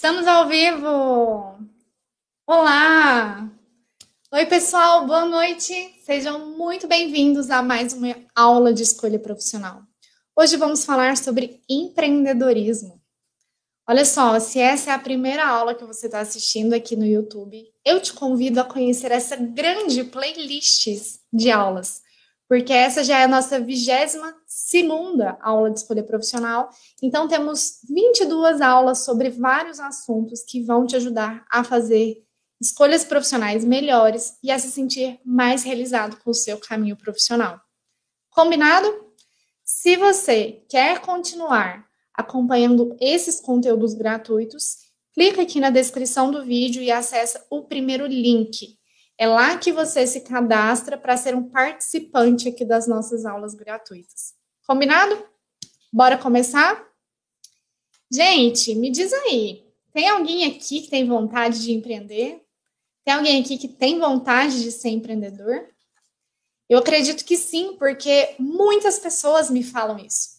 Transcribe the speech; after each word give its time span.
Estamos 0.00 0.26
ao 0.26 0.48
vivo! 0.48 1.58
Olá! 2.46 3.46
Oi, 4.32 4.46
pessoal, 4.46 5.06
boa 5.06 5.26
noite! 5.26 5.74
Sejam 6.06 6.56
muito 6.56 6.88
bem-vindos 6.88 7.50
a 7.50 7.62
mais 7.62 7.92
uma 7.92 8.16
aula 8.34 8.72
de 8.72 8.82
escolha 8.82 9.18
profissional. 9.18 9.82
Hoje 10.34 10.56
vamos 10.56 10.86
falar 10.86 11.18
sobre 11.18 11.60
empreendedorismo. 11.68 12.98
Olha 13.86 14.06
só, 14.06 14.40
se 14.40 14.58
essa 14.58 14.90
é 14.90 14.94
a 14.94 14.98
primeira 14.98 15.46
aula 15.46 15.74
que 15.74 15.84
você 15.84 16.06
está 16.06 16.20
assistindo 16.20 16.72
aqui 16.72 16.96
no 16.96 17.04
YouTube, 17.04 17.62
eu 17.84 18.00
te 18.00 18.14
convido 18.14 18.58
a 18.58 18.64
conhecer 18.64 19.12
essa 19.12 19.36
grande 19.36 20.02
playlist 20.04 20.88
de 21.30 21.50
aulas 21.50 22.00
porque 22.50 22.72
essa 22.72 23.04
já 23.04 23.20
é 23.20 23.22
a 23.22 23.28
nossa 23.28 23.60
vigésima 23.60 24.36
segunda 24.44 25.38
aula 25.40 25.70
de 25.70 25.78
escolha 25.78 26.02
profissional. 26.02 26.68
Então, 27.00 27.28
temos 27.28 27.78
22 27.88 28.60
aulas 28.60 29.04
sobre 29.04 29.30
vários 29.30 29.78
assuntos 29.78 30.42
que 30.42 30.60
vão 30.60 30.84
te 30.84 30.96
ajudar 30.96 31.44
a 31.48 31.62
fazer 31.62 32.24
escolhas 32.60 33.04
profissionais 33.04 33.64
melhores 33.64 34.36
e 34.42 34.50
a 34.50 34.58
se 34.58 34.68
sentir 34.68 35.20
mais 35.24 35.62
realizado 35.62 36.16
com 36.24 36.32
o 36.32 36.34
seu 36.34 36.58
caminho 36.58 36.96
profissional. 36.96 37.60
Combinado? 38.30 39.12
Se 39.64 39.96
você 39.96 40.64
quer 40.68 40.98
continuar 41.02 41.86
acompanhando 42.12 42.96
esses 43.00 43.40
conteúdos 43.40 43.94
gratuitos, 43.94 44.78
clica 45.14 45.42
aqui 45.42 45.60
na 45.60 45.70
descrição 45.70 46.32
do 46.32 46.44
vídeo 46.44 46.82
e 46.82 46.90
acessa 46.90 47.46
o 47.48 47.62
primeiro 47.62 48.08
link 48.08 48.79
é 49.20 49.26
lá 49.26 49.58
que 49.58 49.70
você 49.70 50.06
se 50.06 50.22
cadastra 50.22 50.96
para 50.96 51.14
ser 51.14 51.36
um 51.36 51.46
participante 51.46 52.48
aqui 52.48 52.64
das 52.64 52.88
nossas 52.88 53.26
aulas 53.26 53.54
gratuitas. 53.54 54.32
Combinado? 54.66 55.22
Bora 55.92 56.16
começar? 56.16 56.82
Gente, 58.10 58.74
me 58.74 58.90
diz 58.90 59.12
aí, 59.12 59.62
tem 59.92 60.08
alguém 60.08 60.46
aqui 60.46 60.80
que 60.80 60.88
tem 60.88 61.06
vontade 61.06 61.60
de 61.60 61.70
empreender? 61.70 62.40
Tem 63.04 63.12
alguém 63.12 63.42
aqui 63.42 63.58
que 63.58 63.68
tem 63.68 63.98
vontade 63.98 64.62
de 64.62 64.72
ser 64.72 64.88
empreendedor? 64.88 65.68
Eu 66.66 66.78
acredito 66.78 67.22
que 67.22 67.36
sim, 67.36 67.76
porque 67.78 68.34
muitas 68.38 68.98
pessoas 68.98 69.50
me 69.50 69.62
falam 69.62 69.98
isso. 69.98 70.30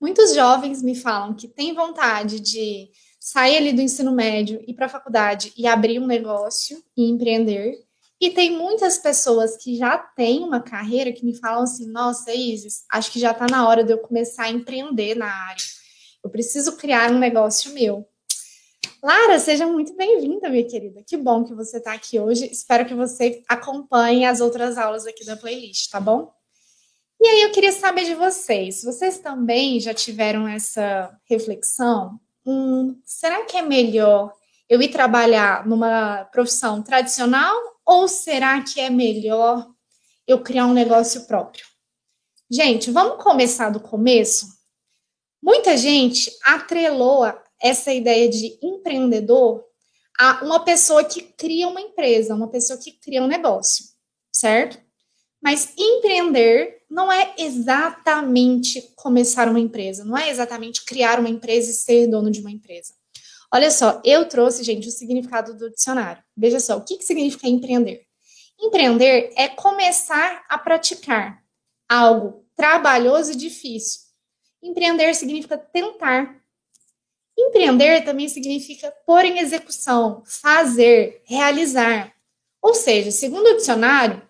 Muitos 0.00 0.34
jovens 0.34 0.82
me 0.82 0.94
falam 0.94 1.34
que 1.34 1.46
têm 1.46 1.74
vontade 1.74 2.40
de 2.40 2.88
sair 3.20 3.58
ali 3.58 3.74
do 3.74 3.82
ensino 3.82 4.12
médio, 4.12 4.64
ir 4.66 4.72
para 4.72 4.86
a 4.86 4.88
faculdade 4.88 5.52
e 5.58 5.66
abrir 5.66 5.98
um 5.98 6.06
negócio 6.06 6.82
e 6.96 7.06
empreender. 7.06 7.89
E 8.20 8.30
tem 8.30 8.50
muitas 8.50 8.98
pessoas 8.98 9.56
que 9.56 9.76
já 9.76 9.96
têm 9.96 10.44
uma 10.44 10.60
carreira 10.60 11.10
que 11.10 11.24
me 11.24 11.34
falam 11.34 11.62
assim: 11.62 11.90
nossa, 11.90 12.34
Isis, 12.34 12.84
acho 12.92 13.10
que 13.10 13.18
já 13.18 13.30
está 13.30 13.46
na 13.50 13.66
hora 13.66 13.82
de 13.82 13.92
eu 13.92 13.98
começar 13.98 14.44
a 14.44 14.50
empreender 14.50 15.14
na 15.14 15.26
área. 15.26 15.64
Eu 16.22 16.28
preciso 16.28 16.76
criar 16.76 17.10
um 17.10 17.18
negócio 17.18 17.72
meu. 17.72 18.06
Lara, 19.02 19.38
seja 19.38 19.66
muito 19.66 19.96
bem-vinda, 19.96 20.50
minha 20.50 20.68
querida. 20.68 21.02
Que 21.06 21.16
bom 21.16 21.42
que 21.42 21.54
você 21.54 21.78
está 21.78 21.94
aqui 21.94 22.20
hoje. 22.20 22.44
Espero 22.52 22.84
que 22.84 22.94
você 22.94 23.42
acompanhe 23.48 24.26
as 24.26 24.42
outras 24.42 24.76
aulas 24.76 25.06
aqui 25.06 25.24
da 25.24 25.38
playlist, 25.38 25.90
tá 25.90 25.98
bom? 25.98 26.30
E 27.18 27.26
aí 27.26 27.42
eu 27.42 27.50
queria 27.50 27.72
saber 27.72 28.04
de 28.04 28.14
vocês. 28.14 28.84
Vocês 28.84 29.18
também 29.18 29.80
já 29.80 29.94
tiveram 29.94 30.46
essa 30.46 31.10
reflexão? 31.24 32.20
Hum, 32.44 33.00
será 33.06 33.44
que 33.46 33.56
é 33.56 33.62
melhor 33.62 34.32
eu 34.68 34.82
ir 34.82 34.88
trabalhar 34.88 35.66
numa 35.66 36.24
profissão 36.26 36.82
tradicional 36.82 37.56
ou 37.90 38.06
será 38.06 38.62
que 38.62 38.80
é 38.80 38.88
melhor 38.88 39.68
eu 40.24 40.40
criar 40.40 40.66
um 40.66 40.72
negócio 40.72 41.26
próprio? 41.26 41.66
Gente, 42.48 42.88
vamos 42.88 43.20
começar 43.20 43.68
do 43.68 43.80
começo? 43.80 44.46
Muita 45.42 45.76
gente 45.76 46.30
atrelou 46.44 47.24
essa 47.60 47.92
ideia 47.92 48.28
de 48.28 48.56
empreendedor 48.62 49.64
a 50.16 50.44
uma 50.44 50.64
pessoa 50.64 51.02
que 51.02 51.20
cria 51.20 51.66
uma 51.66 51.80
empresa, 51.80 52.32
uma 52.32 52.48
pessoa 52.48 52.78
que 52.78 52.92
cria 52.92 53.24
um 53.24 53.26
negócio, 53.26 53.84
certo? 54.32 54.78
Mas 55.42 55.72
empreender 55.76 56.84
não 56.88 57.10
é 57.10 57.34
exatamente 57.38 58.82
começar 58.94 59.48
uma 59.48 59.58
empresa, 59.58 60.04
não 60.04 60.16
é 60.16 60.30
exatamente 60.30 60.84
criar 60.84 61.18
uma 61.18 61.28
empresa 61.28 61.72
e 61.72 61.74
ser 61.74 62.06
dono 62.06 62.30
de 62.30 62.40
uma 62.40 62.52
empresa. 62.52 62.99
Olha 63.52 63.70
só, 63.70 64.00
eu 64.04 64.28
trouxe, 64.28 64.62
gente, 64.62 64.88
o 64.88 64.92
significado 64.92 65.54
do 65.56 65.70
dicionário. 65.70 66.22
Veja 66.36 66.60
só, 66.60 66.76
o 66.76 66.84
que, 66.84 66.96
que 66.96 67.04
significa 67.04 67.48
empreender? 67.48 68.06
Empreender 68.60 69.32
é 69.36 69.48
começar 69.48 70.44
a 70.48 70.56
praticar 70.58 71.42
algo 71.88 72.46
trabalhoso 72.54 73.32
e 73.32 73.36
difícil. 73.36 74.02
Empreender 74.62 75.14
significa 75.14 75.58
tentar. 75.58 76.40
Empreender 77.36 78.04
também 78.04 78.28
significa 78.28 78.92
pôr 79.06 79.24
em 79.24 79.38
execução, 79.38 80.22
fazer, 80.26 81.22
realizar. 81.24 82.14
Ou 82.60 82.74
seja, 82.74 83.10
segundo 83.10 83.46
o 83.46 83.56
dicionário, 83.56 84.22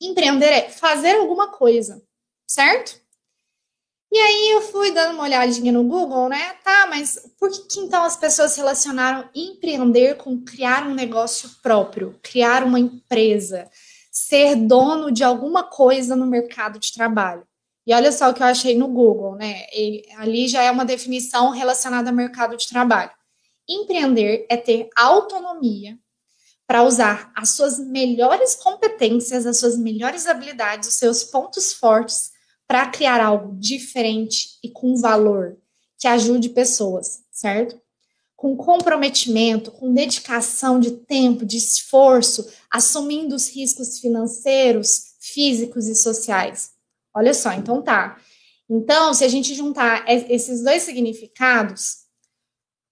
empreender 0.00 0.50
é 0.50 0.70
fazer 0.70 1.16
alguma 1.16 1.48
coisa, 1.48 2.02
certo? 2.46 3.00
E 4.10 4.18
aí 4.18 4.50
eu 4.52 4.62
fui 4.62 4.90
dando 4.90 5.14
uma 5.14 5.24
olhadinha 5.24 5.70
no 5.70 5.84
Google, 5.84 6.30
né? 6.30 6.54
Tá, 6.64 6.86
mas 6.88 7.30
por 7.38 7.50
que, 7.50 7.60
que 7.68 7.80
então 7.80 8.02
as 8.04 8.16
pessoas 8.16 8.56
relacionaram 8.56 9.28
empreender 9.34 10.16
com 10.16 10.42
criar 10.42 10.86
um 10.86 10.94
negócio 10.94 11.50
próprio, 11.62 12.18
criar 12.22 12.64
uma 12.64 12.80
empresa, 12.80 13.70
ser 14.10 14.56
dono 14.56 15.12
de 15.12 15.22
alguma 15.22 15.62
coisa 15.62 16.16
no 16.16 16.26
mercado 16.26 16.78
de 16.78 16.90
trabalho? 16.92 17.46
E 17.86 17.92
olha 17.92 18.10
só 18.10 18.30
o 18.30 18.34
que 18.34 18.42
eu 18.42 18.46
achei 18.46 18.76
no 18.76 18.88
Google, 18.88 19.36
né? 19.36 19.66
Ele, 19.72 20.02
ali 20.16 20.48
já 20.48 20.62
é 20.62 20.70
uma 20.70 20.86
definição 20.86 21.50
relacionada 21.50 22.08
ao 22.08 22.16
mercado 22.16 22.56
de 22.56 22.66
trabalho. 22.66 23.10
Empreender 23.68 24.46
é 24.48 24.56
ter 24.56 24.88
autonomia 24.96 25.98
para 26.66 26.82
usar 26.82 27.30
as 27.36 27.50
suas 27.50 27.78
melhores 27.78 28.54
competências, 28.54 29.46
as 29.46 29.58
suas 29.58 29.76
melhores 29.76 30.26
habilidades, 30.26 30.88
os 30.88 30.94
seus 30.94 31.24
pontos 31.24 31.74
fortes 31.74 32.37
para 32.68 32.86
criar 32.86 33.24
algo 33.24 33.56
diferente 33.58 34.58
e 34.62 34.68
com 34.68 34.94
valor 34.94 35.56
que 35.98 36.06
ajude 36.06 36.50
pessoas, 36.50 37.24
certo? 37.32 37.80
Com 38.36 38.56
comprometimento, 38.56 39.72
com 39.72 39.92
dedicação 39.92 40.78
de 40.78 40.92
tempo, 40.92 41.46
de 41.46 41.56
esforço, 41.56 42.46
assumindo 42.70 43.34
os 43.34 43.48
riscos 43.48 43.98
financeiros, 43.98 45.14
físicos 45.18 45.86
e 45.88 45.94
sociais. 45.96 46.72
Olha 47.12 47.32
só, 47.32 47.52
então 47.52 47.82
tá. 47.82 48.20
Então, 48.70 49.14
se 49.14 49.24
a 49.24 49.28
gente 49.28 49.54
juntar 49.54 50.04
esses 50.06 50.62
dois 50.62 50.82
significados, 50.82 52.06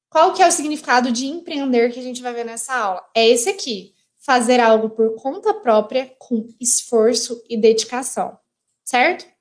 qual 0.08 0.32
que 0.32 0.42
é 0.42 0.48
o 0.48 0.52
significado 0.52 1.12
de 1.12 1.26
empreender 1.26 1.92
que 1.92 2.00
a 2.00 2.02
gente 2.02 2.22
vai 2.22 2.32
ver 2.32 2.44
nessa 2.44 2.74
aula? 2.74 3.04
É 3.14 3.28
esse 3.28 3.50
aqui: 3.50 3.94
fazer 4.18 4.58
algo 4.58 4.88
por 4.88 5.14
conta 5.16 5.52
própria, 5.52 6.12
com 6.18 6.48
esforço 6.58 7.44
e 7.48 7.56
dedicação, 7.56 8.38
certo? 8.82 9.35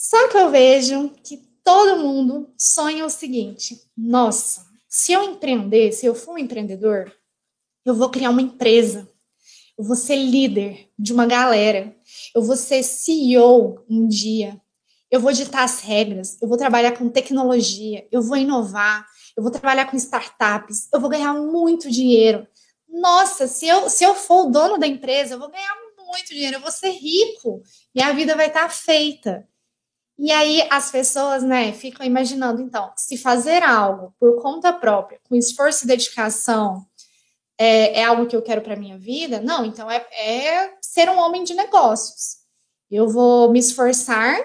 Só 0.00 0.28
que 0.28 0.36
eu 0.36 0.48
vejo 0.48 1.10
que 1.24 1.38
todo 1.64 1.98
mundo 1.98 2.48
sonha 2.56 3.04
o 3.04 3.10
seguinte: 3.10 3.82
nossa, 3.96 4.64
se 4.88 5.12
eu 5.12 5.24
empreender, 5.24 5.90
se 5.90 6.06
eu 6.06 6.14
for 6.14 6.34
um 6.34 6.38
empreendedor, 6.38 7.12
eu 7.84 7.96
vou 7.96 8.08
criar 8.08 8.30
uma 8.30 8.40
empresa, 8.40 9.10
eu 9.76 9.82
vou 9.82 9.96
ser 9.96 10.14
líder 10.14 10.88
de 10.96 11.12
uma 11.12 11.26
galera, 11.26 11.92
eu 12.32 12.40
vou 12.40 12.56
ser 12.56 12.84
CEO 12.84 13.84
um 13.90 14.06
dia, 14.06 14.60
eu 15.10 15.18
vou 15.18 15.32
ditar 15.32 15.64
as 15.64 15.80
regras, 15.80 16.40
eu 16.40 16.46
vou 16.46 16.56
trabalhar 16.56 16.96
com 16.96 17.08
tecnologia, 17.08 18.06
eu 18.12 18.22
vou 18.22 18.36
inovar, 18.36 19.04
eu 19.36 19.42
vou 19.42 19.50
trabalhar 19.50 19.86
com 19.86 19.96
startups, 19.96 20.86
eu 20.94 21.00
vou 21.00 21.10
ganhar 21.10 21.34
muito 21.34 21.90
dinheiro. 21.90 22.46
Nossa, 22.88 23.48
se 23.48 23.66
eu, 23.66 23.90
se 23.90 24.04
eu 24.04 24.14
for 24.14 24.46
o 24.46 24.50
dono 24.50 24.78
da 24.78 24.86
empresa, 24.86 25.34
eu 25.34 25.40
vou 25.40 25.50
ganhar 25.50 25.74
muito 26.06 26.28
dinheiro, 26.28 26.58
eu 26.58 26.60
vou 26.60 26.70
ser 26.70 26.90
rico, 26.90 27.60
minha 27.92 28.12
vida 28.12 28.36
vai 28.36 28.46
estar 28.46 28.68
feita. 28.70 29.47
E 30.18 30.32
aí 30.32 30.66
as 30.70 30.90
pessoas, 30.90 31.44
né, 31.44 31.72
ficam 31.72 32.04
imaginando, 32.04 32.60
então, 32.60 32.92
se 32.96 33.16
fazer 33.16 33.62
algo 33.62 34.12
por 34.18 34.42
conta 34.42 34.72
própria, 34.72 35.20
com 35.28 35.36
esforço 35.36 35.84
e 35.84 35.88
dedicação, 35.88 36.84
é, 37.56 38.00
é 38.00 38.04
algo 38.04 38.26
que 38.26 38.34
eu 38.34 38.42
quero 38.42 38.60
para 38.60 38.76
minha 38.76 38.98
vida? 38.98 39.40
Não, 39.40 39.64
então 39.64 39.90
é, 39.90 40.04
é 40.12 40.74
ser 40.80 41.08
um 41.08 41.18
homem 41.18 41.44
de 41.44 41.54
negócios. 41.54 42.38
Eu 42.90 43.08
vou 43.08 43.50
me 43.52 43.58
esforçar 43.58 44.38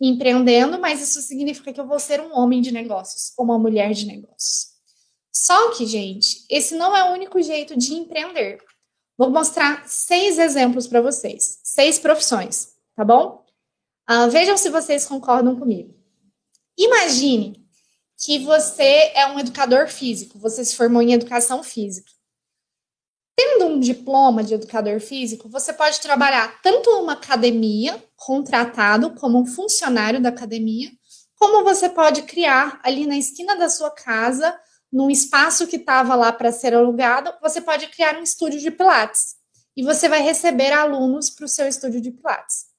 empreendendo, 0.00 0.78
mas 0.78 1.00
isso 1.00 1.20
significa 1.22 1.72
que 1.72 1.80
eu 1.80 1.86
vou 1.86 1.98
ser 1.98 2.20
um 2.20 2.36
homem 2.36 2.60
de 2.60 2.72
negócios, 2.72 3.32
uma 3.38 3.58
mulher 3.58 3.92
de 3.92 4.06
negócios. 4.06 4.72
Só 5.32 5.70
que, 5.70 5.86
gente, 5.86 6.44
esse 6.50 6.74
não 6.74 6.96
é 6.96 7.08
o 7.08 7.12
único 7.12 7.40
jeito 7.40 7.76
de 7.76 7.94
empreender. 7.94 8.58
Vou 9.16 9.30
mostrar 9.30 9.88
seis 9.88 10.38
exemplos 10.38 10.86
para 10.86 11.00
vocês, 11.00 11.60
seis 11.62 11.98
profissões, 11.98 12.68
tá 12.96 13.04
bom? 13.04 13.41
Uh, 14.10 14.30
vejam 14.30 14.56
se 14.56 14.68
vocês 14.68 15.04
concordam 15.04 15.58
comigo. 15.58 15.94
Imagine 16.76 17.62
que 18.18 18.38
você 18.38 19.12
é 19.14 19.26
um 19.26 19.38
educador 19.38 19.88
físico, 19.88 20.38
você 20.38 20.64
se 20.64 20.76
formou 20.76 21.02
em 21.02 21.12
educação 21.12 21.62
física. 21.62 22.10
Tendo 23.36 23.66
um 23.66 23.80
diploma 23.80 24.44
de 24.44 24.54
educador 24.54 25.00
físico, 25.00 25.48
você 25.48 25.72
pode 25.72 26.00
trabalhar 26.00 26.60
tanto 26.62 26.90
numa 26.92 27.14
academia, 27.14 28.02
contratado 28.16 29.14
como 29.14 29.40
um 29.40 29.46
funcionário 29.46 30.20
da 30.20 30.28
academia, 30.28 30.90
como 31.34 31.64
você 31.64 31.88
pode 31.88 32.22
criar 32.22 32.80
ali 32.84 33.06
na 33.06 33.16
esquina 33.16 33.56
da 33.56 33.68
sua 33.68 33.90
casa 33.90 34.56
num 34.92 35.10
espaço 35.10 35.66
que 35.66 35.76
estava 35.76 36.14
lá 36.14 36.32
para 36.32 36.52
ser 36.52 36.74
alugado, 36.74 37.32
você 37.40 37.60
pode 37.60 37.88
criar 37.88 38.18
um 38.18 38.22
estúdio 38.22 38.60
de 38.60 38.70
Pilates 38.70 39.36
e 39.74 39.82
você 39.82 40.08
vai 40.08 40.20
receber 40.20 40.70
alunos 40.70 41.30
para 41.30 41.46
o 41.46 41.48
seu 41.48 41.66
estúdio 41.66 42.00
de 42.00 42.10
Pilates. 42.10 42.71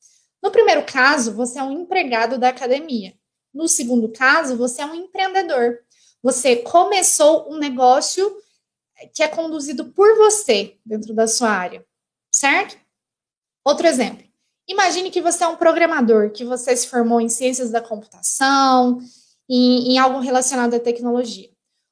No 0.43 0.51
primeiro 0.51 0.85
caso, 0.85 1.33
você 1.33 1.57
é 1.57 1.63
um 1.63 1.71
empregado 1.71 2.37
da 2.37 2.49
academia. 2.49 3.13
No 3.53 3.65
segundo 3.69 4.09
caso, 4.09 4.57
você 4.57 4.81
é 4.81 4.85
um 4.85 4.93
empreendedor. 4.93 5.79
Você 6.21 6.57
começou 6.57 7.49
um 7.49 7.57
negócio 7.57 8.37
que 9.13 9.23
é 9.23 9.27
conduzido 9.27 9.85
por 9.93 10.17
você 10.17 10.77
dentro 10.85 11.13
da 11.13 11.27
sua 11.27 11.49
área, 11.49 11.85
certo? 12.29 12.77
Outro 13.63 13.87
exemplo. 13.87 14.27
Imagine 14.67 15.11
que 15.11 15.21
você 15.21 15.45
é 15.45 15.47
um 15.47 15.55
programador, 15.55 16.31
que 16.31 16.43
você 16.43 16.75
se 16.75 16.87
formou 16.87 17.21
em 17.21 17.29
ciências 17.29 17.71
da 17.71 17.81
computação, 17.81 18.99
em, 19.49 19.93
em 19.93 19.97
algo 19.97 20.19
relacionado 20.19 20.73
à 20.73 20.79
tecnologia. 20.79 21.49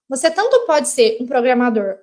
Você 0.09 0.29
tanto 0.29 0.65
pode 0.65 0.89
ser 0.89 1.17
um 1.21 1.25
programador 1.25 1.97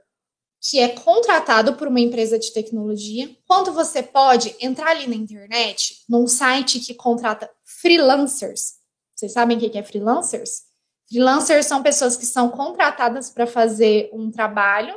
que 0.61 0.79
é 0.79 0.89
contratado 0.89 1.75
por 1.75 1.89
uma 1.89 2.01
empresa 2.01 2.39
de 2.39 2.53
tecnologia, 2.53 3.31
quanto 3.47 3.73
você 3.73 4.03
pode 4.03 4.55
entrar 4.61 4.91
ali 4.91 5.07
na 5.07 5.15
internet, 5.15 6.03
num 6.09 6.27
site 6.27 6.81
que 6.81 6.95
contrata 6.95 7.49
freelancers. 7.65 8.75
Vocês 9.15 9.33
sabem 9.33 9.57
o 9.57 9.61
que 9.61 9.79
é 9.79 9.83
freelancers? 9.83 10.63
Freelancers 11.09 11.67
são 11.67 11.83
pessoas 11.83 12.17
que 12.17 12.27
são 12.27 12.51
contratadas 12.51 13.31
para 13.31 13.47
fazer 13.47 14.11
um 14.13 14.31
trabalho 14.31 14.95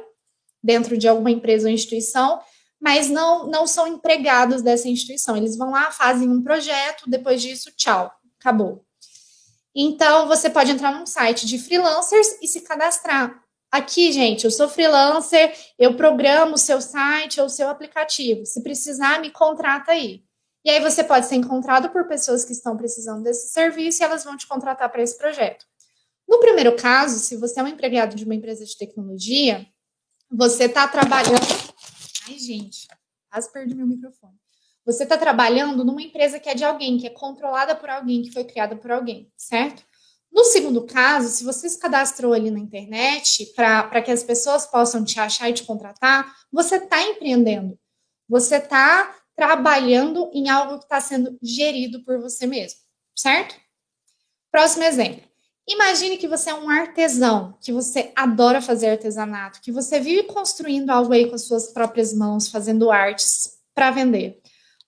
dentro 0.64 0.98
de 0.98 1.08
alguma 1.08 1.32
empresa 1.32 1.68
ou 1.68 1.74
instituição, 1.74 2.42
mas 2.80 3.10
não, 3.10 3.48
não 3.48 3.66
são 3.68 3.88
empregados 3.88 4.62
dessa 4.62 4.90
instituição. 4.90 5.38
Eles 5.38 5.56
vão 5.56 5.72
lá, 5.72 5.92
fazem 5.92 6.28
um 6.30 6.44
projeto, 6.44 7.10
depois 7.10 7.42
disso, 7.42 7.72
tchau, 7.76 8.12
acabou. 8.40 8.84
Então, 9.74 10.28
você 10.28 10.50
pode 10.50 10.72
entrar 10.72 10.92
num 10.92 11.06
site 11.06 11.46
de 11.46 11.58
freelancers 11.58 12.28
e 12.42 12.48
se 12.48 12.62
cadastrar. 12.62 13.42
Aqui, 13.72 14.12
gente, 14.12 14.44
eu 14.44 14.52
sou 14.52 14.68
freelancer, 14.68 15.56
eu 15.80 15.96
programo 15.96 16.56
o 16.56 16.58
seu 16.58 16.82
site 16.82 17.40
ou 17.40 17.46
o 17.46 17.50
seu 17.50 17.70
aplicativo. 17.70 18.46
Se 18.46 18.62
precisar, 18.62 19.22
me 19.22 19.32
contrata 19.32 19.94
aí. 19.94 20.26
E 20.66 20.70
aí 20.70 20.82
você 20.82 21.04
pode 21.04 21.26
ser 21.26 21.36
encontrado 21.36 21.90
por 21.90 22.06
pessoas 22.06 22.44
que 22.44 22.52
estão 22.52 22.76
precisando 22.76 23.24
desse 23.24 23.48
serviço 23.48 24.04
e 24.04 24.06
elas 24.06 24.26
vão 24.26 24.36
te 24.36 24.46
contratar 24.46 24.90
para 24.92 25.02
esse 25.02 25.18
projeto. 25.18 25.66
No 26.28 26.40
primeiro 26.40 26.76
caso, 26.76 27.18
se 27.18 27.38
você 27.38 27.60
é 27.62 27.64
um 27.64 27.68
empregado 27.68 28.16
de 28.16 28.26
uma 28.26 28.36
empresa 28.36 28.66
de 28.66 28.78
tecnologia, 28.78 29.66
você 30.30 30.66
está 30.66 30.88
trabalhando. 30.88 31.40
Ai, 32.28 32.38
gente, 32.38 32.88
quase 33.30 33.52
perdi 33.52 33.74
meu 33.74 33.88
microfone. 33.88 34.36
Você 34.86 35.04
está 35.04 35.18
trabalhando 35.18 35.86
numa 35.86 36.02
empresa 36.02 36.40
que 36.40 36.50
é 36.50 36.56
de 36.56 36.66
alguém, 36.66 36.98
que 36.98 37.08
é 37.08 37.10
controlada 37.10 37.76
por 37.76 37.90
alguém, 37.90 38.22
que 38.22 38.32
foi 38.32 38.44
criada 38.44 38.76
por 38.76 38.92
alguém, 38.92 39.32
certo? 39.38 39.84
No 40.32 40.46
segundo 40.46 40.86
caso, 40.86 41.28
se 41.30 41.44
você 41.44 41.68
se 41.68 41.78
cadastrou 41.78 42.34
ali 42.34 42.50
na 42.50 42.60
internet 42.60 43.52
para 43.56 44.02
que 44.02 44.12
as 44.12 44.24
pessoas 44.24 44.66
possam 44.66 45.04
te 45.04 45.20
achar 45.20 45.50
e 45.50 45.54
te 45.54 45.64
contratar, 45.64 46.34
você 46.52 46.78
está 46.78 47.02
empreendendo. 47.02 47.78
Você 48.30 48.56
está 48.56 49.14
trabalhando 49.36 50.30
em 50.34 50.50
algo 50.50 50.78
que 50.78 50.86
está 50.86 51.02
sendo 51.02 51.38
gerido 51.42 52.04
por 52.06 52.20
você 52.20 52.48
mesmo, 52.48 52.80
certo? 53.16 53.56
Próximo 54.52 54.84
exemplo. 54.84 55.30
Imagine 55.68 56.18
que 56.18 56.28
você 56.28 56.50
é 56.50 56.54
um 56.54 56.70
artesão, 56.70 57.58
que 57.62 57.72
você 57.72 58.12
adora 58.16 58.62
fazer 58.62 58.90
artesanato, 58.90 59.62
que 59.62 59.72
você 59.72 60.00
vive 60.00 60.24
construindo 60.24 60.90
algo 60.90 61.14
aí 61.14 61.30
com 61.30 61.36
as 61.36 61.44
suas 61.44 61.68
próprias 61.72 62.14
mãos, 62.14 62.50
fazendo 62.50 62.90
artes 62.90 63.60
para 63.74 63.92
vender. 63.92 64.41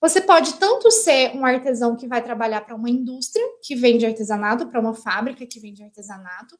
Você 0.03 0.19
pode 0.19 0.55
tanto 0.55 0.91
ser 0.91 1.33
um 1.33 1.45
artesão 1.45 1.95
que 1.95 2.09
vai 2.09 2.21
trabalhar 2.21 2.59
para 2.59 2.75
uma 2.75 2.89
indústria 2.89 3.41
que 3.61 3.73
vende 3.73 4.05
artesanato, 4.05 4.67
para 4.67 4.81
uma 4.81 4.93
fábrica 4.93 5.45
que 5.45 5.61
vende 5.61 5.81
artesanato, 5.81 6.59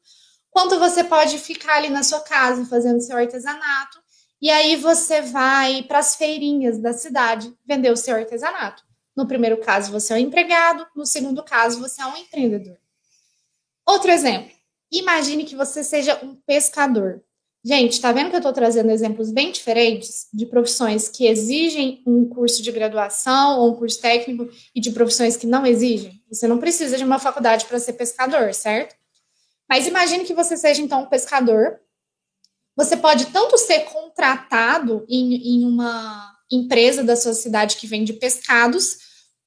quanto 0.50 0.78
você 0.78 1.04
pode 1.04 1.36
ficar 1.36 1.76
ali 1.76 1.90
na 1.90 2.02
sua 2.02 2.20
casa 2.20 2.64
fazendo 2.64 3.02
seu 3.02 3.18
artesanato, 3.18 3.98
e 4.40 4.50
aí 4.50 4.76
você 4.76 5.20
vai 5.20 5.82
para 5.82 5.98
as 5.98 6.16
feirinhas 6.16 6.78
da 6.78 6.94
cidade 6.94 7.54
vender 7.66 7.90
o 7.90 7.98
seu 7.98 8.16
artesanato. 8.16 8.82
No 9.14 9.28
primeiro 9.28 9.58
caso, 9.58 9.92
você 9.92 10.14
é 10.14 10.16
um 10.16 10.20
empregado, 10.20 10.86
no 10.96 11.04
segundo 11.04 11.44
caso, 11.44 11.78
você 11.80 12.00
é 12.00 12.06
um 12.06 12.16
empreendedor. 12.16 12.78
Outro 13.84 14.10
exemplo. 14.10 14.56
Imagine 14.90 15.44
que 15.44 15.54
você 15.54 15.84
seja 15.84 16.18
um 16.24 16.34
pescador. 16.34 17.22
Gente, 17.66 17.98
tá 17.98 18.12
vendo 18.12 18.28
que 18.28 18.36
eu 18.36 18.40
estou 18.40 18.52
trazendo 18.52 18.90
exemplos 18.90 19.32
bem 19.32 19.50
diferentes 19.50 20.26
de 20.34 20.44
profissões 20.44 21.08
que 21.08 21.26
exigem 21.26 22.02
um 22.06 22.28
curso 22.28 22.62
de 22.62 22.70
graduação 22.70 23.58
ou 23.58 23.72
um 23.72 23.76
curso 23.76 23.98
técnico 24.02 24.50
e 24.74 24.80
de 24.80 24.90
profissões 24.90 25.34
que 25.34 25.46
não 25.46 25.64
exigem? 25.64 26.22
Você 26.30 26.46
não 26.46 26.58
precisa 26.58 26.98
de 26.98 27.04
uma 27.04 27.18
faculdade 27.18 27.64
para 27.64 27.80
ser 27.80 27.94
pescador, 27.94 28.52
certo? 28.52 28.94
Mas 29.66 29.86
imagine 29.86 30.24
que 30.24 30.34
você 30.34 30.58
seja 30.58 30.82
então 30.82 31.04
um 31.04 31.06
pescador. 31.06 31.80
Você 32.76 32.98
pode 32.98 33.26
tanto 33.26 33.56
ser 33.56 33.84
contratado 33.84 35.06
em, 35.08 35.34
em 35.54 35.64
uma 35.64 36.34
empresa 36.52 37.02
da 37.02 37.16
sua 37.16 37.32
cidade 37.32 37.76
que 37.76 37.86
vende 37.86 38.12
pescados, 38.12 38.98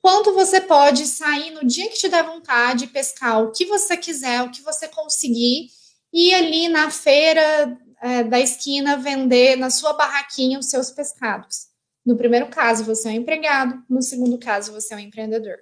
quanto 0.01 0.33
você 0.33 0.59
pode 0.59 1.05
sair 1.05 1.51
no 1.51 1.63
dia 1.63 1.87
que 1.87 1.97
te 1.97 2.09
der 2.09 2.23
vontade, 2.23 2.87
pescar 2.87 3.43
o 3.43 3.51
que 3.51 3.65
você 3.65 3.95
quiser, 3.95 4.41
o 4.41 4.49
que 4.49 4.63
você 4.63 4.87
conseguir, 4.87 5.67
e 6.11 6.33
ali 6.33 6.67
na 6.67 6.89
feira 6.89 7.77
é, 8.01 8.23
da 8.23 8.39
esquina 8.39 8.97
vender 8.97 9.55
na 9.55 9.69
sua 9.69 9.93
barraquinha 9.93 10.59
os 10.59 10.69
seus 10.69 10.91
pescados. 10.91 11.67
No 12.05 12.15
primeiro 12.15 12.47
caso, 12.47 12.83
você 12.83 13.09
é 13.09 13.11
um 13.11 13.15
empregado, 13.15 13.83
no 13.89 14.01
segundo 14.01 14.37
caso, 14.37 14.71
você 14.71 14.93
é 14.93 14.97
um 14.97 15.01
empreendedor. 15.01 15.57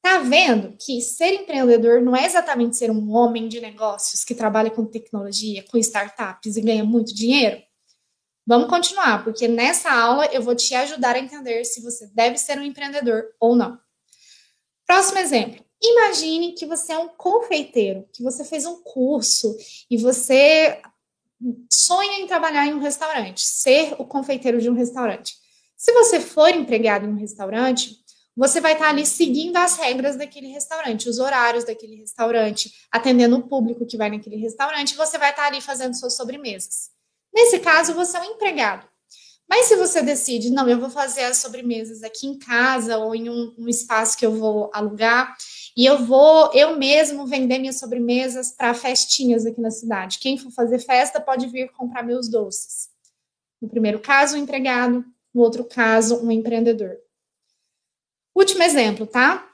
Tá 0.00 0.18
vendo 0.18 0.76
que 0.78 1.00
ser 1.00 1.34
empreendedor 1.34 2.00
não 2.00 2.14
é 2.14 2.24
exatamente 2.24 2.76
ser 2.76 2.90
um 2.90 3.10
homem 3.10 3.48
de 3.48 3.60
negócios 3.60 4.24
que 4.24 4.34
trabalha 4.34 4.70
com 4.70 4.86
tecnologia, 4.86 5.64
com 5.68 5.76
startups 5.76 6.56
e 6.56 6.60
ganha 6.60 6.84
muito 6.84 7.14
dinheiro? 7.14 7.60
Vamos 8.46 8.70
continuar, 8.70 9.24
porque 9.24 9.46
nessa 9.46 9.92
aula 9.92 10.26
eu 10.26 10.40
vou 10.40 10.54
te 10.54 10.74
ajudar 10.74 11.16
a 11.16 11.18
entender 11.18 11.64
se 11.64 11.82
você 11.82 12.06
deve 12.14 12.38
ser 12.38 12.58
um 12.58 12.62
empreendedor 12.62 13.24
ou 13.38 13.54
não. 13.54 13.78
Próximo 14.86 15.18
exemplo. 15.18 15.62
Imagine 15.82 16.54
que 16.54 16.64
você 16.64 16.92
é 16.92 16.98
um 16.98 17.08
confeiteiro, 17.08 18.08
que 18.12 18.22
você 18.22 18.44
fez 18.44 18.64
um 18.64 18.82
curso 18.82 19.54
e 19.90 19.96
você 19.96 20.80
sonha 21.70 22.18
em 22.20 22.26
trabalhar 22.26 22.66
em 22.66 22.74
um 22.74 22.80
restaurante, 22.80 23.40
ser 23.40 23.94
o 23.98 24.04
confeiteiro 24.04 24.60
de 24.60 24.68
um 24.68 24.74
restaurante. 24.74 25.34
Se 25.76 25.92
você 25.92 26.20
for 26.20 26.50
empregado 26.50 27.06
em 27.06 27.10
um 27.10 27.16
restaurante, 27.16 27.96
você 28.36 28.60
vai 28.60 28.74
estar 28.74 28.88
ali 28.88 29.04
seguindo 29.04 29.56
as 29.56 29.76
regras 29.76 30.16
daquele 30.16 30.48
restaurante, 30.48 31.08
os 31.08 31.18
horários 31.18 31.64
daquele 31.64 31.96
restaurante, 31.96 32.72
atendendo 32.90 33.36
o 33.36 33.48
público 33.48 33.86
que 33.86 33.96
vai 33.96 34.10
naquele 34.10 34.36
restaurante, 34.36 34.96
você 34.96 35.18
vai 35.18 35.30
estar 35.30 35.46
ali 35.46 35.60
fazendo 35.60 35.94
suas 35.94 36.14
sobremesas. 36.14 36.90
Nesse 37.34 37.58
caso, 37.58 37.94
você 37.94 38.16
é 38.16 38.20
um 38.20 38.24
empregado. 38.24 38.86
Mas 39.48 39.66
se 39.66 39.76
você 39.76 40.02
decide, 40.02 40.50
não, 40.50 40.68
eu 40.68 40.78
vou 40.78 40.90
fazer 40.90 41.22
as 41.22 41.38
sobremesas 41.38 42.02
aqui 42.02 42.26
em 42.26 42.38
casa 42.38 42.98
ou 42.98 43.14
em 43.14 43.30
um, 43.30 43.54
um 43.58 43.68
espaço 43.68 44.16
que 44.16 44.26
eu 44.26 44.34
vou 44.34 44.70
alugar, 44.74 45.36
e 45.78 45.86
eu 45.86 46.04
vou 46.04 46.50
eu 46.54 46.76
mesmo 46.76 47.24
vender 47.24 47.60
minhas 47.60 47.78
sobremesas 47.78 48.50
para 48.50 48.74
festinhas 48.74 49.46
aqui 49.46 49.60
na 49.60 49.70
cidade. 49.70 50.18
Quem 50.18 50.36
for 50.36 50.50
fazer 50.50 50.80
festa 50.80 51.20
pode 51.20 51.46
vir 51.46 51.70
comprar 51.70 52.02
meus 52.02 52.28
doces. 52.28 52.88
No 53.62 53.68
primeiro 53.68 54.00
caso, 54.00 54.34
um 54.34 54.40
empregado, 54.40 55.04
no 55.32 55.40
outro 55.40 55.62
caso, 55.64 56.16
um 56.16 56.32
empreendedor. 56.32 56.96
Último 58.34 58.64
exemplo, 58.64 59.06
tá? 59.06 59.48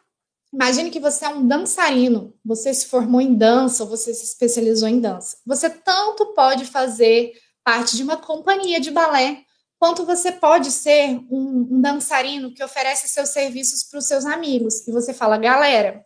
Imagine 0.50 0.90
que 0.90 0.98
você 0.98 1.26
é 1.26 1.28
um 1.28 1.46
dançarino, 1.46 2.32
você 2.42 2.72
se 2.72 2.86
formou 2.86 3.20
em 3.20 3.34
dança, 3.34 3.82
ou 3.82 3.90
você 3.90 4.14
se 4.14 4.24
especializou 4.24 4.88
em 4.88 5.00
dança. 5.00 5.36
Você 5.44 5.68
tanto 5.68 6.32
pode 6.32 6.64
fazer 6.64 7.34
parte 7.62 7.98
de 7.98 8.02
uma 8.02 8.16
companhia 8.16 8.80
de 8.80 8.90
balé, 8.90 9.44
quanto 9.78 10.06
você 10.06 10.32
pode 10.32 10.70
ser 10.70 11.20
um, 11.30 11.68
um 11.70 11.80
dançarino 11.82 12.54
que 12.54 12.64
oferece 12.64 13.08
seus 13.08 13.28
serviços 13.28 13.82
para 13.82 13.98
os 13.98 14.06
seus 14.06 14.24
amigos. 14.24 14.88
E 14.88 14.90
você 14.90 15.12
fala, 15.12 15.36
galera, 15.36 16.02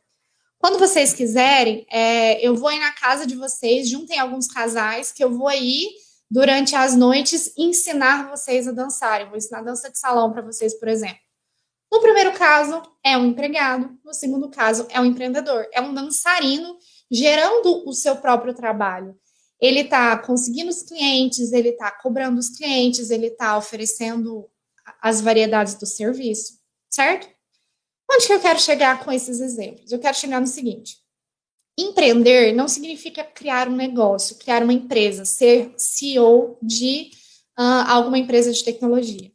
quando 0.59 0.79
vocês 0.79 1.13
quiserem, 1.13 1.87
é, 1.91 2.45
eu 2.45 2.57
vou 2.57 2.73
ir 2.73 2.81
na 2.81 2.93
casa 2.93 3.27
de 3.27 3.37
vocês, 3.37 3.89
juntem 3.89 4.19
alguns 4.19 4.49
casais, 4.49 5.13
que 5.13 5.23
eu 5.23 5.33
vou 5.33 5.47
aí 5.47 5.89
durante 6.31 6.75
as 6.75 6.97
noites 6.97 7.53
ensinar 7.57 8.29
vocês 8.29 8.67
a 8.67 8.73
dançar. 8.73 9.21
Eu 9.21 9.29
vou 9.29 9.37
ensinar 9.37 9.63
dança 9.63 9.91
de 9.91 9.99
salão 9.99 10.33
para 10.33 10.43
vocês, 10.43 10.75
por 10.79 10.89
exemplo. 10.89 11.19
No 11.91 12.01
primeiro 12.01 12.33
caso, 12.35 12.83
é 13.03 13.17
um 13.17 13.27
empregado. 13.27 13.97
No 14.05 14.13
segundo 14.13 14.51
caso, 14.51 14.87
é 14.91 15.01
um 15.01 15.05
empreendedor. 15.05 15.67
É 15.73 15.81
um 15.81 15.95
dançarino 15.95 16.77
gerando 17.11 17.89
o 17.89 17.93
seu 17.93 18.17
próprio 18.17 18.53
trabalho. 18.53 19.17
Ele 19.61 19.81
está 19.81 20.17
conseguindo 20.19 20.71
os 20.71 20.83
clientes, 20.83 21.53
ele 21.53 21.71
está 21.71 21.91
cobrando 21.91 22.39
os 22.39 22.51
clientes, 22.51 23.11
ele 23.11 23.29
está 23.29 23.57
oferecendo 23.57 24.49
as 25.01 25.21
variedades 25.21 25.75
do 25.75 25.87
serviço, 25.87 26.59
certo? 26.91 27.29
Onde 28.11 28.27
que 28.27 28.33
eu 28.33 28.41
quero 28.41 28.59
chegar 28.59 29.05
com 29.05 29.13
esses 29.13 29.41
exemplos? 29.41 29.93
Eu 29.93 29.99
quero 29.99 30.17
chegar 30.17 30.41
no 30.41 30.47
seguinte: 30.47 30.99
empreender 31.79 32.53
não 32.53 32.67
significa 32.67 33.23
criar 33.23 33.69
um 33.69 33.77
negócio, 33.77 34.37
criar 34.37 34.63
uma 34.63 34.73
empresa, 34.73 35.25
ser 35.25 35.73
CEO 35.77 36.59
de 36.63 37.11
uh, 37.59 37.87
alguma 37.89 38.19
empresa 38.19 38.53
de 38.53 38.65
tecnologia. 38.65 39.31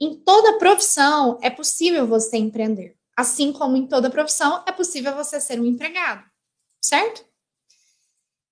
Em 0.00 0.14
toda 0.14 0.58
profissão 0.58 1.38
é 1.40 1.48
possível 1.48 2.06
você 2.06 2.36
empreender, 2.36 2.96
assim 3.16 3.52
como 3.52 3.76
em 3.76 3.86
toda 3.86 4.10
profissão 4.10 4.62
é 4.66 4.72
possível 4.72 5.14
você 5.14 5.40
ser 5.40 5.60
um 5.60 5.64
empregado, 5.64 6.24
certo? 6.82 7.24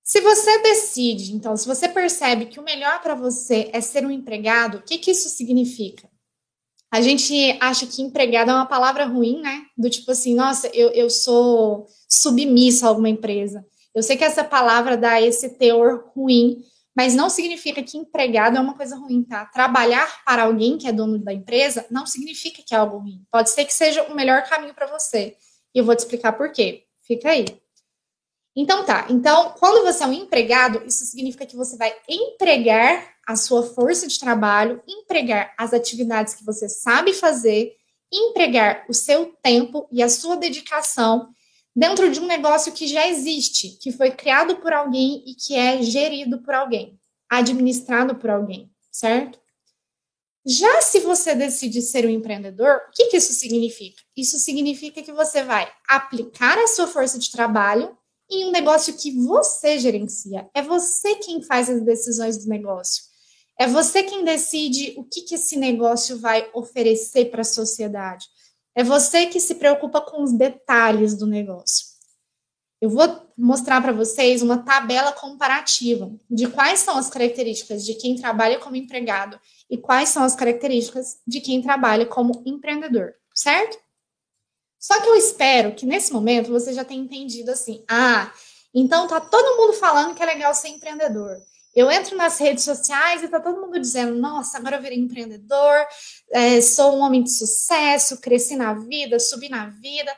Se 0.05 0.21
você 0.21 0.59
decide, 0.63 1.33
então, 1.33 1.57
se 1.57 1.67
você 1.67 1.89
percebe 1.89 2.47
que 2.47 2.59
o 2.59 2.65
melhor 2.65 3.01
para 3.01 3.15
você 3.15 3.71
é 3.73 3.81
ser 3.81 4.05
um 4.05 4.11
empregado, 4.11 4.79
o 4.79 4.83
que, 4.83 4.99
que 4.99 5.11
isso 5.11 5.29
significa? 5.29 6.12
A 6.93 7.01
gente 7.01 7.57
acha 7.59 7.87
que 7.87 8.03
empregado 8.03 8.51
é 8.51 8.55
uma 8.55 8.67
palavra 8.67 9.07
ruim, 9.07 9.41
né? 9.41 9.63
Do 9.79 9.89
tipo 9.89 10.13
assim, 10.13 10.35
nossa, 10.35 10.69
eu, 10.75 10.91
eu 10.91 11.09
sou 11.09 11.87
submisso 12.07 12.85
a 12.85 12.91
alguma 12.91 13.09
empresa. 13.09 13.65
Eu 13.95 14.03
sei 14.03 14.15
que 14.15 14.25
essa 14.25 14.45
palavra 14.45 14.95
dá 14.95 15.19
esse 15.19 15.49
teor 15.57 16.11
ruim, 16.15 16.63
mas 16.95 17.15
não 17.15 17.31
significa 17.31 17.83
que 17.83 17.97
empregado 17.97 18.59
é 18.59 18.61
uma 18.61 18.77
coisa 18.77 18.95
ruim, 18.95 19.23
tá? 19.23 19.47
Trabalhar 19.47 20.23
para 20.23 20.43
alguém 20.43 20.77
que 20.77 20.87
é 20.87 20.93
dono 20.93 21.19
da 21.19 21.33
empresa 21.33 21.87
não 21.91 22.05
significa 22.07 22.63
que 22.63 22.75
é 22.75 22.79
algo 22.79 22.99
ruim. 22.99 23.23
Pode 23.31 23.49
ser 23.49 23.65
que 23.65 23.73
seja 23.73 24.03
o 24.03 24.15
melhor 24.15 24.43
caminho 24.45 24.75
para 24.75 24.87
você. 24.87 25.35
E 25.75 25.79
eu 25.79 25.87
vou 25.87 25.97
te 25.97 26.01
explicar 26.01 26.33
por 26.33 26.53
quê. 26.53 26.85
Fica 27.03 27.31
aí. 27.31 27.47
Então 28.55 28.85
tá. 28.85 29.07
Então, 29.09 29.55
quando 29.59 29.85
você 29.85 30.05
é 30.05 30.07
um 30.07 30.13
empregado, 30.13 30.83
isso 30.87 31.05
significa 31.07 31.47
que 31.47 31.57
você 31.57 31.77
vai 31.77 31.95
empregar 32.09 33.13
a 33.27 33.35
sua 33.37 33.63
força 33.63 34.07
de 34.07 34.19
trabalho, 34.19 34.83
empregar 34.87 35.55
as 35.57 35.73
atividades 35.73 36.35
que 36.35 36.45
você 36.45 36.69
sabe 36.69 37.15
fazer, 37.15 37.73
empregar 38.13 38.85
o 38.89 38.93
seu 38.93 39.35
tempo 39.43 39.89
e 39.91 40.03
a 40.03 40.09
sua 40.09 40.37
dedicação 40.37 41.31
dentro 41.75 42.11
de 42.11 42.21
um 42.21 42.27
negócio 42.27 42.73
que 42.73 42.87
já 42.87 43.09
existe, 43.09 43.79
que 43.81 43.91
foi 43.91 44.11
criado 44.11 44.57
por 44.57 44.73
alguém 44.73 45.25
e 45.27 45.35
que 45.35 45.55
é 45.55 45.83
gerido 45.83 46.43
por 46.43 46.53
alguém, 46.53 46.99
administrado 47.31 48.17
por 48.17 48.29
alguém, 48.29 48.71
certo? 48.91 49.41
Já 50.45 50.83
se 50.83 51.01
você 51.01 51.35
decide 51.35 51.81
ser 51.81 52.05
um 52.05 52.11
empreendedor, 52.11 52.77
o 52.77 52.91
que, 52.93 53.07
que 53.07 53.17
isso 53.17 53.33
significa? 53.33 54.03
Isso 54.15 54.39
significa 54.39 55.03
que 55.03 55.13
você 55.13 55.43
vai 55.43 55.73
aplicar 55.89 56.59
a 56.59 56.67
sua 56.67 56.89
força 56.89 57.19
de 57.19 57.31
trabalho 57.31 57.97
em 58.33 58.47
um 58.47 58.51
negócio 58.51 58.95
que 58.95 59.13
você 59.13 59.79
gerencia. 59.79 60.49
É 60.55 60.63
você 60.63 61.17
quem 61.17 61.43
faz 61.43 61.69
as 61.69 61.83
decisões 61.83 62.39
do 62.39 62.49
negócio. 62.49 63.05
É 63.59 63.67
você 63.67 64.03
quem 64.03 64.25
decide 64.25 64.95
o 64.97 65.05
que, 65.05 65.23
que 65.23 65.35
esse 65.35 65.57
negócio 65.57 66.19
vai 66.19 66.49
oferecer 66.55 67.27
para 67.27 67.43
a 67.43 67.45
sociedade. 67.45 68.27
É 68.75 68.83
você 68.83 69.27
que 69.27 69.39
se 69.39 69.57
preocupa 69.57 70.01
com 70.01 70.23
os 70.23 70.33
detalhes 70.33 71.15
do 71.15 71.27
negócio. 71.27 71.93
Eu 72.81 72.91
vou 72.91 73.07
mostrar 73.39 73.81
para 73.81 73.93
vocês 73.93 74.43
uma 74.43 74.59
tabela 74.65 75.13
comparativa 75.13 76.11
de 76.29 76.49
quais 76.49 76.81
são 76.81 76.97
as 76.97 77.09
características 77.09 77.85
de 77.85 77.95
quem 77.95 78.17
trabalha 78.17 78.59
como 78.59 78.75
empregado 78.75 79.39
e 79.71 79.79
quais 79.79 80.09
são 80.09 80.25
as 80.25 80.35
características 80.35 81.21
de 81.25 81.41
quem 81.41 81.63
trabalha 81.63 82.07
como 82.07 82.43
empreendedor, 82.45 83.15
certo? 83.33 83.79
Só 84.83 85.01
que 85.01 85.09
eu 85.09 85.15
espero 85.15 85.77
que 85.77 85.87
nesse 85.87 86.13
momento 86.13 86.51
você 86.51 86.73
já 86.73 86.85
tenha 86.85 87.01
entendido 87.01 87.53
assim: 87.53 87.85
ah, 87.89 88.33
então 88.75 89.07
tá 89.07 89.21
todo 89.21 89.57
mundo 89.57 89.75
falando 89.75 90.13
que 90.13 90.23
é 90.23 90.27
legal 90.27 90.53
ser 90.53 90.69
empreendedor. 90.71 91.37
Eu 91.73 91.89
entro 91.89 92.17
nas 92.17 92.37
redes 92.39 92.65
sociais 92.65 93.23
e 93.23 93.29
tá 93.29 93.39
todo 93.39 93.61
mundo 93.61 93.79
dizendo: 93.79 94.17
nossa, 94.17 94.59
agora 94.59 94.77
eu 94.77 94.83
virei 94.83 94.99
empreendedor, 94.99 95.87
é, 96.33 96.61
sou 96.61 96.97
um 96.97 97.01
homem 97.01 97.23
de 97.23 97.31
sucesso, 97.31 98.21
cresci 98.21 98.57
na 98.57 98.75
vida, 98.75 99.21
subi 99.21 99.49
na 99.49 99.69
vida. 99.69 100.13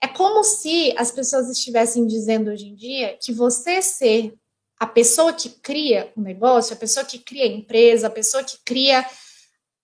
É 0.00 0.06
como 0.06 0.44
se 0.44 0.94
as 0.96 1.10
pessoas 1.10 1.50
estivessem 1.50 2.06
dizendo 2.06 2.52
hoje 2.52 2.66
em 2.66 2.74
dia 2.76 3.18
que 3.20 3.32
você 3.32 3.82
ser 3.82 4.32
a 4.78 4.86
pessoa 4.86 5.32
que 5.32 5.48
cria 5.48 6.12
o 6.16 6.20
negócio, 6.20 6.72
a 6.72 6.78
pessoa 6.78 7.04
que 7.04 7.18
cria 7.18 7.44
a 7.44 7.48
empresa, 7.48 8.06
a 8.06 8.10
pessoa 8.10 8.44
que 8.44 8.58
cria 8.64 9.04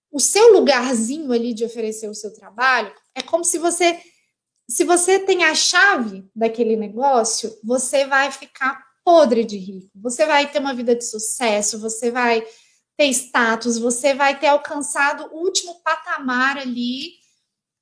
o 0.09 0.21
seu 0.21 0.53
lugarzinho 0.53 1.33
ali 1.33 1.53
de 1.53 1.65
oferecer 1.65 2.09
o 2.09 2.15
seu 2.15 2.33
trabalho, 2.33 2.93
é 3.13 3.21
como 3.21 3.43
se 3.43 3.57
você 3.57 3.99
se 4.69 4.83
você 4.83 5.19
tem 5.19 5.43
a 5.43 5.53
chave 5.53 6.29
daquele 6.35 6.75
negócio, 6.75 7.57
você 7.63 8.05
vai 8.05 8.31
ficar 8.31 8.81
podre 9.03 9.43
de 9.43 9.57
rico. 9.57 9.89
Você 9.95 10.25
vai 10.25 10.49
ter 10.49 10.59
uma 10.59 10.73
vida 10.73 10.95
de 10.95 11.03
sucesso, 11.03 11.79
você 11.79 12.11
vai 12.11 12.45
ter 12.97 13.05
status, 13.07 13.77
você 13.77 14.13
vai 14.13 14.39
ter 14.39 14.47
alcançado 14.47 15.29
o 15.33 15.43
último 15.43 15.81
patamar 15.83 16.57
ali 16.57 17.13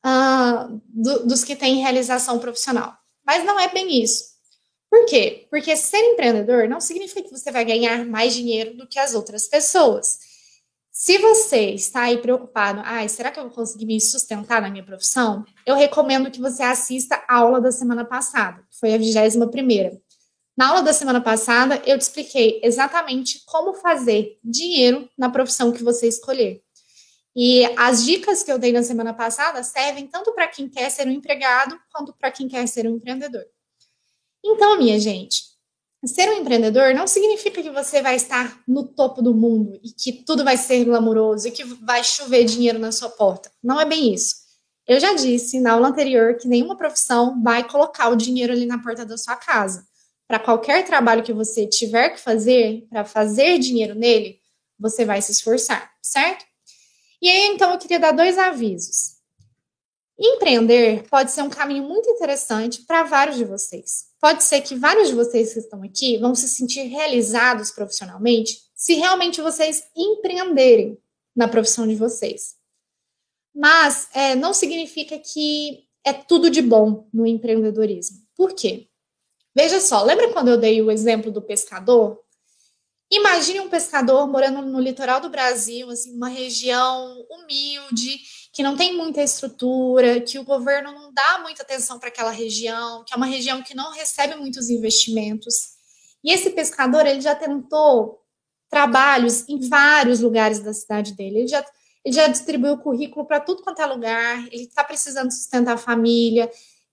uh, 0.06 0.82
do, 0.88 1.28
dos 1.28 1.44
que 1.44 1.56
têm 1.56 1.82
realização 1.82 2.40
profissional. 2.40 2.98
Mas 3.26 3.44
não 3.44 3.60
é 3.60 3.68
bem 3.68 4.02
isso. 4.02 4.24
Por 4.90 5.06
quê? 5.06 5.48
Porque 5.52 5.76
ser 5.76 6.00
empreendedor 6.00 6.68
não 6.68 6.82
significa 6.82 7.22
que 7.22 7.32
você 7.38 7.52
vai 7.52 7.64
ganhar 7.64 8.06
mais 8.06 8.34
dinheiro 8.34 8.76
do 8.76 8.88
que 8.88 8.98
as 8.98 9.14
outras 9.14 9.48
pessoas. 9.48 10.29
Se 10.92 11.18
você 11.18 11.72
está 11.72 12.04
aí 12.04 12.18
preocupado, 12.18 12.82
ai, 12.84 13.08
será 13.08 13.32
que 13.32 13.40
eu 13.40 13.44
vou 13.44 13.54
conseguir 13.54 13.86
me 13.86 14.02
sustentar 14.02 14.62
na 14.62 14.70
minha 14.70 14.84
profissão? 14.84 15.46
Eu 15.66 15.76
recomendo 15.76 16.32
que 16.32 16.42
você 16.42 16.64
assista 16.64 17.24
a 17.28 17.38
aula 17.38 17.62
da 17.62 17.72
semana 17.72 18.04
passada, 18.04 18.62
que 18.70 18.78
foi 18.80 18.94
a 18.94 18.98
21 18.98 19.50
primeira. 19.50 20.00
Na 20.58 20.70
aula 20.70 20.82
da 20.82 20.92
semana 20.92 21.22
passada, 21.22 21.82
eu 21.86 21.98
te 21.98 22.02
expliquei 22.02 22.60
exatamente 22.64 23.44
como 23.46 23.76
fazer 23.76 24.38
dinheiro 24.44 25.10
na 25.18 25.30
profissão 25.30 25.72
que 25.72 25.84
você 25.84 26.08
escolher. 26.08 26.62
E 27.34 27.64
as 27.78 28.04
dicas 28.04 28.44
que 28.44 28.52
eu 28.52 28.60
dei 28.60 28.74
na 28.74 28.84
semana 28.84 29.14
passada 29.14 29.64
servem 29.64 30.08
tanto 30.08 30.34
para 30.34 30.48
quem 30.48 30.68
quer 30.68 30.90
ser 30.90 31.08
um 31.08 31.12
empregado 31.12 31.80
quanto 31.94 32.14
para 32.14 32.32
quem 32.32 32.50
quer 32.50 32.68
ser 32.68 32.86
um 32.88 32.96
empreendedor. 32.96 33.46
Então, 34.44 34.78
minha 34.78 35.00
gente, 35.00 35.44
ser 36.08 36.30
um 36.30 36.40
empreendedor 36.42 36.94
não 36.94 37.08
significa 37.08 37.62
que 37.62 37.70
você 37.70 38.02
vai 38.02 38.16
estar 38.16 38.62
no 38.68 38.84
topo 38.84 39.22
do 39.22 39.34
mundo 39.34 39.80
e 39.84 39.92
que 39.92 40.14
tudo 40.24 40.44
vai 40.44 40.58
ser 40.58 40.86
glamouroso 40.86 41.48
e 41.48 41.52
que 41.52 41.64
vai 41.64 42.04
chover 42.04 42.46
dinheiro 42.46 42.80
na 42.80 42.92
sua 42.92 43.10
porta. 43.10 43.52
Não 43.62 43.80
é 43.80 43.86
bem 43.86 44.14
isso. 44.14 44.36
Eu 44.88 45.00
já 45.00 45.14
disse 45.14 45.60
na 45.60 45.74
aula 45.74 45.90
anterior 45.90 46.36
que 46.36 46.48
nenhuma 46.48 46.78
profissão 46.78 47.42
vai 47.44 47.68
colocar 47.68 48.10
o 48.10 48.16
dinheiro 48.16 48.54
ali 48.54 48.66
na 48.66 48.82
porta 48.82 49.06
da 49.06 49.18
sua 49.18 49.36
casa 49.36 49.88
para 50.30 50.40
qualquer 50.40 50.86
trabalho 50.86 51.24
que 51.24 51.34
você 51.34 51.66
tiver 51.66 52.12
que 52.12 52.20
fazer, 52.20 52.86
para 52.88 53.04
fazer 53.04 53.58
dinheiro 53.58 53.96
nele, 53.96 54.40
você 54.78 55.04
vai 55.04 55.20
se 55.24 55.32
esforçar, 55.32 55.92
certo? 56.04 56.46
E 57.20 57.28
aí, 57.28 57.48
então, 57.48 57.72
eu 57.72 57.80
queria 57.80 58.00
dar 58.00 58.12
dois 58.12 58.38
avisos. 58.38 59.18
Empreender 60.20 61.04
pode 61.10 61.32
ser 61.32 61.42
um 61.42 61.50
caminho 61.50 61.84
muito 61.84 62.08
interessante 62.12 62.84
para 62.84 63.02
vários 63.02 63.38
de 63.38 63.44
vocês. 63.44 64.09
Pode 64.22 64.44
ser 64.44 64.62
que 64.62 64.76
vários 64.76 65.08
de 65.08 65.16
vocês 65.16 65.54
que 65.54 65.60
estão 65.60 65.82
aqui 65.82 66.18
vão 66.18 66.36
se 66.36 66.48
sentir 66.48 66.84
realizados 66.84 67.72
profissionalmente 67.72 68.60
se 68.76 68.96
realmente 68.96 69.42
vocês 69.42 69.84
empreenderem 69.96 70.98
na 71.36 71.48
profissão 71.48 71.88
de 71.88 71.96
vocês. 71.96 72.56
Mas 73.56 74.10
é, 74.14 74.36
não 74.36 74.54
significa 74.54 75.18
que 75.18 75.86
é 76.04 76.14
tudo 76.14 76.50
de 76.50 76.62
bom 76.62 77.08
no 77.14 77.26
empreendedorismo. 77.26 78.18
Por 78.36 78.54
quê? 78.54 78.90
Veja 79.56 79.80
só, 79.80 80.04
lembra 80.04 80.32
quando 80.32 80.50
eu 80.50 80.58
dei 80.58 80.82
o 80.82 80.92
exemplo 80.92 81.32
do 81.32 81.42
pescador? 81.42 82.22
Imagine 83.12 83.62
um 83.62 83.70
pescador 83.70 84.28
morando 84.28 84.62
no 84.62 84.80
litoral 84.80 85.20
do 85.20 85.30
Brasil, 85.30 85.90
assim, 85.90 86.16
uma 86.16 86.30
região 86.30 87.26
humilde, 87.30 88.20
que 88.52 88.64
não 88.64 88.76
tem 88.76 88.98
muita 88.98 89.22
estrutura, 89.22 90.22
que 90.22 90.40
o 90.40 90.44
governo 90.44 90.92
não 90.92 91.14
dá 91.14 91.40
muita 91.40 91.64
atenção 91.64 92.00
para 92.00 92.10
aquela 92.10 92.32
região, 92.32 93.04
que 93.06 93.14
é 93.14 93.18
uma 93.18 93.26
região 93.26 93.62
que 93.62 93.76
não 93.76 93.92
recebe 93.92 94.36
muitos 94.36 94.70
investimentos. 94.70 95.56
E 96.24 96.32
esse 96.32 96.50
pescador, 96.50 97.06
ele 97.06 97.22
já 97.22 97.36
tentou 97.36 98.20
trabalhos 98.70 99.48
em 99.48 99.68
vários 99.68 100.20
lugares 100.20 100.60
da 100.60 100.74
cidade 100.74 101.14
dele. 101.14 101.40
Ele 101.40 101.48
já, 101.48 101.66
ele 102.04 102.16
já 102.16 102.28
distribuiu 102.28 102.78
currículo 102.78 103.26
para 103.26 103.40
tudo 103.40 103.64
quanto 103.64 103.82
é 103.82 103.86
lugar, 103.86 104.40
ele 104.52 104.64
está 104.64 104.84
precisando 104.84 105.32
sustentar 105.32 105.76
a 105.76 105.78
família, 105.78 106.50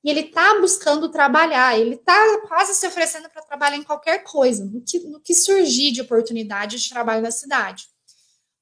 e 0.07 0.11
ele 0.11 0.21
está 0.21 0.61
buscando 0.61 1.11
trabalhar, 1.11 1.77
ele 1.77 1.97
está 1.97 2.15
quase 2.47 2.75
se 2.75 2.87
oferecendo 2.87 3.29
para 3.29 3.43
trabalhar 3.43 3.77
em 3.77 3.83
qualquer 3.83 4.23
coisa, 4.23 4.65
no 4.65 4.81
que, 4.81 5.01
no 5.01 5.21
que 5.21 5.35
surgir 5.35 5.91
de 5.91 6.01
oportunidade 6.01 6.79
de 6.79 6.89
trabalho 6.89 7.23
na 7.23 7.33
cidade. 7.33 7.89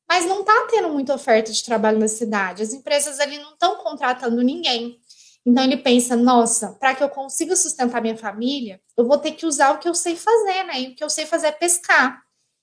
Mas 0.09 0.27
não 0.27 0.41
está 0.41 0.67
tendo 0.71 0.89
muita 0.91 1.15
oferta 1.15 1.51
de 1.53 1.65
trabalho 1.65 1.99
na 1.99 2.09
cidade, 2.09 2.63
as 2.63 2.73
empresas 2.73 3.21
ali 3.21 3.39
não 3.39 3.53
estão 3.53 3.77
contratando 3.77 4.43
ninguém. 4.43 4.99
Então 5.47 5.63
ele 5.63 5.77
pensa, 5.77 6.17
nossa, 6.17 6.71
para 6.81 6.95
que 6.95 7.03
eu 7.03 7.09
consiga 7.09 7.55
sustentar 7.55 8.01
minha 8.01 8.17
família, 8.17 8.81
eu 8.97 9.07
vou 9.07 9.19
ter 9.19 9.33
que 9.33 9.45
usar 9.45 9.73
o 9.73 9.79
que 9.79 9.89
eu 9.89 9.95
sei 9.95 10.17
fazer, 10.17 10.65
né? 10.65 10.81
E 10.81 10.89
o 10.89 10.95
que 10.95 11.05
eu 11.05 11.11
sei 11.11 11.27
fazer 11.27 11.49
é 11.49 11.53
pescar. 11.53 12.23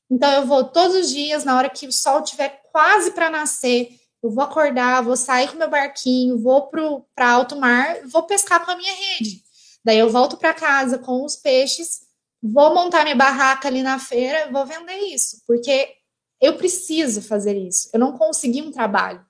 Então 0.10 0.32
eu 0.34 0.46
vou 0.46 0.64
todos 0.64 0.96
os 0.96 1.12
dias, 1.12 1.44
na 1.44 1.56
hora 1.56 1.70
que 1.70 1.88
o 1.88 1.92
sol 1.92 2.24
estiver 2.24 2.62
quase 2.72 3.12
para 3.12 3.30
nascer, 3.30 3.90
eu 4.22 4.30
vou 4.30 4.44
acordar, 4.44 5.02
vou 5.04 5.16
sair 5.16 5.50
com 5.50 5.58
meu 5.58 5.70
barquinho, 5.70 6.38
vou 6.40 6.70
para 7.16 7.30
alto 7.30 7.56
mar, 7.56 7.98
vou 8.06 8.24
pescar 8.24 8.64
com 8.66 8.72
a 8.72 8.76
minha 8.76 8.94
rede. 8.94 9.42
Daí 9.84 9.98
eu 9.98 10.10
volto 10.10 10.38
para 10.38 10.54
casa 10.54 10.98
com 10.98 11.24
os 11.24 11.36
peixes, 11.36 12.02
vou 12.42 12.74
montar 12.74 13.04
minha 13.04 13.16
barraca 13.16 13.68
ali 13.68 13.82
na 13.82 13.98
feira, 13.98 14.52
vou 14.52 14.66
vender 14.66 14.98
isso, 15.14 15.42
porque 15.48 16.01
eu 16.42 16.58
preciso 16.58 17.22
fazer 17.22 17.56
isso. 17.56 17.90
Eu 17.94 18.00
não 18.00 18.18
consegui 18.18 18.62
um 18.62 18.72
trabalho. 18.72 19.24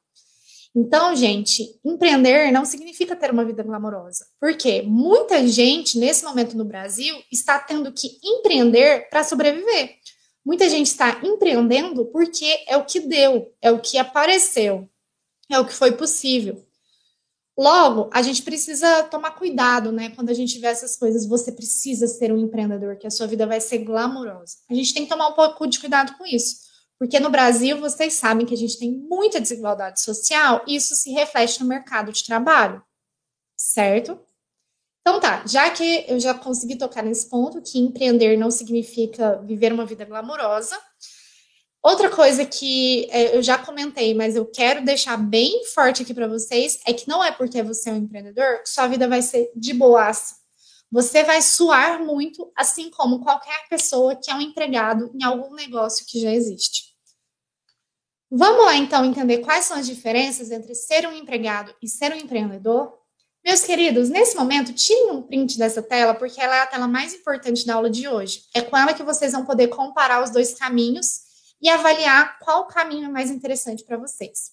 Então, 0.74 1.13
gente, 1.15 1.77
empreender 1.84 2.50
não 2.51 2.63
significa 2.63 3.15
ter 3.15 3.30
uma 3.30 3.44
vida 3.44 3.62
glamourosa. 3.62 4.25
Porque 4.39 4.82
muita 4.84 5.46
gente, 5.46 5.98
nesse 5.98 6.24
momento 6.24 6.56
no 6.56 6.63
Brasil, 6.63 7.22
está 7.30 7.60
tendo 7.60 7.91
que 7.91 8.20
empreender 8.24 9.10
para 9.10 9.24
sobreviver. 9.24 9.98
Muita 10.46 10.70
gente 10.70 10.88
está 10.88 11.22
empreendendo 11.24 12.06
porque 12.06 12.63
é 12.68 12.77
o 12.77 12.86
que 12.86 13.01
deu, 13.01 13.53
é 13.62 13.70
o 13.70 13.80
que 13.80 13.98
apareceu, 13.98 14.89
é 15.50 15.60
o 15.60 15.65
que 15.65 15.74
foi 15.74 15.91
possível. 15.91 16.65
Logo, 17.58 18.10
a 18.12 18.22
gente 18.22 18.41
precisa 18.41 19.03
tomar 19.03 19.32
cuidado, 19.32 19.91
né? 19.91 20.10
Quando 20.15 20.30
a 20.30 20.34
gente 20.34 20.58
vê 20.58 20.68
essas 20.68 20.96
coisas, 20.96 21.27
você 21.27 21.51
precisa 21.51 22.08
ser 22.08 22.32
um 22.32 22.38
empreendedor, 22.38 22.98
que 22.98 23.06
a 23.06 23.12
sua 23.12 23.27
vida 23.27 23.46
vai 23.46 23.60
ser 23.60 23.80
glamourosa. 23.80 24.56
A 24.70 24.74
gente 24.74 24.94
tem 24.94 25.03
que 25.03 25.10
tomar 25.10 25.27
um 25.27 25.34
pouco 25.34 25.68
de 25.68 25.80
cuidado 25.80 26.18
com 26.18 26.25
isso. 26.25 26.71
Porque 27.01 27.20
no 27.20 27.31
Brasil, 27.31 27.79
vocês 27.79 28.13
sabem 28.13 28.46
que 28.46 28.53
a 28.53 28.58
gente 28.58 28.77
tem 28.77 28.91
muita 28.91 29.41
desigualdade 29.41 30.00
social 30.01 30.63
e 30.67 30.75
isso 30.75 30.93
se 30.93 31.10
reflete 31.10 31.60
no 31.60 31.65
mercado 31.67 32.12
de 32.12 32.24
trabalho. 32.24 32.79
Certo? 33.58 34.20
Então 35.01 35.20
tá, 35.20 35.43
já 35.48 35.72
que 35.72 36.05
eu 36.08 36.20
já 36.20 36.31
consegui 36.31 36.77
tocar 36.77 37.01
nesse 37.01 37.27
ponto, 37.27 37.60
que 37.60 37.79
empreender 37.79 38.38
não 38.38 38.51
significa 38.51 39.41
viver 39.41 39.74
uma 39.74 39.84
vida 39.84 40.05
glamourosa, 40.05 40.77
Outra 41.84 42.12
coisa 42.12 42.46
que 42.46 43.08
é, 43.10 43.36
eu 43.36 43.41
já 43.41 43.58
comentei, 43.58 44.13
mas 44.13 44.36
eu 44.36 44.46
quero 44.46 44.86
deixar 44.86 45.17
bem 45.17 45.65
forte 45.74 46.03
aqui 46.03 46.13
para 46.13 46.27
vocês, 46.27 46.79
é 46.86 46.93
que 46.93 47.08
não 47.08 47.24
é 47.24 47.31
porque 47.31 47.63
você 47.63 47.89
é 47.89 47.93
um 47.93 47.98
empreendedor 47.98 48.62
que 48.62 48.70
sua 48.70 48.86
vida 48.86 49.08
vai 49.08 49.24
ser 49.24 49.51
de 49.55 49.74
boaça. 49.74 50.36
Você 50.91 51.24
vai 51.24 51.41
suar 51.41 52.00
muito, 52.05 52.53
assim 52.55 52.91
como 52.91 53.24
qualquer 53.24 53.67
pessoa 53.67 54.15
que 54.15 54.29
é 54.29 54.36
um 54.36 54.41
empregado 54.41 55.10
em 55.15 55.24
algum 55.24 55.55
negócio 55.55 56.05
que 56.05 56.22
já 56.22 56.31
existe. 56.31 56.90
Vamos 58.34 58.66
lá 58.66 58.78
então 58.78 59.04
entender 59.04 59.40
quais 59.40 59.66
são 59.66 59.76
as 59.76 59.86
diferenças 59.86 60.52
entre 60.52 60.74
ser 60.74 61.06
um 61.06 61.12
empregado 61.12 61.76
e 61.82 61.88
ser 61.88 62.14
um 62.14 62.16
empreendedor? 62.16 62.98
Meus 63.44 63.62
queridos, 63.62 64.08
nesse 64.08 64.38
momento, 64.38 64.72
tirem 64.72 65.12
um 65.12 65.22
print 65.22 65.58
dessa 65.58 65.82
tela, 65.82 66.14
porque 66.14 66.40
ela 66.40 66.56
é 66.56 66.62
a 66.62 66.66
tela 66.66 66.88
mais 66.88 67.14
importante 67.14 67.66
da 67.66 67.74
aula 67.74 67.90
de 67.90 68.08
hoje. 68.08 68.44
É 68.54 68.62
com 68.62 68.78
ela 68.78 68.94
que 68.94 69.04
vocês 69.04 69.34
vão 69.34 69.44
poder 69.44 69.68
comparar 69.68 70.24
os 70.24 70.30
dois 70.30 70.54
caminhos 70.54 71.24
e 71.62 71.70
avaliar 71.70 72.40
qual 72.40 72.68
caminho 72.68 73.08
é 73.08 73.10
mais 73.10 73.30
interessante 73.30 73.84
para 73.84 73.98
vocês. 73.98 74.52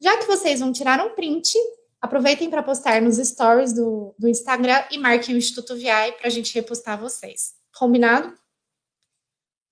Já 0.00 0.18
que 0.18 0.26
vocês 0.26 0.58
vão 0.58 0.72
tirar 0.72 0.98
um 1.06 1.14
print, 1.14 1.56
aproveitem 2.00 2.50
para 2.50 2.62
postar 2.62 3.00
nos 3.00 3.18
stories 3.18 3.72
do, 3.72 4.16
do 4.18 4.28
Instagram 4.28 4.82
e 4.90 4.98
marquem 4.98 5.36
o 5.36 5.38
Instituto 5.38 5.76
VI 5.76 6.12
para 6.18 6.26
a 6.26 6.30
gente 6.30 6.52
repostar 6.52 6.98
vocês. 6.98 7.52
Combinado? 7.78 8.41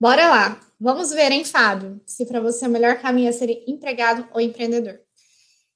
Bora 0.00 0.28
lá! 0.28 0.61
Vamos 0.80 1.11
ver, 1.11 1.30
hein, 1.30 1.45
Fábio, 1.45 2.00
se 2.07 2.25
para 2.25 2.40
você 2.40 2.66
o 2.66 2.71
melhor 2.71 2.99
caminho 3.00 3.28
é 3.28 3.33
ser 3.33 3.50
empregado 3.66 4.26
ou 4.33 4.40
empreendedor. 4.40 4.99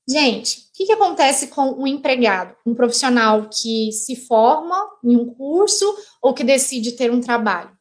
Gente, 0.09 0.61
o 0.61 0.62
que, 0.73 0.87
que 0.87 0.93
acontece 0.93 1.49
com 1.49 1.73
um 1.73 1.87
empregado? 1.87 2.57
Um 2.64 2.75
profissional 2.75 3.49
que 3.50 3.93
se 3.93 4.16
forma 4.16 4.76
em 5.04 5.16
um 5.16 5.26
curso 5.35 5.85
ou 6.23 6.33
que 6.33 6.43
decide 6.43 6.93
ter 6.93 7.11
um 7.11 7.21
trabalho? 7.21 7.75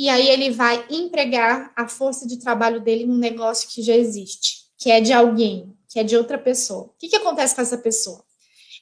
e 0.00 0.08
aí 0.08 0.30
ele 0.30 0.50
vai 0.50 0.82
empregar 0.88 1.74
a 1.76 1.86
força 1.86 2.26
de 2.26 2.38
trabalho 2.38 2.80
dele 2.80 3.04
num 3.04 3.18
negócio 3.18 3.68
que 3.68 3.82
já 3.82 3.94
existe, 3.94 4.62
que 4.78 4.90
é 4.90 4.98
de 4.98 5.12
alguém, 5.12 5.76
que 5.90 6.00
é 6.00 6.02
de 6.02 6.16
outra 6.16 6.38
pessoa. 6.38 6.84
O 6.84 6.94
que, 6.98 7.08
que 7.08 7.16
acontece 7.16 7.54
com 7.54 7.60
essa 7.60 7.76
pessoa? 7.76 8.24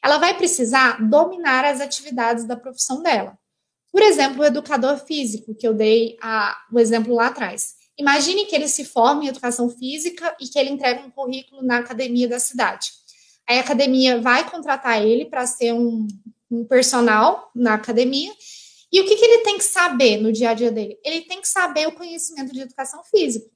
Ela 0.00 0.18
vai 0.18 0.36
precisar 0.38 1.04
dominar 1.08 1.64
as 1.64 1.80
atividades 1.80 2.44
da 2.44 2.56
profissão 2.56 3.02
dela. 3.02 3.36
Por 3.98 4.04
exemplo, 4.04 4.42
o 4.42 4.44
educador 4.44 4.96
físico, 5.04 5.56
que 5.56 5.66
eu 5.66 5.74
dei 5.74 6.16
a, 6.22 6.56
o 6.72 6.78
exemplo 6.78 7.12
lá 7.16 7.26
atrás. 7.26 7.74
Imagine 7.98 8.44
que 8.44 8.54
ele 8.54 8.68
se 8.68 8.84
forma 8.84 9.24
em 9.24 9.26
educação 9.26 9.68
física 9.68 10.36
e 10.40 10.46
que 10.46 10.56
ele 10.56 10.70
entrega 10.70 11.04
um 11.04 11.10
currículo 11.10 11.64
na 11.64 11.78
academia 11.78 12.28
da 12.28 12.38
cidade. 12.38 12.92
A 13.44 13.58
academia 13.58 14.20
vai 14.20 14.48
contratar 14.48 15.04
ele 15.04 15.24
para 15.24 15.44
ser 15.48 15.72
um, 15.72 16.06
um 16.48 16.64
personal 16.64 17.50
na 17.52 17.74
academia 17.74 18.32
e 18.92 19.00
o 19.00 19.04
que, 19.04 19.16
que 19.16 19.24
ele 19.24 19.42
tem 19.42 19.58
que 19.58 19.64
saber 19.64 20.18
no 20.18 20.30
dia 20.30 20.50
a 20.50 20.54
dia 20.54 20.70
dele? 20.70 20.96
Ele 21.04 21.22
tem 21.22 21.40
que 21.40 21.48
saber 21.48 21.88
o 21.88 21.92
conhecimento 21.96 22.52
de 22.52 22.60
educação 22.60 23.02
física. 23.02 23.50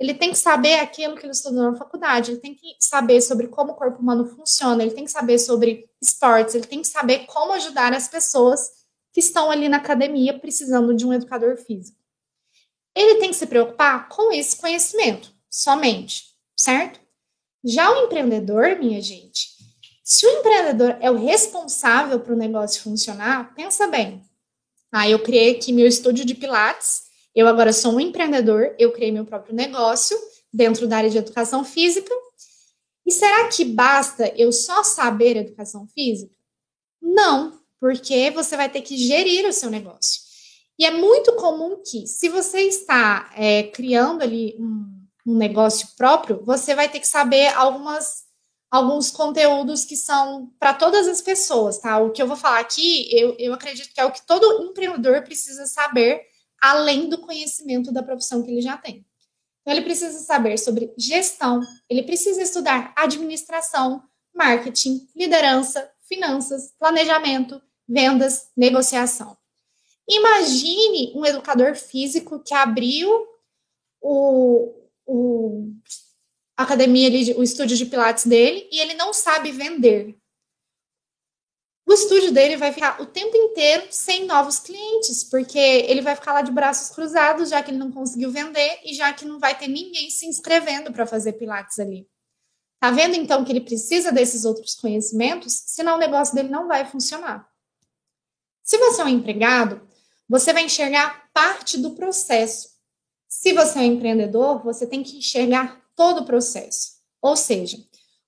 Ele 0.00 0.14
tem 0.14 0.32
que 0.32 0.38
saber 0.38 0.80
aquilo 0.80 1.14
que 1.14 1.24
ele 1.24 1.30
estudou 1.30 1.70
na 1.70 1.78
faculdade, 1.78 2.32
ele 2.32 2.40
tem 2.40 2.52
que 2.52 2.74
saber 2.80 3.20
sobre 3.20 3.46
como 3.46 3.70
o 3.70 3.76
corpo 3.76 4.02
humano 4.02 4.26
funciona, 4.26 4.82
ele 4.82 4.90
tem 4.90 5.04
que 5.04 5.12
saber 5.12 5.38
sobre 5.38 5.88
esportes, 6.02 6.56
ele 6.56 6.66
tem 6.66 6.80
que 6.80 6.88
saber 6.88 7.26
como 7.26 7.52
ajudar 7.52 7.92
as 7.92 8.08
pessoas 8.08 8.82
que 9.14 9.20
estão 9.20 9.48
ali 9.48 9.68
na 9.68 9.76
academia 9.76 10.36
precisando 10.36 10.92
de 10.92 11.06
um 11.06 11.12
educador 11.12 11.56
físico. 11.56 11.96
Ele 12.96 13.20
tem 13.20 13.30
que 13.30 13.36
se 13.36 13.46
preocupar 13.46 14.08
com 14.08 14.32
esse 14.32 14.56
conhecimento, 14.56 15.32
somente, 15.48 16.24
certo? 16.56 17.00
Já 17.64 17.90
o 17.92 18.04
empreendedor, 18.04 18.76
minha 18.76 19.00
gente, 19.00 19.50
se 20.02 20.26
o 20.26 20.30
empreendedor 20.30 20.96
é 21.00 21.10
o 21.10 21.16
responsável 21.16 22.18
para 22.18 22.34
o 22.34 22.36
negócio 22.36 22.82
funcionar, 22.82 23.54
pensa 23.54 23.86
bem, 23.86 24.20
ah, 24.90 25.08
eu 25.08 25.22
criei 25.22 25.56
aqui 25.56 25.72
meu 25.72 25.86
estúdio 25.86 26.24
de 26.24 26.34
Pilates, 26.34 27.04
eu 27.34 27.46
agora 27.46 27.72
sou 27.72 27.94
um 27.94 28.00
empreendedor, 28.00 28.74
eu 28.78 28.92
criei 28.92 29.12
meu 29.12 29.24
próprio 29.24 29.54
negócio 29.54 30.18
dentro 30.52 30.88
da 30.88 30.96
área 30.96 31.10
de 31.10 31.18
educação 31.18 31.64
física. 31.64 32.12
E 33.06 33.12
será 33.12 33.48
que 33.48 33.64
basta 33.64 34.32
eu 34.36 34.52
só 34.52 34.82
saber 34.82 35.36
educação 35.36 35.86
física? 35.88 36.34
Não, 37.00 37.63
porque 37.80 38.30
você 38.30 38.56
vai 38.56 38.68
ter 38.68 38.82
que 38.82 38.96
gerir 38.96 39.46
o 39.46 39.52
seu 39.52 39.70
negócio. 39.70 40.22
E 40.78 40.84
é 40.84 40.90
muito 40.90 41.34
comum 41.36 41.82
que, 41.84 42.06
se 42.06 42.28
você 42.28 42.62
está 42.62 43.30
é, 43.36 43.64
criando 43.64 44.22
ali 44.22 44.56
um, 44.58 45.06
um 45.26 45.36
negócio 45.36 45.88
próprio, 45.96 46.42
você 46.44 46.74
vai 46.74 46.88
ter 46.88 47.00
que 47.00 47.06
saber 47.06 47.48
algumas 47.54 48.24
alguns 48.74 49.08
conteúdos 49.08 49.84
que 49.84 49.96
são 49.96 50.52
para 50.58 50.74
todas 50.74 51.06
as 51.06 51.22
pessoas, 51.22 51.78
tá? 51.78 51.98
O 51.98 52.10
que 52.10 52.20
eu 52.20 52.26
vou 52.26 52.36
falar 52.36 52.58
aqui, 52.58 53.06
eu, 53.16 53.36
eu 53.38 53.54
acredito 53.54 53.94
que 53.94 54.00
é 54.00 54.04
o 54.04 54.10
que 54.10 54.26
todo 54.26 54.64
empreendedor 54.64 55.22
precisa 55.22 55.64
saber, 55.64 56.22
além 56.60 57.08
do 57.08 57.18
conhecimento 57.18 57.92
da 57.92 58.02
profissão 58.02 58.42
que 58.42 58.50
ele 58.50 58.60
já 58.60 58.76
tem. 58.76 59.06
Então, 59.60 59.72
ele 59.72 59.82
precisa 59.82 60.18
saber 60.18 60.58
sobre 60.58 60.92
gestão, 60.98 61.60
ele 61.88 62.02
precisa 62.02 62.42
estudar 62.42 62.92
administração, 62.96 64.02
marketing, 64.34 65.08
liderança, 65.14 65.88
finanças, 66.08 66.72
planejamento, 66.78 67.60
vendas, 67.88 68.50
negociação. 68.56 69.36
Imagine 70.08 71.12
um 71.14 71.24
educador 71.24 71.74
físico 71.74 72.40
que 72.40 72.54
abriu 72.54 73.26
o, 74.00 74.72
o 75.06 75.72
academia 76.56 77.08
o 77.36 77.42
estúdio 77.42 77.76
de 77.76 77.86
pilates 77.86 78.26
dele, 78.26 78.68
e 78.70 78.80
ele 78.80 78.94
não 78.94 79.12
sabe 79.12 79.50
vender. 79.50 80.16
O 81.86 81.92
estúdio 81.92 82.32
dele 82.32 82.56
vai 82.56 82.72
ficar 82.72 83.00
o 83.00 83.06
tempo 83.06 83.36
inteiro 83.36 83.86
sem 83.90 84.24
novos 84.24 84.58
clientes, 84.58 85.22
porque 85.24 85.58
ele 85.58 86.00
vai 86.00 86.16
ficar 86.16 86.32
lá 86.32 86.42
de 86.42 86.50
braços 86.50 86.94
cruzados, 86.94 87.50
já 87.50 87.62
que 87.62 87.70
ele 87.70 87.78
não 87.78 87.92
conseguiu 87.92 88.30
vender 88.30 88.80
e 88.84 88.94
já 88.94 89.12
que 89.12 89.26
não 89.26 89.38
vai 89.38 89.56
ter 89.56 89.68
ninguém 89.68 90.08
se 90.10 90.26
inscrevendo 90.26 90.92
para 90.92 91.06
fazer 91.06 91.34
pilates 91.34 91.78
ali. 91.78 92.08
Tá 92.84 92.90
vendo 92.90 93.14
então 93.14 93.42
que 93.42 93.50
ele 93.50 93.62
precisa 93.62 94.12
desses 94.12 94.44
outros 94.44 94.74
conhecimentos, 94.74 95.54
senão 95.68 95.94
o 95.94 95.98
negócio 95.98 96.34
dele 96.34 96.50
não 96.50 96.68
vai 96.68 96.84
funcionar. 96.84 97.48
Se 98.62 98.76
você 98.76 99.00
é 99.00 99.04
um 99.06 99.08
empregado, 99.08 99.80
você 100.28 100.52
vai 100.52 100.66
enxergar 100.66 101.30
parte 101.32 101.78
do 101.78 101.92
processo. 101.92 102.68
Se 103.26 103.54
você 103.54 103.78
é 103.78 103.80
um 103.80 103.84
empreendedor, 103.86 104.62
você 104.62 104.86
tem 104.86 105.02
que 105.02 105.16
enxergar 105.16 105.80
todo 105.96 106.20
o 106.20 106.24
processo. 106.26 106.90
Ou 107.22 107.34
seja, 107.38 107.78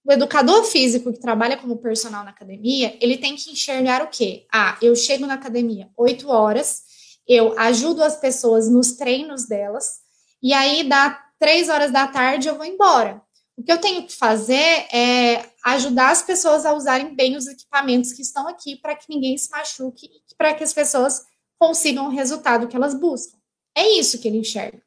o 0.03 0.11
educador 0.11 0.65
físico 0.65 1.13
que 1.13 1.21
trabalha 1.21 1.59
como 1.59 1.77
personal 1.77 2.25
na 2.25 2.31
academia, 2.31 2.97
ele 2.99 3.19
tem 3.19 3.37
que 3.37 3.51
enxergar 3.51 4.03
o 4.03 4.09
quê? 4.09 4.47
Ah, 4.51 4.79
eu 4.81 4.97
chego 4.97 5.27
na 5.27 5.35
academia 5.35 5.91
8 5.99 6.31
horas, 6.31 6.83
eu 7.29 7.59
ajudo 7.59 8.03
as 8.03 8.17
pessoas 8.19 8.71
nos 8.71 8.93
treinos 8.93 9.47
delas, 9.47 9.97
e 10.43 10.55
aí 10.55 10.83
dá 10.89 11.11
3 11.39 11.69
horas 11.69 11.93
da 11.93 12.09
tarde 12.09 12.49
eu 12.49 12.57
vou 12.57 12.65
embora. 12.65 13.26
O 13.57 13.63
que 13.63 13.73
eu 13.73 13.81
tenho 13.81 14.07
que 14.07 14.15
fazer 14.15 14.87
é 14.93 15.51
ajudar 15.65 16.11
as 16.11 16.23
pessoas 16.23 16.67
a 16.67 16.75
usarem 16.75 17.15
bem 17.15 17.37
os 17.37 17.47
equipamentos 17.47 18.13
que 18.13 18.21
estão 18.21 18.47
aqui 18.47 18.77
para 18.77 18.95
que 18.95 19.07
ninguém 19.09 19.37
se 19.39 19.51
machuque 19.51 20.07
e 20.07 20.35
para 20.37 20.55
que 20.55 20.63
as 20.63 20.75
pessoas 20.75 21.25
consigam 21.59 22.07
o 22.07 22.11
resultado 22.11 22.69
que 22.69 22.77
elas 22.77 22.95
buscam. 22.95 23.39
É 23.75 23.89
isso 23.99 24.19
que 24.19 24.29
ele 24.29 24.39
enxerga. 24.39 24.83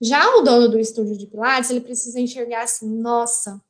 Já 0.00 0.34
o 0.34 0.42
dono 0.42 0.68
do 0.68 0.80
estúdio 0.80 1.16
de 1.16 1.28
Pilates, 1.28 1.70
ele 1.70 1.80
precisa 1.80 2.18
enxergar 2.18 2.62
assim: 2.62 2.88
nossa, 2.88 3.62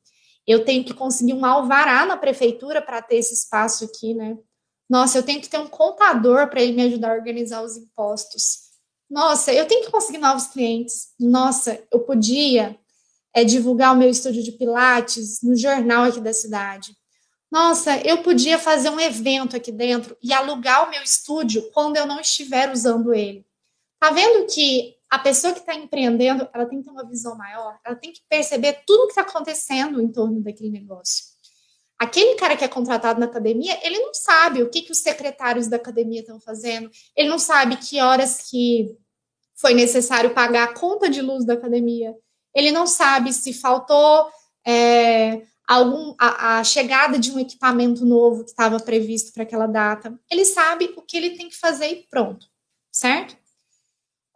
eu 0.47 0.65
tenho 0.65 0.83
que 0.83 0.93
conseguir 0.93 1.33
um 1.33 1.45
alvará 1.45 2.05
na 2.05 2.17
prefeitura 2.17 2.81
para 2.81 3.03
ter 3.03 3.17
esse 3.17 3.35
espaço 3.35 3.85
aqui, 3.85 4.15
né? 4.15 4.37
Nossa, 4.89 5.17
eu 5.17 5.23
tenho 5.23 5.41
que 5.41 5.49
ter 5.49 5.59
um 5.59 5.67
contador 5.67 6.49
para 6.49 6.61
ele 6.61 6.73
me 6.73 6.83
ajudar 6.83 7.11
a 7.11 7.15
organizar 7.15 7.63
os 7.63 7.77
impostos. 7.77 8.63
Nossa, 9.09 9.53
eu 9.53 9.67
tenho 9.67 9.85
que 9.85 9.91
conseguir 9.91 10.17
novos 10.17 10.47
clientes. 10.47 11.09
Nossa, 11.19 11.81
eu 11.91 11.99
podia 11.99 12.77
é, 13.33 13.43
divulgar 13.43 13.93
o 13.93 13.97
meu 13.97 14.09
estúdio 14.09 14.43
de 14.43 14.51
Pilates 14.51 15.41
no 15.41 15.55
jornal 15.55 16.03
aqui 16.03 16.21
da 16.21 16.33
cidade. 16.33 16.95
Nossa, 17.51 17.97
eu 18.01 18.23
podia 18.23 18.57
fazer 18.57 18.89
um 18.89 18.99
evento 18.99 19.55
aqui 19.55 19.71
dentro 19.71 20.17
e 20.21 20.33
alugar 20.33 20.87
o 20.87 20.89
meu 20.89 21.03
estúdio 21.03 21.69
quando 21.71 21.97
eu 21.97 22.05
não 22.05 22.19
estiver 22.19 22.71
usando 22.71 23.13
ele. 23.13 23.45
Tá 23.99 24.09
vendo 24.11 24.47
que 24.47 24.95
a 25.09 25.19
pessoa 25.19 25.53
que 25.53 25.59
está 25.59 25.75
empreendendo, 25.75 26.49
ela 26.51 26.65
tem 26.65 26.79
que 26.79 26.85
ter 26.85 26.91
uma 26.91 27.07
visão 27.07 27.37
maior, 27.37 27.77
ela 27.85 27.95
tem 27.95 28.11
que 28.11 28.21
perceber 28.27 28.81
tudo 28.85 29.03
o 29.03 29.05
que 29.05 29.11
está 29.11 29.21
acontecendo 29.21 30.01
em 30.01 30.07
torno 30.07 30.41
daquele 30.41 30.71
negócio. 30.71 31.25
Aquele 31.99 32.35
cara 32.35 32.57
que 32.57 32.63
é 32.65 32.67
contratado 32.67 33.19
na 33.19 33.27
academia, 33.27 33.79
ele 33.85 33.99
não 33.99 34.13
sabe 34.13 34.63
o 34.63 34.69
que, 34.69 34.81
que 34.81 34.91
os 34.91 34.97
secretários 34.97 35.67
da 35.67 35.77
academia 35.77 36.21
estão 36.21 36.39
fazendo, 36.39 36.89
ele 37.15 37.29
não 37.29 37.37
sabe 37.37 37.77
que 37.77 38.01
horas 38.01 38.49
que 38.49 38.97
foi 39.53 39.75
necessário 39.75 40.33
pagar 40.33 40.63
a 40.63 40.73
conta 40.73 41.07
de 41.07 41.21
luz 41.21 41.45
da 41.45 41.53
academia, 41.53 42.13
ele 42.53 42.71
não 42.71 42.85
sabe 42.85 43.33
se 43.33 43.53
faltou 43.53 44.29
é, 44.65 45.41
algum, 45.67 46.15
a, 46.19 46.59
a 46.59 46.63
chegada 46.63 47.17
de 47.17 47.31
um 47.31 47.39
equipamento 47.39 48.05
novo 48.05 48.43
que 48.43 48.51
estava 48.51 48.79
previsto 48.79 49.33
para 49.33 49.43
aquela 49.43 49.67
data. 49.67 50.17
Ele 50.29 50.45
sabe 50.45 50.93
o 50.95 51.01
que 51.01 51.17
ele 51.17 51.31
tem 51.31 51.49
que 51.49 51.57
fazer 51.57 51.87
e 51.87 52.07
pronto, 52.09 52.45
certo? 52.91 53.35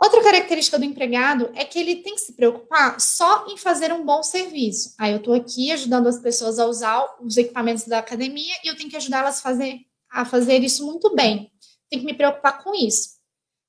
Outra 0.01 0.21
característica 0.21 0.77
do 0.77 0.85
empregado 0.85 1.49
é 1.55 1.65
que 1.65 1.79
ele 1.79 1.97
tem 1.97 2.13
que 2.13 2.21
se 2.21 2.33
preocupar 2.33 2.99
só 3.01 3.47
em 3.47 3.57
fazer 3.57 3.91
um 3.91 4.05
bom 4.05 4.21
serviço. 4.21 4.93
Aí 4.99 5.11
eu 5.11 5.17
estou 5.17 5.33
aqui 5.33 5.71
ajudando 5.71 6.07
as 6.07 6.19
pessoas 6.19 6.59
a 6.59 6.67
usar 6.67 7.03
os 7.19 7.35
equipamentos 7.35 7.85
da 7.85 7.97
academia 7.97 8.53
e 8.63 8.67
eu 8.67 8.77
tenho 8.77 8.91
que 8.91 8.95
ajudá-las 8.95 9.39
a 9.39 9.41
fazer, 9.41 9.79
a 10.11 10.23
fazer 10.23 10.59
isso 10.59 10.85
muito 10.85 11.15
bem. 11.15 11.51
Tem 11.89 11.99
que 11.99 12.05
me 12.05 12.13
preocupar 12.13 12.63
com 12.63 12.75
isso. 12.75 13.17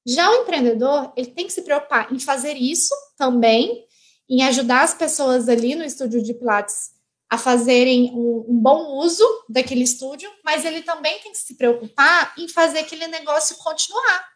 Já 0.06 0.30
o 0.30 0.42
empreendedor, 0.42 1.12
ele 1.16 1.30
tem 1.30 1.46
que 1.46 1.52
se 1.52 1.62
preocupar 1.62 2.12
em 2.12 2.18
fazer 2.18 2.54
isso 2.54 2.94
também, 3.16 3.86
em 4.28 4.42
ajudar 4.44 4.82
as 4.82 4.94
pessoas 4.94 5.48
ali 5.48 5.74
no 5.74 5.84
estúdio 5.84 6.22
de 6.22 6.34
Pilates 6.34 6.90
a 7.30 7.36
fazerem 7.36 8.10
um, 8.14 8.46
um, 8.48 8.58
bom 8.58 8.96
uso 8.98 9.24
daquele 9.48 9.84
estúdio, 9.84 10.30
mas 10.44 10.64
ele 10.64 10.82
também 10.82 11.18
tem 11.20 11.32
que 11.32 11.38
se 11.38 11.56
preocupar 11.56 12.32
em 12.38 12.48
fazer 12.48 12.78
aquele 12.78 13.06
negócio 13.06 13.56
continuar. 13.58 14.26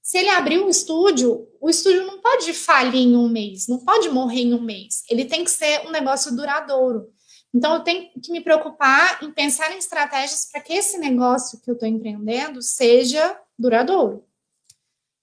Se 0.00 0.18
ele 0.18 0.28
abrir 0.28 0.60
um 0.60 0.68
estúdio, 0.68 1.48
o 1.60 1.68
estúdio 1.68 2.06
não 2.06 2.20
pode 2.20 2.52
falir 2.52 3.02
em 3.02 3.16
um 3.16 3.28
mês, 3.28 3.66
não 3.66 3.80
pode 3.80 4.08
morrer 4.08 4.42
em 4.42 4.54
um 4.54 4.62
mês. 4.62 5.02
Ele 5.10 5.24
tem 5.24 5.42
que 5.42 5.50
ser 5.50 5.84
um 5.84 5.90
negócio 5.90 6.34
duradouro. 6.36 7.08
Então, 7.52 7.74
eu 7.74 7.80
tenho 7.80 8.10
que 8.22 8.30
me 8.30 8.40
preocupar 8.40 9.24
em 9.24 9.32
pensar 9.32 9.72
em 9.72 9.78
estratégias 9.78 10.48
para 10.52 10.60
que 10.60 10.74
esse 10.74 10.98
negócio 10.98 11.60
que 11.60 11.68
eu 11.68 11.74
estou 11.74 11.88
empreendendo 11.88 12.62
seja 12.62 13.36
duradouro. 13.58 14.24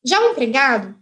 Já 0.04 0.20
o 0.20 0.32
empregado, 0.32 1.02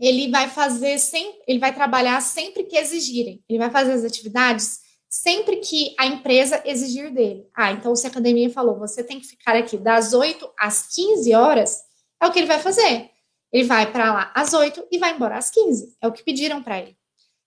ele 0.00 0.30
vai 0.30 0.48
fazer 0.48 0.98
sempre, 0.98 1.40
ele 1.46 1.58
vai 1.58 1.74
trabalhar 1.74 2.20
sempre 2.20 2.64
que 2.64 2.76
exigirem. 2.76 3.42
Ele 3.48 3.58
vai 3.58 3.70
fazer 3.70 3.92
as 3.92 4.04
atividades 4.04 4.80
sempre 5.08 5.56
que 5.56 5.94
a 5.98 6.06
empresa 6.06 6.62
exigir 6.64 7.12
dele. 7.12 7.48
Ah, 7.54 7.72
então 7.72 7.94
se 7.94 8.06
a 8.06 8.10
academia 8.10 8.50
falou, 8.50 8.78
você 8.78 9.02
tem 9.02 9.20
que 9.20 9.26
ficar 9.26 9.56
aqui 9.56 9.76
das 9.76 10.12
8 10.12 10.48
às 10.58 10.94
15 10.94 11.34
horas, 11.34 11.80
é 12.20 12.26
o 12.26 12.32
que 12.32 12.38
ele 12.38 12.46
vai 12.46 12.58
fazer. 12.58 13.10
Ele 13.52 13.64
vai 13.64 13.90
para 13.90 14.12
lá 14.12 14.32
às 14.34 14.52
8 14.52 14.88
e 14.90 14.98
vai 14.98 15.14
embora 15.14 15.38
às 15.38 15.50
15. 15.50 15.96
É 16.00 16.06
o 16.06 16.12
que 16.12 16.24
pediram 16.24 16.62
para 16.62 16.80
ele. 16.80 16.96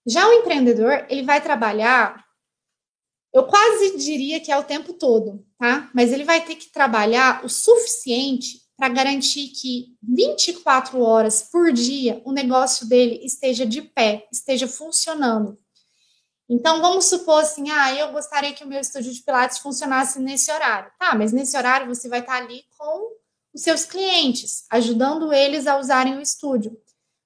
Já 0.07 0.27
o 0.27 0.33
empreendedor, 0.33 1.05
ele 1.09 1.23
vai 1.23 1.41
trabalhar, 1.41 2.25
eu 3.33 3.45
quase 3.45 3.97
diria 3.97 4.39
que 4.39 4.51
é 4.51 4.57
o 4.57 4.63
tempo 4.63 4.93
todo, 4.93 5.45
tá? 5.57 5.89
Mas 5.93 6.11
ele 6.11 6.23
vai 6.23 6.43
ter 6.43 6.55
que 6.55 6.71
trabalhar 6.71 7.45
o 7.45 7.49
suficiente 7.49 8.68
para 8.79 8.87
garantir 8.87 9.49
que 9.49 9.97
24 10.01 11.01
horas 11.01 11.41
por 11.43 11.73
dia 11.73 12.21
o 12.23 12.31
negócio 12.31 12.87
dele 12.87 13.19
esteja 13.25 13.65
de 13.65 13.81
pé, 13.81 14.25
esteja 14.31 14.69
funcionando. 14.69 15.57
Então, 16.49 16.81
vamos 16.81 17.05
supor 17.05 17.41
assim, 17.41 17.69
ah, 17.69 17.93
eu 17.93 18.13
gostaria 18.13 18.53
que 18.53 18.63
o 18.63 18.67
meu 18.67 18.79
estúdio 18.79 19.13
de 19.13 19.21
Pilates 19.21 19.57
funcionasse 19.57 20.17
nesse 20.19 20.49
horário. 20.49 20.89
Tá, 20.97 21.13
mas 21.13 21.33
nesse 21.33 21.57
horário 21.57 21.93
você 21.93 22.07
vai 22.07 22.21
estar 22.21 22.37
ali 22.37 22.63
com 22.77 23.11
os 23.53 23.61
seus 23.61 23.83
clientes, 23.83 24.63
ajudando 24.71 25.33
eles 25.33 25.67
a 25.67 25.77
usarem 25.77 26.17
o 26.17 26.21
estúdio. 26.21 26.75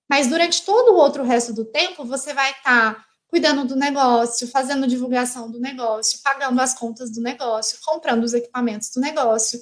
Mas 0.10 0.28
durante 0.28 0.66
todo 0.66 0.94
o 0.94 0.98
outro 0.98 1.24
resto 1.24 1.54
do 1.54 1.66
tempo, 1.66 2.04
você 2.04 2.34
vai 2.34 2.50
estar 2.52 3.06
cuidando 3.28 3.64
do 3.64 3.76
negócio, 3.76 4.48
fazendo 4.48 4.88
divulgação 4.88 5.50
do 5.50 5.60
negócio, 5.60 6.20
pagando 6.24 6.60
as 6.60 6.74
contas 6.74 7.12
do 7.12 7.22
negócio, 7.22 7.78
comprando 7.86 8.24
os 8.24 8.34
equipamentos 8.34 8.90
do 8.90 9.00
negócio. 9.00 9.62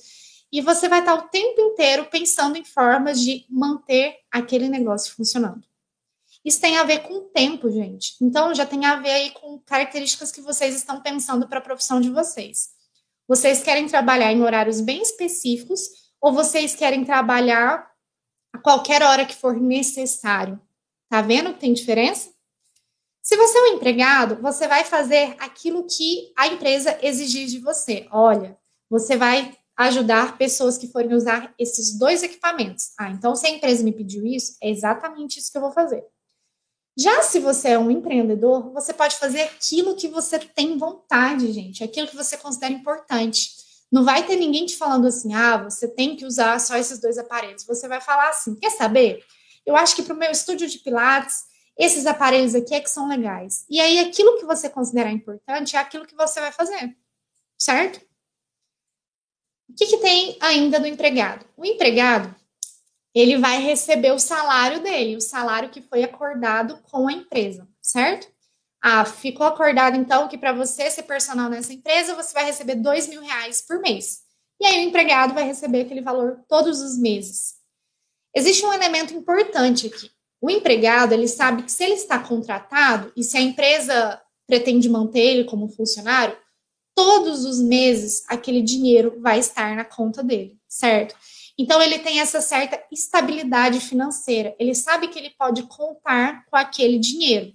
E 0.51 0.61
você 0.61 0.89
vai 0.89 0.99
estar 0.99 1.15
o 1.15 1.29
tempo 1.29 1.61
inteiro 1.61 2.05
pensando 2.05 2.57
em 2.57 2.65
formas 2.65 3.21
de 3.21 3.45
manter 3.49 4.17
aquele 4.29 4.67
negócio 4.67 5.15
funcionando. 5.15 5.63
Isso 6.43 6.59
tem 6.59 6.77
a 6.77 6.83
ver 6.83 6.99
com 6.99 7.13
o 7.13 7.21
tempo, 7.21 7.69
gente. 7.69 8.15
Então, 8.19 8.53
já 8.53 8.65
tem 8.65 8.85
a 8.85 8.95
ver 8.95 9.11
aí 9.11 9.29
com 9.31 9.59
características 9.59 10.31
que 10.31 10.41
vocês 10.41 10.75
estão 10.75 11.01
pensando 11.01 11.47
para 11.47 11.59
a 11.59 11.61
profissão 11.61 12.01
de 12.01 12.09
vocês. 12.09 12.71
Vocês 13.27 13.63
querem 13.63 13.87
trabalhar 13.87 14.31
em 14.33 14.41
horários 14.41 14.81
bem 14.81 15.01
específicos 15.01 16.11
ou 16.19 16.33
vocês 16.33 16.75
querem 16.75 17.05
trabalhar 17.05 17.89
a 18.51 18.57
qualquer 18.57 19.03
hora 19.03 19.25
que 19.25 19.35
for 19.35 19.55
necessário? 19.55 20.59
Tá 21.07 21.21
vendo 21.21 21.53
que 21.53 21.59
tem 21.59 21.73
diferença? 21.73 22.31
Se 23.21 23.37
você 23.37 23.57
é 23.57 23.61
um 23.61 23.75
empregado, 23.75 24.41
você 24.41 24.67
vai 24.67 24.83
fazer 24.83 25.35
aquilo 25.39 25.85
que 25.85 26.33
a 26.35 26.47
empresa 26.47 26.97
exigir 27.03 27.47
de 27.47 27.59
você. 27.59 28.07
Olha, 28.11 28.57
você 28.89 29.15
vai 29.15 29.55
ajudar 29.87 30.37
pessoas 30.37 30.77
que 30.77 30.87
forem 30.87 31.13
usar 31.13 31.53
esses 31.57 31.97
dois 31.97 32.23
equipamentos. 32.23 32.91
Ah, 32.97 33.09
então 33.09 33.35
se 33.35 33.47
a 33.47 33.49
empresa 33.49 33.83
me 33.83 33.91
pediu 33.91 34.25
isso, 34.25 34.57
é 34.61 34.69
exatamente 34.69 35.39
isso 35.39 35.51
que 35.51 35.57
eu 35.57 35.61
vou 35.61 35.71
fazer. 35.71 36.03
Já 36.97 37.23
se 37.23 37.39
você 37.39 37.69
é 37.69 37.79
um 37.79 37.89
empreendedor, 37.89 38.71
você 38.73 38.93
pode 38.93 39.15
fazer 39.15 39.41
aquilo 39.41 39.95
que 39.95 40.07
você 40.07 40.37
tem 40.37 40.77
vontade, 40.77 41.51
gente, 41.51 41.83
aquilo 41.83 42.07
que 42.07 42.15
você 42.15 42.37
considera 42.37 42.73
importante. 42.73 43.49
Não 43.91 44.03
vai 44.03 44.25
ter 44.25 44.35
ninguém 44.35 44.65
te 44.65 44.77
falando 44.77 45.07
assim, 45.07 45.33
ah, 45.33 45.57
você 45.57 45.87
tem 45.87 46.15
que 46.15 46.25
usar 46.25 46.59
só 46.59 46.75
esses 46.77 46.99
dois 46.99 47.17
aparelhos. 47.17 47.65
Você 47.65 47.87
vai 47.87 48.01
falar 48.01 48.29
assim, 48.29 48.55
quer 48.55 48.71
saber? 48.71 49.23
Eu 49.65 49.75
acho 49.75 49.95
que 49.95 50.03
para 50.03 50.13
o 50.13 50.17
meu 50.17 50.31
estúdio 50.31 50.67
de 50.67 50.79
Pilates, 50.79 51.43
esses 51.77 52.05
aparelhos 52.05 52.55
aqui 52.55 52.73
é 52.73 52.79
que 52.79 52.89
são 52.89 53.07
legais. 53.07 53.65
E 53.69 53.79
aí, 53.79 53.99
aquilo 53.99 54.37
que 54.37 54.45
você 54.45 54.69
considerar 54.69 55.11
importante 55.11 55.75
é 55.75 55.79
aquilo 55.79 56.05
que 56.05 56.15
você 56.15 56.39
vai 56.39 56.51
fazer, 56.51 56.95
certo? 57.57 58.01
O 59.71 59.73
que, 59.73 59.87
que 59.87 59.97
tem 59.97 60.37
ainda 60.41 60.79
do 60.79 60.85
empregado? 60.85 61.45
O 61.55 61.65
empregado, 61.65 62.35
ele 63.15 63.37
vai 63.37 63.61
receber 63.61 64.11
o 64.11 64.19
salário 64.19 64.81
dele, 64.81 65.15
o 65.15 65.21
salário 65.21 65.69
que 65.69 65.81
foi 65.81 66.03
acordado 66.03 66.77
com 66.83 67.07
a 67.07 67.13
empresa, 67.13 67.67
certo? 67.81 68.27
Ah, 68.83 69.05
ficou 69.05 69.47
acordado 69.47 69.95
então 69.95 70.27
que 70.27 70.37
para 70.37 70.51
você 70.51 70.89
ser 70.91 71.03
personal 71.03 71.49
nessa 71.49 71.71
empresa, 71.71 72.15
você 72.15 72.33
vai 72.33 72.45
receber 72.45 72.75
dois 72.75 73.07
mil 73.07 73.21
reais 73.21 73.61
por 73.61 73.79
mês. 73.79 74.21
E 74.59 74.65
aí 74.65 74.79
o 74.79 74.89
empregado 74.89 75.33
vai 75.33 75.45
receber 75.45 75.81
aquele 75.81 76.01
valor 76.01 76.43
todos 76.49 76.81
os 76.81 76.97
meses. 76.97 77.55
Existe 78.35 78.65
um 78.65 78.73
elemento 78.73 79.13
importante 79.13 79.87
aqui. 79.87 80.11
O 80.41 80.49
empregado, 80.49 81.13
ele 81.13 81.27
sabe 81.27 81.63
que 81.63 81.71
se 81.71 81.83
ele 81.83 81.93
está 81.93 82.19
contratado 82.19 83.11
e 83.15 83.23
se 83.23 83.37
a 83.37 83.41
empresa 83.41 84.21
pretende 84.47 84.89
manter 84.89 85.21
ele 85.21 85.43
como 85.45 85.69
funcionário, 85.69 86.35
todos 86.95 87.45
os 87.45 87.59
meses 87.59 88.23
aquele 88.27 88.61
dinheiro 88.61 89.19
vai 89.19 89.39
estar 89.39 89.75
na 89.75 89.85
conta 89.85 90.23
dele, 90.23 90.57
certo? 90.67 91.15
Então, 91.57 91.81
ele 91.81 91.99
tem 91.99 92.19
essa 92.19 92.41
certa 92.41 92.81
estabilidade 92.91 93.79
financeira. 93.79 94.55
Ele 94.57 94.73
sabe 94.73 95.07
que 95.09 95.19
ele 95.19 95.31
pode 95.37 95.63
contar 95.63 96.45
com 96.45 96.55
aquele 96.55 96.97
dinheiro. 96.97 97.53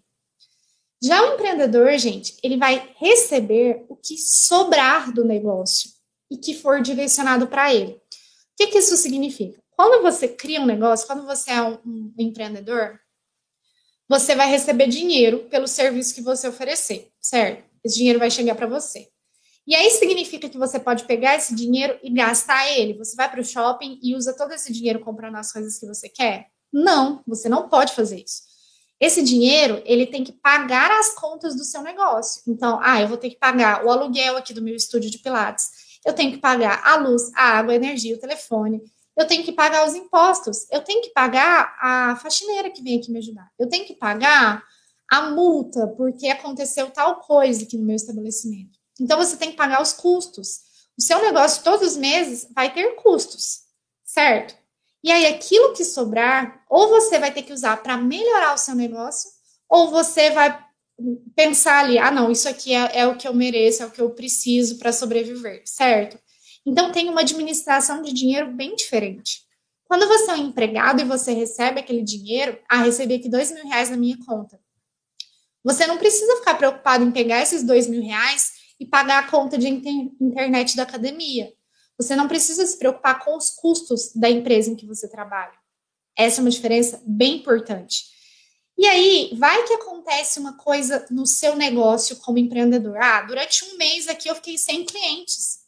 Já 1.03 1.23
o 1.23 1.35
empreendedor, 1.35 1.97
gente, 1.99 2.37
ele 2.43 2.57
vai 2.57 2.95
receber 2.97 3.85
o 3.89 3.97
que 3.97 4.17
sobrar 4.17 5.13
do 5.13 5.25
negócio 5.25 5.91
e 6.31 6.37
que 6.37 6.55
for 6.55 6.81
direcionado 6.81 7.47
para 7.47 7.73
ele. 7.75 7.93
O 7.93 8.01
que, 8.57 8.69
que 8.69 8.79
isso 8.79 8.97
significa? 8.97 9.61
Quando 9.71 10.03
você 10.03 10.27
cria 10.27 10.61
um 10.61 10.67
negócio, 10.67 11.07
quando 11.07 11.27
você 11.27 11.51
é 11.51 11.63
um, 11.63 11.79
um 11.85 12.15
empreendedor, 12.19 12.99
você 14.09 14.35
vai 14.35 14.49
receber 14.49 14.87
dinheiro 14.87 15.49
pelo 15.51 15.69
serviço 15.69 16.15
que 16.15 16.23
você 16.23 16.49
oferecer, 16.49 17.11
certo? 17.21 17.65
Esse 17.85 17.97
dinheiro 17.97 18.19
vai 18.19 18.31
chegar 18.31 18.55
para 18.55 18.67
você. 18.67 19.09
E 19.67 19.75
aí 19.75 19.91
significa 19.91 20.49
que 20.49 20.59
você 20.59 20.79
pode 20.79 21.05
pegar 21.05 21.35
esse 21.35 21.55
dinheiro 21.55 21.99
e 22.03 22.09
gastar 22.11 22.71
ele. 22.71 22.97
Você 22.99 23.17
vai 23.17 23.29
para 23.29 23.41
o 23.41 23.45
shopping 23.45 23.99
e 24.01 24.15
usa 24.15 24.37
todo 24.37 24.53
esse 24.53 24.73
dinheiro 24.73 25.01
comprando 25.01 25.37
as 25.37 25.53
coisas 25.53 25.79
que 25.79 25.87
você 25.87 26.09
quer? 26.09 26.47
Não, 26.73 27.23
você 27.27 27.49
não 27.49 27.69
pode 27.69 27.93
fazer 27.93 28.23
isso. 28.23 28.43
Esse 29.01 29.23
dinheiro, 29.23 29.83
ele 29.85 30.07
tem 30.07 30.25
que 30.25 30.33
pagar 30.33 30.91
as 30.91 31.15
contas 31.15 31.55
do 31.55 31.65
seu 31.65 31.83
negócio. 31.83 32.43
Então, 32.47 32.79
ah, 32.83 33.01
eu 33.01 33.09
vou 33.09 33.19
ter 33.19 33.31
que 33.31 33.39
pagar 33.39 33.85
o 33.85 33.91
aluguel 33.91 34.37
aqui 34.37 34.55
do 34.55 34.63
meu 34.63 34.75
estúdio 34.75 35.11
de 35.11 35.19
Pilates. 35.19 35.69
Eu 36.05 36.15
tenho 36.15 36.33
que 36.33 36.39
pagar 36.39 36.83
a 36.85 36.97
luz, 36.97 37.31
a 37.35 37.59
água, 37.59 37.73
a 37.73 37.77
energia, 37.77 38.15
o 38.15 38.21
telefone. 38.21 38.81
Eu 39.17 39.27
tenho 39.27 39.43
que 39.43 39.53
pagar 39.53 39.87
os 39.87 39.95
impostos. 39.95 40.67
Eu 40.71 40.81
tenho 40.83 41.03
que 41.03 41.11
pagar 41.11 41.77
a 41.81 42.17
faxineira 42.17 42.71
que 42.71 42.83
vem 42.83 42.99
aqui 42.99 43.11
me 43.11 43.19
ajudar. 43.19 43.51
Eu 43.59 43.69
tenho 43.69 43.85
que 43.85 43.95
pagar 43.95 44.63
a 45.11 45.31
multa 45.31 45.89
porque 45.97 46.29
aconteceu 46.29 46.91
tal 46.91 47.21
coisa 47.21 47.65
aqui 47.65 47.77
no 47.77 47.85
meu 47.85 47.97
estabelecimento. 47.97 48.76
Então 49.01 49.19
você 49.19 49.37
tem 49.37 49.51
que 49.51 49.57
pagar 49.57 49.83
os 49.83 49.93
custos. 49.93 50.61
O 50.99 51.03
seu 51.03 51.21
negócio 51.21 51.63
todos 51.63 51.87
os 51.87 51.97
meses 51.97 52.49
vai 52.55 52.73
ter 52.73 52.95
custos, 52.97 53.61
certo? 54.05 54.55
E 55.05 55.13
aí 55.13 55.27
aquilo 55.27 55.73
que 55.73 55.85
sobrar, 55.85 56.65
ou 56.69 56.89
você 56.89 57.19
vai 57.19 57.33
ter 57.33 57.43
que 57.43 57.53
usar 57.53 57.77
para 57.83 57.97
melhorar 57.97 58.55
o 58.55 58.59
seu 58.59 58.75
negócio, 58.75 59.31
ou 59.69 59.91
você 59.91 60.31
vai 60.31 60.65
pensar 61.35 61.85
ali, 61.85 61.99
ah, 61.99 62.11
não, 62.11 62.31
isso 62.31 62.49
aqui 62.49 62.73
é, 62.75 63.01
é 63.01 63.07
o 63.07 63.17
que 63.17 63.29
eu 63.29 63.35
mereço, 63.35 63.83
é 63.83 63.87
o 63.87 63.91
que 63.91 64.01
eu 64.01 64.11
preciso 64.11 64.79
para 64.79 64.93
sobreviver, 64.93 65.63
certo? 65.67 66.19
Então 66.65 66.91
tem 66.91 67.09
uma 67.09 67.21
administração 67.21 68.03
de 68.03 68.13
dinheiro 68.13 68.51
bem 68.53 68.75
diferente. 68.75 69.43
Quando 69.85 70.09
você 70.09 70.33
é 70.33 70.35
um 70.35 70.49
empregado 70.49 71.01
e 71.01 71.05
você 71.05 71.33
recebe 71.33 71.79
aquele 71.79 72.03
dinheiro, 72.03 72.59
ah, 72.69 72.83
recebi 72.83 73.15
aqui 73.15 73.29
dois 73.29 73.53
mil 73.53 73.65
reais 73.69 73.91
na 73.91 73.97
minha 73.97 74.17
conta. 74.27 74.59
Você 75.63 75.87
não 75.87 75.99
precisa 75.99 76.37
ficar 76.37 76.55
preocupado 76.55 77.05
em 77.05 77.13
pegar 77.13 77.43
esses 77.43 77.63
dois 77.63 77.87
mil 77.87 78.03
reais 78.03 78.53
e 78.79 78.87
pagar 78.87 79.25
a 79.25 79.31
conta 79.31 79.57
de 79.57 79.69
internet 79.69 80.77
da 80.77 80.83
academia. 80.83 81.53
Você 81.99 82.15
não 82.15 82.29
precisa 82.29 82.67
se 82.67 82.79
preocupar 82.79 83.25
com 83.25 83.37
os 83.37 83.51
custos 83.51 84.13
da 84.15 84.29
empresa 84.29 84.71
em 84.71 84.77
que 84.77 84.87
você 84.87 85.09
trabalha. 85.09 85.55
Essa 86.17 86.41
é 86.41 86.43
uma 86.43 86.51
diferença 86.51 87.03
bem 87.07 87.37
importante. 87.37 88.05
E 88.79 88.87
aí, 88.87 89.35
vai 89.39 89.65
que 89.65 89.73
acontece 89.73 90.39
uma 90.39 90.55
coisa 90.59 91.07
no 91.11 91.27
seu 91.27 91.57
negócio 91.57 92.17
como 92.17 92.39
empreendedor. 92.39 92.99
Ah, 92.99 93.23
durante 93.23 93.65
um 93.65 93.79
mês 93.79 94.07
aqui 94.07 94.29
eu 94.29 94.35
fiquei 94.35 94.59
sem 94.59 94.85
clientes. 94.85 95.61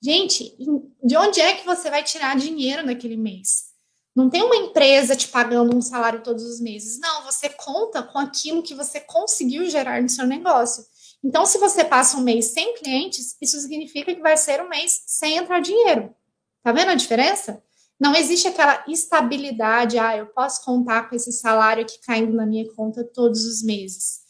Gente, 0.00 0.56
de 1.02 1.16
onde 1.16 1.40
é 1.40 1.56
que 1.56 1.66
você 1.66 1.90
vai 1.90 2.04
tirar 2.04 2.36
dinheiro 2.36 2.86
naquele 2.86 3.16
mês? 3.16 3.66
Não 4.14 4.30
tem 4.30 4.42
uma 4.42 4.56
empresa 4.56 5.16
te 5.16 5.28
pagando 5.28 5.76
um 5.76 5.82
salário 5.82 6.22
todos 6.22 6.44
os 6.44 6.60
meses. 6.60 6.98
Não, 7.00 7.24
você 7.24 7.48
conta 7.48 8.02
com 8.02 8.18
aquilo 8.18 8.62
que 8.62 8.74
você 8.74 9.00
conseguiu 9.00 9.68
gerar 9.68 10.00
no 10.00 10.08
seu 10.08 10.26
negócio. 10.26 10.84
Então, 11.26 11.44
se 11.44 11.58
você 11.58 11.84
passa 11.84 12.16
um 12.16 12.20
mês 12.20 12.44
sem 12.46 12.76
clientes, 12.76 13.36
isso 13.42 13.58
significa 13.58 14.14
que 14.14 14.20
vai 14.20 14.36
ser 14.36 14.62
um 14.62 14.68
mês 14.68 15.02
sem 15.08 15.36
entrar 15.36 15.58
dinheiro. 15.58 16.14
Tá 16.62 16.70
vendo 16.70 16.92
a 16.92 16.94
diferença? 16.94 17.60
Não 17.98 18.14
existe 18.14 18.46
aquela 18.46 18.84
estabilidade, 18.86 19.98
ah, 19.98 20.16
eu 20.16 20.26
posso 20.26 20.64
contar 20.64 21.08
com 21.08 21.16
esse 21.16 21.32
salário 21.32 21.82
aqui 21.82 21.98
caindo 22.06 22.32
na 22.32 22.46
minha 22.46 22.72
conta 22.74 23.02
todos 23.02 23.44
os 23.44 23.60
meses. 23.64 24.20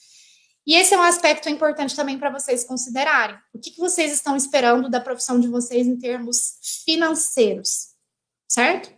E 0.66 0.74
esse 0.74 0.94
é 0.94 0.98
um 0.98 1.02
aspecto 1.02 1.50
importante 1.50 1.94
também 1.94 2.18
para 2.18 2.30
vocês 2.30 2.64
considerarem. 2.64 3.36
O 3.52 3.58
que, 3.58 3.72
que 3.72 3.78
vocês 3.78 4.10
estão 4.10 4.34
esperando 4.34 4.88
da 4.88 4.98
profissão 4.98 5.38
de 5.38 5.48
vocês 5.48 5.86
em 5.86 5.98
termos 5.98 6.58
financeiros, 6.86 7.88
certo? 8.48 8.90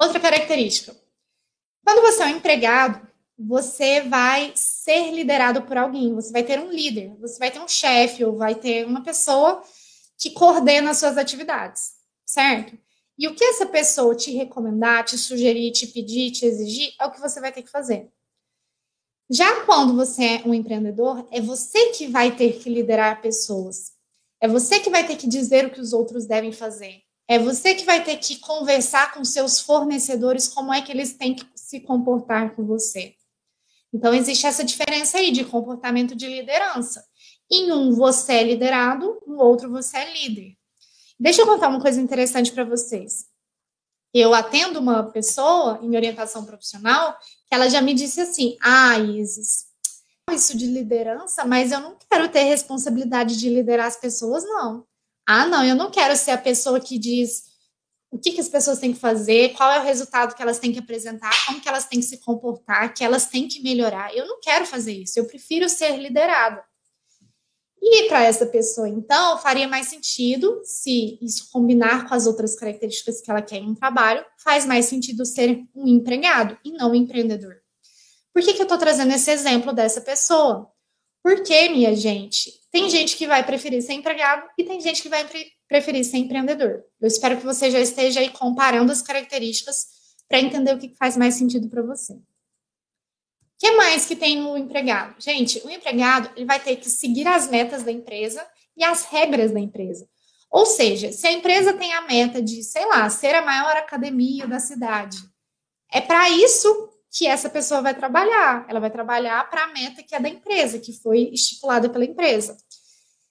Outra 0.00 0.18
característica. 0.18 0.96
Quando 1.84 2.00
você 2.00 2.22
é 2.22 2.26
um 2.26 2.30
empregado, 2.30 3.06
você 3.38 4.00
vai 4.00 4.52
ser 4.56 5.12
liderado 5.12 5.62
por 5.62 5.76
alguém, 5.76 6.12
você 6.12 6.32
vai 6.32 6.42
ter 6.42 6.58
um 6.58 6.72
líder, 6.72 7.14
você 7.20 7.38
vai 7.38 7.50
ter 7.50 7.60
um 7.60 7.68
chefe 7.68 8.24
ou 8.24 8.36
vai 8.36 8.56
ter 8.56 8.84
uma 8.84 9.02
pessoa 9.02 9.62
que 10.18 10.30
coordena 10.30 10.90
as 10.90 10.98
suas 10.98 11.16
atividades, 11.16 11.92
certo? 12.26 12.76
E 13.16 13.28
o 13.28 13.34
que 13.34 13.44
essa 13.44 13.66
pessoa 13.66 14.14
te 14.16 14.32
recomendar, 14.32 15.04
te 15.04 15.16
sugerir, 15.16 15.70
te 15.70 15.86
pedir, 15.86 16.32
te 16.32 16.44
exigir, 16.46 16.92
é 17.00 17.06
o 17.06 17.10
que 17.12 17.20
você 17.20 17.40
vai 17.40 17.52
ter 17.52 17.62
que 17.62 17.70
fazer. 17.70 18.10
Já 19.30 19.64
quando 19.64 19.94
você 19.94 20.24
é 20.24 20.42
um 20.44 20.54
empreendedor, 20.54 21.26
é 21.30 21.40
você 21.40 21.90
que 21.90 22.06
vai 22.06 22.34
ter 22.34 22.58
que 22.58 22.70
liderar 22.70 23.20
pessoas. 23.20 23.92
É 24.40 24.48
você 24.48 24.80
que 24.80 24.90
vai 24.90 25.06
ter 25.06 25.16
que 25.16 25.26
dizer 25.26 25.66
o 25.66 25.70
que 25.70 25.80
os 25.80 25.92
outros 25.92 26.26
devem 26.26 26.52
fazer. 26.52 27.02
É 27.28 27.38
você 27.38 27.74
que 27.74 27.84
vai 27.84 28.02
ter 28.02 28.16
que 28.16 28.38
conversar 28.38 29.12
com 29.12 29.22
seus 29.24 29.60
fornecedores 29.60 30.48
como 30.48 30.72
é 30.72 30.80
que 30.80 30.90
eles 30.90 31.12
têm 31.12 31.34
que 31.34 31.46
se 31.54 31.80
comportar 31.80 32.56
com 32.56 32.64
você. 32.64 33.17
Então, 33.92 34.14
existe 34.14 34.46
essa 34.46 34.64
diferença 34.64 35.18
aí 35.18 35.30
de 35.30 35.44
comportamento 35.44 36.14
de 36.14 36.26
liderança. 36.26 37.04
Em 37.50 37.72
um, 37.72 37.92
você 37.92 38.34
é 38.34 38.42
liderado, 38.44 39.20
no 39.26 39.38
outro, 39.38 39.70
você 39.70 39.96
é 39.96 40.12
líder. 40.12 40.54
Deixa 41.18 41.42
eu 41.42 41.46
contar 41.46 41.68
uma 41.68 41.80
coisa 41.80 42.00
interessante 42.00 42.52
para 42.52 42.64
vocês. 42.64 43.26
Eu 44.12 44.34
atendo 44.34 44.78
uma 44.78 45.04
pessoa 45.04 45.80
em 45.82 45.96
orientação 45.96 46.44
profissional 46.44 47.16
que 47.46 47.54
ela 47.54 47.68
já 47.68 47.80
me 47.80 47.92
disse 47.92 48.20
assim: 48.20 48.56
Ah, 48.62 48.98
Isis, 48.98 49.66
isso 50.32 50.56
de 50.56 50.66
liderança, 50.66 51.44
mas 51.44 51.72
eu 51.72 51.80
não 51.80 51.96
quero 52.10 52.28
ter 52.28 52.44
responsabilidade 52.44 53.38
de 53.38 53.48
liderar 53.48 53.86
as 53.86 53.96
pessoas, 53.96 54.44
não. 54.44 54.84
Ah, 55.26 55.46
não, 55.46 55.64
eu 55.64 55.74
não 55.74 55.90
quero 55.90 56.16
ser 56.16 56.30
a 56.30 56.38
pessoa 56.38 56.80
que 56.80 56.98
diz 56.98 57.44
o 58.10 58.18
que, 58.18 58.32
que 58.32 58.40
as 58.40 58.48
pessoas 58.48 58.78
têm 58.78 58.92
que 58.92 58.98
fazer, 58.98 59.52
qual 59.54 59.70
é 59.70 59.78
o 59.78 59.84
resultado 59.84 60.34
que 60.34 60.42
elas 60.42 60.58
têm 60.58 60.72
que 60.72 60.78
apresentar, 60.78 61.30
como 61.46 61.60
que 61.60 61.68
elas 61.68 61.84
têm 61.84 62.00
que 62.00 62.06
se 62.06 62.18
comportar, 62.18 62.94
que 62.94 63.04
elas 63.04 63.26
têm 63.26 63.46
que 63.46 63.62
melhorar. 63.62 64.14
Eu 64.14 64.26
não 64.26 64.40
quero 64.40 64.64
fazer 64.64 64.92
isso, 64.92 65.18
eu 65.18 65.26
prefiro 65.26 65.68
ser 65.68 65.96
liderada. 65.96 66.62
E 67.80 68.08
para 68.08 68.24
essa 68.24 68.44
pessoa, 68.44 68.88
então, 68.88 69.38
faria 69.38 69.68
mais 69.68 69.86
sentido, 69.86 70.60
se 70.64 71.18
isso 71.22 71.48
combinar 71.52 72.08
com 72.08 72.14
as 72.14 72.26
outras 72.26 72.56
características 72.56 73.20
que 73.20 73.30
ela 73.30 73.40
quer 73.40 73.58
em 73.58 73.70
um 73.70 73.74
trabalho, 73.74 74.24
faz 74.42 74.66
mais 74.66 74.86
sentido 74.86 75.24
ser 75.24 75.64
um 75.74 75.86
empregado 75.86 76.58
e 76.64 76.72
não 76.72 76.90
um 76.90 76.94
empreendedor. 76.94 77.56
Por 78.32 78.42
que, 78.42 78.52
que 78.52 78.60
eu 78.60 78.64
estou 78.64 78.78
trazendo 78.78 79.12
esse 79.12 79.30
exemplo 79.30 79.72
dessa 79.72 80.00
pessoa? 80.00 80.70
Porque, 81.22 81.68
minha 81.68 81.94
gente, 81.94 82.52
tem 82.70 82.88
gente 82.88 83.16
que 83.16 83.26
vai 83.26 83.44
preferir 83.44 83.82
ser 83.82 83.94
empregado 83.94 84.48
e 84.56 84.64
tem 84.64 84.80
gente 84.80 85.02
que 85.02 85.08
vai 85.08 85.26
preferir 85.66 86.04
ser 86.04 86.18
empreendedor. 86.18 86.84
Eu 87.00 87.08
espero 87.08 87.36
que 87.36 87.44
você 87.44 87.70
já 87.70 87.80
esteja 87.80 88.20
aí 88.20 88.30
comparando 88.30 88.92
as 88.92 89.02
características 89.02 89.86
para 90.28 90.40
entender 90.40 90.74
o 90.74 90.78
que 90.78 90.94
faz 90.94 91.16
mais 91.16 91.34
sentido 91.34 91.68
para 91.68 91.82
você. 91.82 92.12
O 92.12 92.20
que 93.58 93.72
mais 93.72 94.06
que 94.06 94.14
tem 94.14 94.36
no 94.36 94.56
empregado? 94.56 95.16
Gente, 95.18 95.60
o 95.64 95.70
empregado 95.70 96.30
ele 96.36 96.46
vai 96.46 96.60
ter 96.60 96.76
que 96.76 96.88
seguir 96.88 97.26
as 97.26 97.48
metas 97.48 97.82
da 97.82 97.90
empresa 97.90 98.46
e 98.76 98.84
as 98.84 99.04
regras 99.04 99.50
da 99.50 99.58
empresa. 99.58 100.08
Ou 100.50 100.64
seja, 100.64 101.12
se 101.12 101.26
a 101.26 101.32
empresa 101.32 101.74
tem 101.74 101.92
a 101.92 102.02
meta 102.02 102.40
de, 102.40 102.62
sei 102.62 102.86
lá, 102.86 103.08
ser 103.10 103.34
a 103.34 103.42
maior 103.42 103.76
academia 103.76 104.46
da 104.46 104.60
cidade, 104.60 105.18
é 105.92 106.00
para 106.00 106.30
isso 106.30 106.87
que 107.18 107.26
essa 107.26 107.50
pessoa 107.50 107.82
vai 107.82 107.94
trabalhar. 107.94 108.64
Ela 108.68 108.78
vai 108.78 108.90
trabalhar 108.90 109.50
para 109.50 109.64
a 109.64 109.72
meta 109.72 110.04
que 110.04 110.14
é 110.14 110.20
da 110.20 110.28
empresa, 110.28 110.78
que 110.78 110.92
foi 110.92 111.30
estipulada 111.32 111.88
pela 111.88 112.04
empresa. 112.04 112.56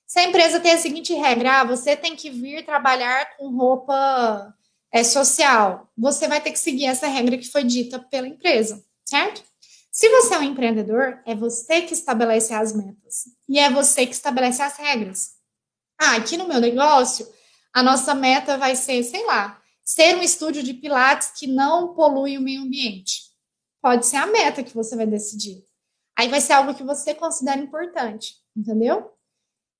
Se 0.05 0.19
a 0.19 0.23
empresa 0.25 0.59
tem 0.59 0.73
a 0.73 0.77
seguinte 0.77 1.13
regra, 1.13 1.61
ah, 1.61 1.63
você 1.63 1.95
tem 1.95 2.13
que 2.13 2.29
vir 2.29 2.65
trabalhar 2.65 3.37
com 3.37 3.55
roupa 3.55 4.53
é, 4.91 5.05
social, 5.05 5.89
você 5.97 6.27
vai 6.27 6.41
ter 6.41 6.51
que 6.51 6.59
seguir 6.59 6.85
essa 6.85 7.07
regra 7.07 7.37
que 7.37 7.49
foi 7.49 7.63
dita 7.63 7.97
pela 7.97 8.27
empresa, 8.27 8.83
certo? 9.05 9.41
Se 9.89 10.09
você 10.09 10.35
é 10.35 10.39
um 10.39 10.43
empreendedor, 10.43 11.21
é 11.25 11.33
você 11.33 11.81
que 11.81 11.93
estabelece 11.93 12.53
as 12.53 12.73
metas 12.73 13.23
e 13.47 13.57
é 13.57 13.69
você 13.69 14.05
que 14.05 14.13
estabelece 14.13 14.61
as 14.61 14.75
regras. 14.77 15.31
Ah, 15.97 16.17
aqui 16.17 16.35
no 16.35 16.47
meu 16.47 16.59
negócio, 16.59 17.27
a 17.73 17.81
nossa 17.81 18.13
meta 18.13 18.57
vai 18.57 18.75
ser, 18.75 19.01
sei 19.03 19.25
lá, 19.25 19.61
ser 19.83 20.15
um 20.17 20.21
estúdio 20.21 20.61
de 20.61 20.73
pilates 20.73 21.31
que 21.37 21.47
não 21.47 21.93
polui 21.93 22.37
o 22.37 22.41
meio 22.41 22.61
ambiente 22.61 23.26
pode 23.81 24.05
ser 24.05 24.17
a 24.17 24.27
meta 24.27 24.63
que 24.63 24.73
você 24.73 24.95
vai 24.95 25.05
decidir. 25.05 25.63
Aí 26.17 26.27
vai 26.29 26.41
ser 26.41 26.53
algo 26.53 26.73
que 26.73 26.83
você 26.83 27.13
considera 27.13 27.59
importante, 27.59 28.35
entendeu? 28.55 29.11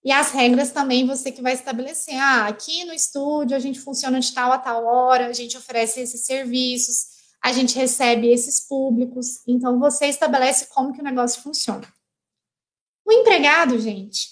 E 0.04 0.12
as 0.12 0.32
regras 0.32 0.72
também 0.72 1.06
você 1.06 1.32
que 1.32 1.42
vai 1.42 1.54
estabelecer. 1.54 2.16
Ah, 2.16 2.48
aqui 2.48 2.86
no 2.86 2.94
estúdio 2.94 3.58
a 3.58 3.60
gente 3.60 3.80
funciona 3.80 4.20
de 4.20 4.34
tal 4.34 4.52
a 4.52 4.58
tal 4.58 4.86
hora, 4.86 5.28
a 5.28 5.34
gente 5.34 5.58
oferece 5.58 6.00
esses 6.00 6.26
serviços, 6.26 7.08
a 7.44 7.52
gente 7.52 7.76
recebe 7.76 8.32
esses 8.32 8.60
públicos. 8.60 9.42
Então 9.48 9.80
você 9.80 10.06
estabelece 10.06 10.68
como 10.68 10.94
que 10.94 11.02
o 11.02 11.04
negócio 11.04 11.42
funciona. 11.42 11.88
O 13.06 13.12
empregado, 13.12 13.80
gente, 13.80 14.30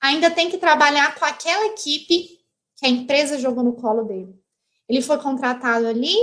ainda 0.00 0.30
tem 0.30 0.50
que 0.50 0.58
trabalhar 0.58 1.14
com 1.16 1.24
aquela 1.24 1.66
equipe 1.66 2.40
que 2.76 2.86
a 2.86 2.88
empresa 2.88 3.38
jogou 3.38 3.62
no 3.62 3.74
colo 3.74 4.04
dele. 4.04 4.34
Ele 4.88 5.02
foi 5.02 5.18
contratado 5.18 5.86
ali 5.86 6.16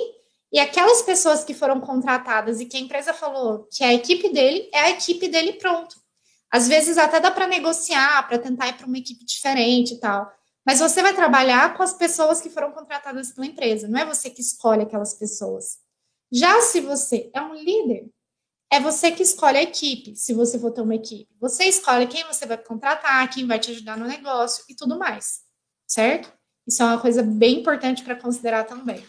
e 0.52 0.60
aquelas 0.60 1.02
pessoas 1.02 1.44
que 1.44 1.54
foram 1.54 1.80
contratadas 1.80 2.60
e 2.60 2.66
que 2.66 2.78
a 2.78 2.80
empresa 2.80 3.14
falou 3.14 3.68
que 3.72 3.84
a 3.84 3.94
equipe 3.94 4.30
dele 4.30 4.70
é 4.74 4.80
a 4.82 4.90
equipe 4.90 5.28
dele 5.28 5.54
pronto. 5.54 5.96
Às 6.52 6.68
vezes 6.68 6.98
até 6.98 7.20
dá 7.20 7.30
para 7.30 7.48
negociar, 7.48 8.28
para 8.28 8.40
tentar 8.40 8.70
ir 8.70 8.74
para 8.74 8.88
uma 8.88 8.98
equipe 8.98 9.24
diferente 9.24 9.94
e 9.94 10.00
tal. 10.00 10.32
Mas 10.66 10.80
você 10.80 11.02
vai 11.02 11.14
trabalhar 11.14 11.76
com 11.76 11.84
as 11.84 11.94
pessoas 11.94 12.42
que 12.42 12.50
foram 12.50 12.72
contratadas 12.72 13.32
pela 13.32 13.48
empresa, 13.48 13.88
não 13.88 14.00
é 14.00 14.06
você 14.06 14.30
que 14.30 14.42
escolhe 14.42 14.84
aquelas 14.84 15.14
pessoas. 15.14 15.78
Já 16.32 16.62
se 16.62 16.80
você 16.82 17.30
é 17.34 17.42
um 17.42 17.54
líder, 17.54 18.10
é 18.72 18.80
você 18.80 19.12
que 19.12 19.24
escolhe 19.24 19.58
a 19.58 19.64
equipe, 19.64 20.16
se 20.16 20.34
você 20.34 20.60
for 20.60 20.72
ter 20.72 20.82
uma 20.82 20.96
equipe. 20.96 21.28
Você 21.40 21.66
escolhe 21.66 22.08
quem 22.08 22.24
você 22.26 22.46
vai 22.46 22.58
contratar, 22.58 23.30
quem 23.30 23.48
vai 23.48 23.60
te 23.60 23.72
ajudar 23.72 23.98
no 23.98 24.06
negócio 24.06 24.64
e 24.70 24.76
tudo 24.76 24.98
mais, 24.98 25.42
certo? 25.88 26.32
Isso 26.68 26.84
é 26.84 26.86
uma 26.86 27.02
coisa 27.02 27.24
bem 27.24 27.62
importante 27.62 28.04
para 28.04 28.16
considerar 28.16 28.66
também. 28.66 29.04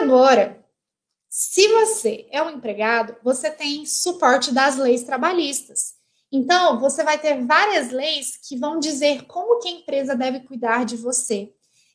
Agora, 0.00 0.64
se 1.28 1.66
você 1.68 2.26
é 2.30 2.42
um 2.42 2.50
empregado, 2.50 3.16
você 3.22 3.50
tem 3.50 3.84
suporte 3.86 4.52
das 4.52 4.76
leis 4.76 5.02
trabalhistas. 5.02 5.94
Então, 6.30 6.80
você 6.80 7.04
vai 7.04 7.18
ter 7.18 7.44
várias 7.44 7.90
leis 7.90 8.36
que 8.36 8.56
vão 8.56 8.78
dizer 8.78 9.24
como 9.26 9.60
que 9.60 9.68
a 9.68 9.72
empresa 9.72 10.16
deve 10.16 10.40
cuidar 10.40 10.84
de 10.84 10.96
você. 10.96 11.52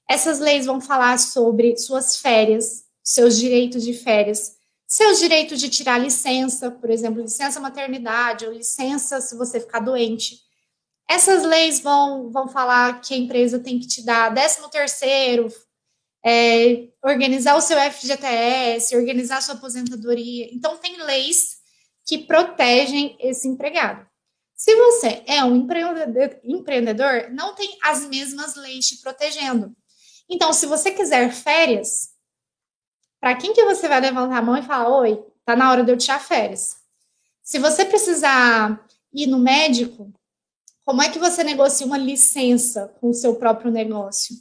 Essas 0.09 0.39
leis 0.39 0.65
vão 0.65 0.79
falar 0.79 1.19
sobre 1.19 1.77
suas 1.77 2.17
férias, 2.17 2.85
seus 3.03 3.37
direitos 3.37 3.83
de 3.83 3.93
férias, 3.93 4.55
seus 4.87 5.19
direitos 5.19 5.59
de 5.59 5.69
tirar 5.69 5.99
licença, 5.99 6.71
por 6.71 6.89
exemplo, 6.89 7.21
licença 7.21 7.59
maternidade 7.59 8.45
ou 8.45 8.53
licença 8.53 9.21
se 9.21 9.35
você 9.35 9.59
ficar 9.59 9.79
doente. 9.81 10.39
Essas 11.07 11.43
leis 11.43 11.79
vão, 11.79 12.29
vão 12.31 12.47
falar 12.47 13.01
que 13.01 13.13
a 13.13 13.17
empresa 13.17 13.59
tem 13.59 13.79
que 13.79 13.87
te 13.87 14.03
dar 14.03 14.33
13 14.33 14.69
terceiro, 14.71 15.47
é, 16.25 16.89
organizar 17.03 17.55
o 17.55 17.61
seu 17.61 17.77
FGTS, 17.79 18.95
organizar 18.95 19.37
a 19.37 19.41
sua 19.41 19.55
aposentadoria. 19.55 20.49
Então, 20.51 20.77
tem 20.77 21.01
leis 21.03 21.57
que 22.05 22.17
protegem 22.17 23.15
esse 23.19 23.47
empregado. 23.47 24.07
Se 24.55 24.75
você 24.75 25.23
é 25.25 25.43
um 25.43 25.55
empreendedor, 26.43 27.29
não 27.31 27.55
tem 27.55 27.77
as 27.81 28.05
mesmas 28.05 28.55
leis 28.55 28.87
te 28.87 28.97
protegendo. 28.97 29.73
Então, 30.29 30.51
se 30.51 30.65
você 30.65 30.91
quiser 30.91 31.31
férias, 31.31 32.09
para 33.21 33.35
quem 33.35 33.53
que 33.53 33.63
você 33.63 33.87
vai 33.87 34.01
levantar 34.01 34.37
a 34.37 34.41
mão 34.41 34.57
e 34.57 34.63
falar, 34.63 34.89
oi, 34.89 35.23
tá 35.45 35.55
na 35.55 35.71
hora 35.71 35.83
de 35.83 35.91
eu 35.91 35.97
tirar 35.97 36.19
férias? 36.19 36.75
Se 37.41 37.57
você 37.57 37.85
precisar 37.85 38.85
ir 39.13 39.27
no 39.27 39.39
médico, 39.39 40.13
como 40.83 41.01
é 41.01 41.09
que 41.09 41.19
você 41.19 41.43
negocia 41.43 41.85
uma 41.85 41.97
licença 41.97 42.87
com 42.99 43.09
o 43.09 43.13
seu 43.13 43.35
próprio 43.35 43.71
negócio? 43.71 44.35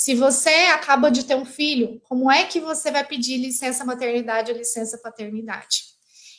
Se 0.00 0.14
você 0.14 0.48
acaba 0.72 1.10
de 1.10 1.26
ter 1.26 1.34
um 1.34 1.44
filho, 1.44 2.00
como 2.08 2.32
é 2.32 2.46
que 2.46 2.58
você 2.58 2.90
vai 2.90 3.06
pedir 3.06 3.36
licença 3.36 3.84
maternidade 3.84 4.50
ou 4.50 4.56
licença 4.56 4.96
paternidade? 4.96 5.84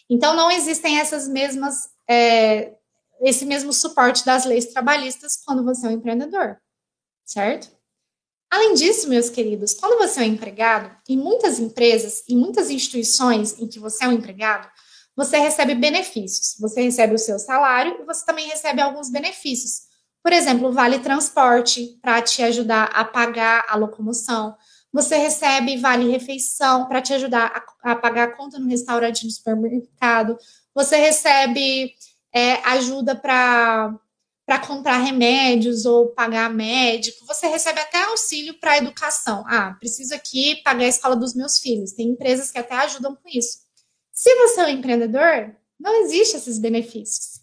Então, 0.10 0.36
não 0.36 0.50
existem 0.50 0.98
essas 0.98 1.28
mesmas, 1.28 1.88
é, 2.10 2.74
esse 3.22 3.46
mesmo 3.46 3.72
suporte 3.72 4.26
das 4.26 4.46
leis 4.46 4.66
trabalhistas 4.66 5.38
quando 5.46 5.64
você 5.64 5.86
é 5.86 5.90
um 5.92 5.94
empreendedor, 5.94 6.58
certo? 7.24 7.70
Além 8.50 8.74
disso, 8.74 9.08
meus 9.08 9.30
queridos, 9.30 9.76
quando 9.76 10.00
você 10.00 10.22
é 10.22 10.24
um 10.24 10.34
empregado, 10.34 10.98
em 11.08 11.16
muitas 11.16 11.60
empresas, 11.60 12.24
em 12.28 12.36
muitas 12.36 12.72
instituições 12.72 13.60
em 13.60 13.68
que 13.68 13.78
você 13.78 14.06
é 14.06 14.08
um 14.08 14.14
empregado, 14.14 14.68
você 15.16 15.38
recebe 15.38 15.76
benefícios. 15.76 16.56
Você 16.60 16.82
recebe 16.82 17.14
o 17.14 17.20
seu 17.20 17.38
salário 17.38 17.96
e 18.02 18.06
você 18.06 18.26
também 18.26 18.48
recebe 18.48 18.82
alguns 18.82 19.12
benefícios. 19.12 19.91
Por 20.24 20.34
exemplo, 20.34 20.72
vale 20.72 21.00
transporte 21.00 21.98
para 22.02 22.22
te 22.22 22.44
ajudar 22.44 22.86
a 22.94 23.04
pagar 23.04 23.66
a 23.68 23.76
locomoção. 23.76 24.56
Você 24.94 25.18
recebe 25.18 25.78
vale 25.78 26.12
refeição 26.12 26.88
para 26.88 27.02
te 27.02 27.14
ajudar 27.14 27.66
a, 27.84 27.92
a, 27.92 27.96
pagar 27.96 28.28
a 28.28 28.36
conta 28.36 28.60
no 28.60 28.68
restaurante, 28.68 29.26
no 29.26 29.32
supermercado. 29.32 30.38
Você 30.76 30.98
recebe 30.98 31.94
é, 32.34 32.56
ajuda 32.70 33.16
para 33.16 34.00
comprar 34.68 34.98
remédios 34.98 35.86
ou 35.86 36.10
pagar 36.10 36.50
médico, 36.50 37.26
você 37.26 37.48
recebe 37.48 37.80
até 37.80 38.04
auxílio 38.04 38.60
para 38.60 38.78
educação. 38.78 39.44
Ah, 39.48 39.76
preciso 39.80 40.14
aqui 40.14 40.62
pagar 40.64 40.86
a 40.86 40.90
escola 40.90 41.16
dos 41.16 41.34
meus 41.34 41.60
filhos. 41.60 41.94
Tem 41.94 42.10
empresas 42.10 42.52
que 42.52 42.60
até 42.60 42.76
ajudam 42.76 43.16
com 43.16 43.30
isso. 43.30 43.60
Se 44.12 44.34
você 44.36 44.62
é 44.62 44.66
um 44.66 44.70
empreendedor, 44.70 45.56
não 45.80 46.04
existe 46.04 46.38
esses 46.38 46.60
benefícios. 46.60 47.41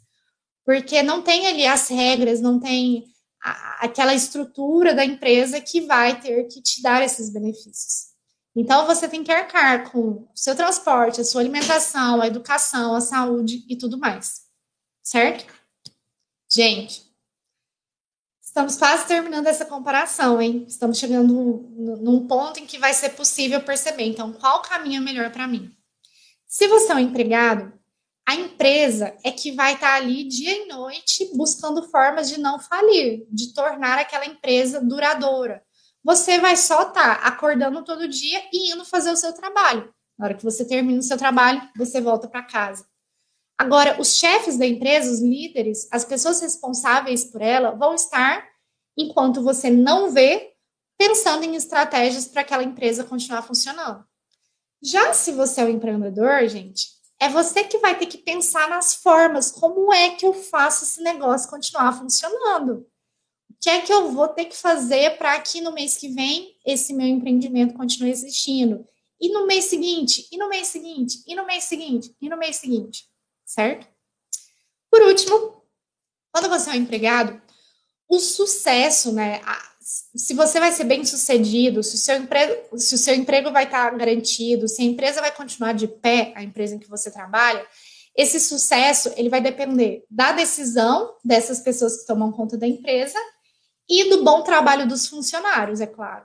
Porque 0.68 1.02
não 1.02 1.22
tem 1.22 1.46
ali 1.46 1.66
as 1.66 1.88
regras, 1.88 2.42
não 2.42 2.60
tem 2.60 3.06
a, 3.42 3.86
aquela 3.86 4.14
estrutura 4.14 4.92
da 4.94 5.02
empresa 5.02 5.62
que 5.62 5.80
vai 5.80 6.20
ter 6.20 6.44
que 6.44 6.60
te 6.60 6.82
dar 6.82 7.02
esses 7.02 7.32
benefícios. 7.32 8.08
Então 8.54 8.84
você 8.84 9.08
tem 9.08 9.24
que 9.24 9.32
arcar 9.32 9.90
com 9.90 10.00
o 10.00 10.28
seu 10.34 10.54
transporte, 10.54 11.22
a 11.22 11.24
sua 11.24 11.40
alimentação, 11.40 12.20
a 12.20 12.26
educação, 12.26 12.94
a 12.94 13.00
saúde 13.00 13.64
e 13.66 13.78
tudo 13.78 13.96
mais. 13.96 14.42
Certo? 15.02 15.50
Gente, 16.52 17.02
estamos 18.42 18.76
quase 18.76 19.06
terminando 19.06 19.46
essa 19.46 19.64
comparação, 19.64 20.38
hein? 20.38 20.66
Estamos 20.68 20.98
chegando 20.98 21.32
num 22.02 22.26
ponto 22.26 22.60
em 22.60 22.66
que 22.66 22.76
vai 22.76 22.92
ser 22.92 23.14
possível 23.14 23.62
perceber. 23.62 24.04
Então, 24.04 24.34
qual 24.34 24.60
caminho 24.60 25.00
é 25.00 25.02
melhor 25.02 25.32
para 25.32 25.48
mim? 25.48 25.74
Se 26.46 26.68
você 26.68 26.92
é 26.92 26.96
um 26.96 26.98
empregado, 26.98 27.72
a 28.28 28.34
empresa 28.34 29.16
é 29.24 29.30
que 29.30 29.52
vai 29.52 29.72
estar 29.72 29.94
ali 29.94 30.22
dia 30.24 30.54
e 30.54 30.68
noite 30.68 31.30
buscando 31.34 31.82
formas 31.84 32.28
de 32.28 32.38
não 32.38 32.60
falir, 32.60 33.26
de 33.30 33.54
tornar 33.54 33.98
aquela 33.98 34.26
empresa 34.26 34.84
duradoura. 34.84 35.62
Você 36.04 36.38
vai 36.38 36.54
só 36.54 36.88
estar 36.88 37.12
acordando 37.26 37.82
todo 37.82 38.06
dia 38.06 38.42
e 38.52 38.70
indo 38.70 38.84
fazer 38.84 39.12
o 39.12 39.16
seu 39.16 39.32
trabalho. 39.32 39.90
Na 40.18 40.26
hora 40.26 40.34
que 40.34 40.44
você 40.44 40.62
termina 40.62 40.98
o 40.98 41.02
seu 41.02 41.16
trabalho, 41.16 41.66
você 41.74 42.02
volta 42.02 42.28
para 42.28 42.42
casa. 42.42 42.86
Agora, 43.56 43.98
os 43.98 44.16
chefes 44.16 44.58
da 44.58 44.66
empresa, 44.66 45.10
os 45.10 45.22
líderes, 45.22 45.88
as 45.90 46.04
pessoas 46.04 46.38
responsáveis 46.42 47.24
por 47.24 47.40
ela, 47.40 47.70
vão 47.70 47.94
estar, 47.94 48.46
enquanto 48.94 49.42
você 49.42 49.70
não 49.70 50.10
vê, 50.10 50.52
pensando 50.98 51.44
em 51.44 51.54
estratégias 51.54 52.28
para 52.28 52.42
aquela 52.42 52.62
empresa 52.62 53.04
continuar 53.04 53.40
funcionando. 53.40 54.04
Já 54.82 55.14
se 55.14 55.32
você 55.32 55.62
é 55.62 55.64
um 55.64 55.70
empreendedor, 55.70 56.46
gente, 56.46 56.97
é 57.20 57.28
você 57.28 57.64
que 57.64 57.78
vai 57.78 57.98
ter 57.98 58.06
que 58.06 58.18
pensar 58.18 58.68
nas 58.68 58.94
formas, 58.94 59.50
como 59.50 59.92
é 59.92 60.10
que 60.10 60.24
eu 60.24 60.32
faço 60.32 60.84
esse 60.84 61.02
negócio 61.02 61.50
continuar 61.50 61.92
funcionando? 61.92 62.86
O 63.50 63.54
que 63.60 63.70
é 63.70 63.80
que 63.80 63.92
eu 63.92 64.12
vou 64.12 64.28
ter 64.28 64.44
que 64.44 64.56
fazer 64.56 65.18
para 65.18 65.40
que 65.40 65.60
no 65.60 65.72
mês 65.72 65.96
que 65.96 66.08
vem 66.08 66.56
esse 66.64 66.92
meu 66.92 67.06
empreendimento 67.06 67.74
continue 67.74 68.10
existindo? 68.10 68.86
E 69.20 69.32
no 69.32 69.46
mês 69.46 69.64
seguinte, 69.64 70.28
e 70.30 70.38
no 70.38 70.48
mês 70.48 70.68
seguinte, 70.68 71.22
e 71.26 71.34
no 71.34 71.44
mês 71.44 71.64
seguinte, 71.64 72.14
e 72.20 72.28
no 72.28 72.36
mês 72.36 72.56
seguinte 72.56 73.08
certo? 73.48 73.88
Por 74.90 75.02
último, 75.02 75.64
quando 76.30 76.50
você 76.50 76.70
é 76.70 76.72
um 76.74 76.76
empregado, 76.76 77.40
o 78.08 78.18
sucesso, 78.18 79.12
né? 79.12 79.40
Se 79.80 80.34
você 80.34 80.58
vai 80.58 80.72
ser 80.72 80.84
bem 80.84 81.04
sucedido, 81.04 81.82
se 81.82 81.94
o 81.94 81.98
seu 81.98 82.16
emprego, 82.16 82.78
se 82.78 82.94
o 82.94 82.98
seu 82.98 83.14
emprego 83.14 83.50
vai 83.52 83.64
estar 83.64 83.90
garantido, 83.96 84.66
se 84.68 84.82
a 84.82 84.84
empresa 84.84 85.20
vai 85.20 85.30
continuar 85.30 85.72
de 85.72 85.86
pé, 85.86 86.32
a 86.34 86.42
empresa 86.42 86.74
em 86.74 86.78
que 86.78 86.88
você 86.88 87.10
trabalha, 87.10 87.64
esse 88.16 88.40
sucesso 88.40 89.12
ele 89.16 89.28
vai 89.28 89.40
depender 89.40 90.04
da 90.10 90.32
decisão 90.32 91.14
dessas 91.24 91.60
pessoas 91.60 92.00
que 92.00 92.06
tomam 92.06 92.32
conta 92.32 92.56
da 92.56 92.66
empresa 92.66 93.18
e 93.88 94.10
do 94.10 94.24
bom 94.24 94.42
trabalho 94.42 94.88
dos 94.88 95.06
funcionários, 95.06 95.80
é 95.80 95.86
claro. 95.86 96.24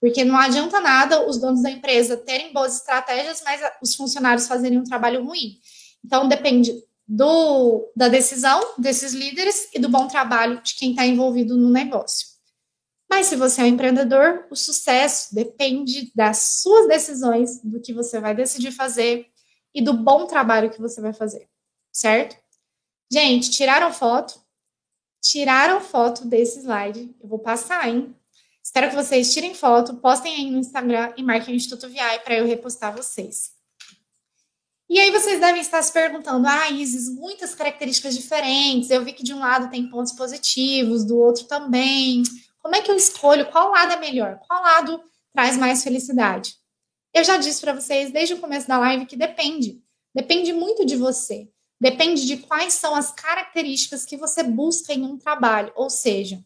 Porque 0.00 0.24
não 0.24 0.36
adianta 0.36 0.80
nada 0.80 1.28
os 1.28 1.38
donos 1.38 1.62
da 1.62 1.70
empresa 1.70 2.16
terem 2.16 2.52
boas 2.52 2.76
estratégias, 2.76 3.42
mas 3.44 3.60
os 3.82 3.94
funcionários 3.94 4.46
fazerem 4.46 4.78
um 4.78 4.84
trabalho 4.84 5.24
ruim. 5.24 5.58
Então, 6.04 6.28
depende 6.28 6.72
do, 7.12 7.90
da 7.96 8.06
decisão 8.06 8.74
desses 8.78 9.12
líderes 9.12 9.68
e 9.74 9.80
do 9.80 9.88
bom 9.88 10.06
trabalho 10.06 10.62
de 10.62 10.76
quem 10.76 10.90
está 10.90 11.04
envolvido 11.04 11.56
no 11.56 11.68
negócio. 11.68 12.28
Mas 13.10 13.26
se 13.26 13.34
você 13.34 13.60
é 13.60 13.64
um 13.64 13.66
empreendedor, 13.66 14.46
o 14.48 14.54
sucesso 14.54 15.34
depende 15.34 16.12
das 16.14 16.60
suas 16.62 16.86
decisões, 16.86 17.60
do 17.64 17.80
que 17.80 17.92
você 17.92 18.20
vai 18.20 18.32
decidir 18.32 18.70
fazer 18.70 19.26
e 19.74 19.82
do 19.82 19.92
bom 19.92 20.26
trabalho 20.26 20.70
que 20.70 20.80
você 20.80 21.00
vai 21.00 21.12
fazer, 21.12 21.48
certo? 21.92 22.36
Gente, 23.12 23.50
tiraram 23.50 23.92
foto? 23.92 24.40
Tiraram 25.20 25.80
foto 25.80 26.24
desse 26.28 26.60
slide. 26.60 27.12
Eu 27.20 27.28
vou 27.28 27.40
passar, 27.40 27.88
hein? 27.88 28.14
Espero 28.62 28.88
que 28.88 28.94
vocês 28.94 29.34
tirem 29.34 29.52
foto, 29.52 29.96
postem 29.96 30.32
aí 30.32 30.48
no 30.48 30.58
Instagram 30.58 31.12
e 31.16 31.24
marquem 31.24 31.54
o 31.54 31.56
Instituto 31.56 31.88
VI 31.88 32.20
para 32.22 32.36
eu 32.36 32.46
repostar 32.46 32.94
vocês. 32.94 33.59
E 34.90 34.98
aí 34.98 35.12
vocês 35.12 35.38
devem 35.38 35.60
estar 35.60 35.80
se 35.82 35.92
perguntando, 35.92 36.48
ah, 36.48 36.68
Isis, 36.68 37.08
muitas 37.08 37.54
características 37.54 38.12
diferentes. 38.12 38.90
Eu 38.90 39.04
vi 39.04 39.12
que 39.12 39.22
de 39.22 39.32
um 39.32 39.38
lado 39.38 39.70
tem 39.70 39.88
pontos 39.88 40.10
positivos, 40.10 41.04
do 41.04 41.16
outro 41.16 41.44
também. 41.44 42.24
Como 42.58 42.74
é 42.74 42.82
que 42.82 42.90
eu 42.90 42.96
escolho 42.96 43.48
qual 43.52 43.70
lado 43.70 43.92
é 43.92 44.00
melhor? 44.00 44.40
Qual 44.48 44.60
lado 44.60 45.00
traz 45.32 45.56
mais 45.56 45.84
felicidade? 45.84 46.56
Eu 47.14 47.22
já 47.22 47.36
disse 47.36 47.60
para 47.60 47.72
vocês 47.72 48.10
desde 48.10 48.34
o 48.34 48.40
começo 48.40 48.66
da 48.66 48.78
live 48.78 49.06
que 49.06 49.14
depende. 49.14 49.80
Depende 50.12 50.52
muito 50.52 50.84
de 50.84 50.96
você. 50.96 51.48
Depende 51.80 52.26
de 52.26 52.38
quais 52.38 52.74
são 52.74 52.92
as 52.96 53.12
características 53.12 54.04
que 54.04 54.16
você 54.16 54.42
busca 54.42 54.92
em 54.92 55.04
um 55.04 55.16
trabalho. 55.16 55.72
Ou 55.76 55.88
seja, 55.88 56.44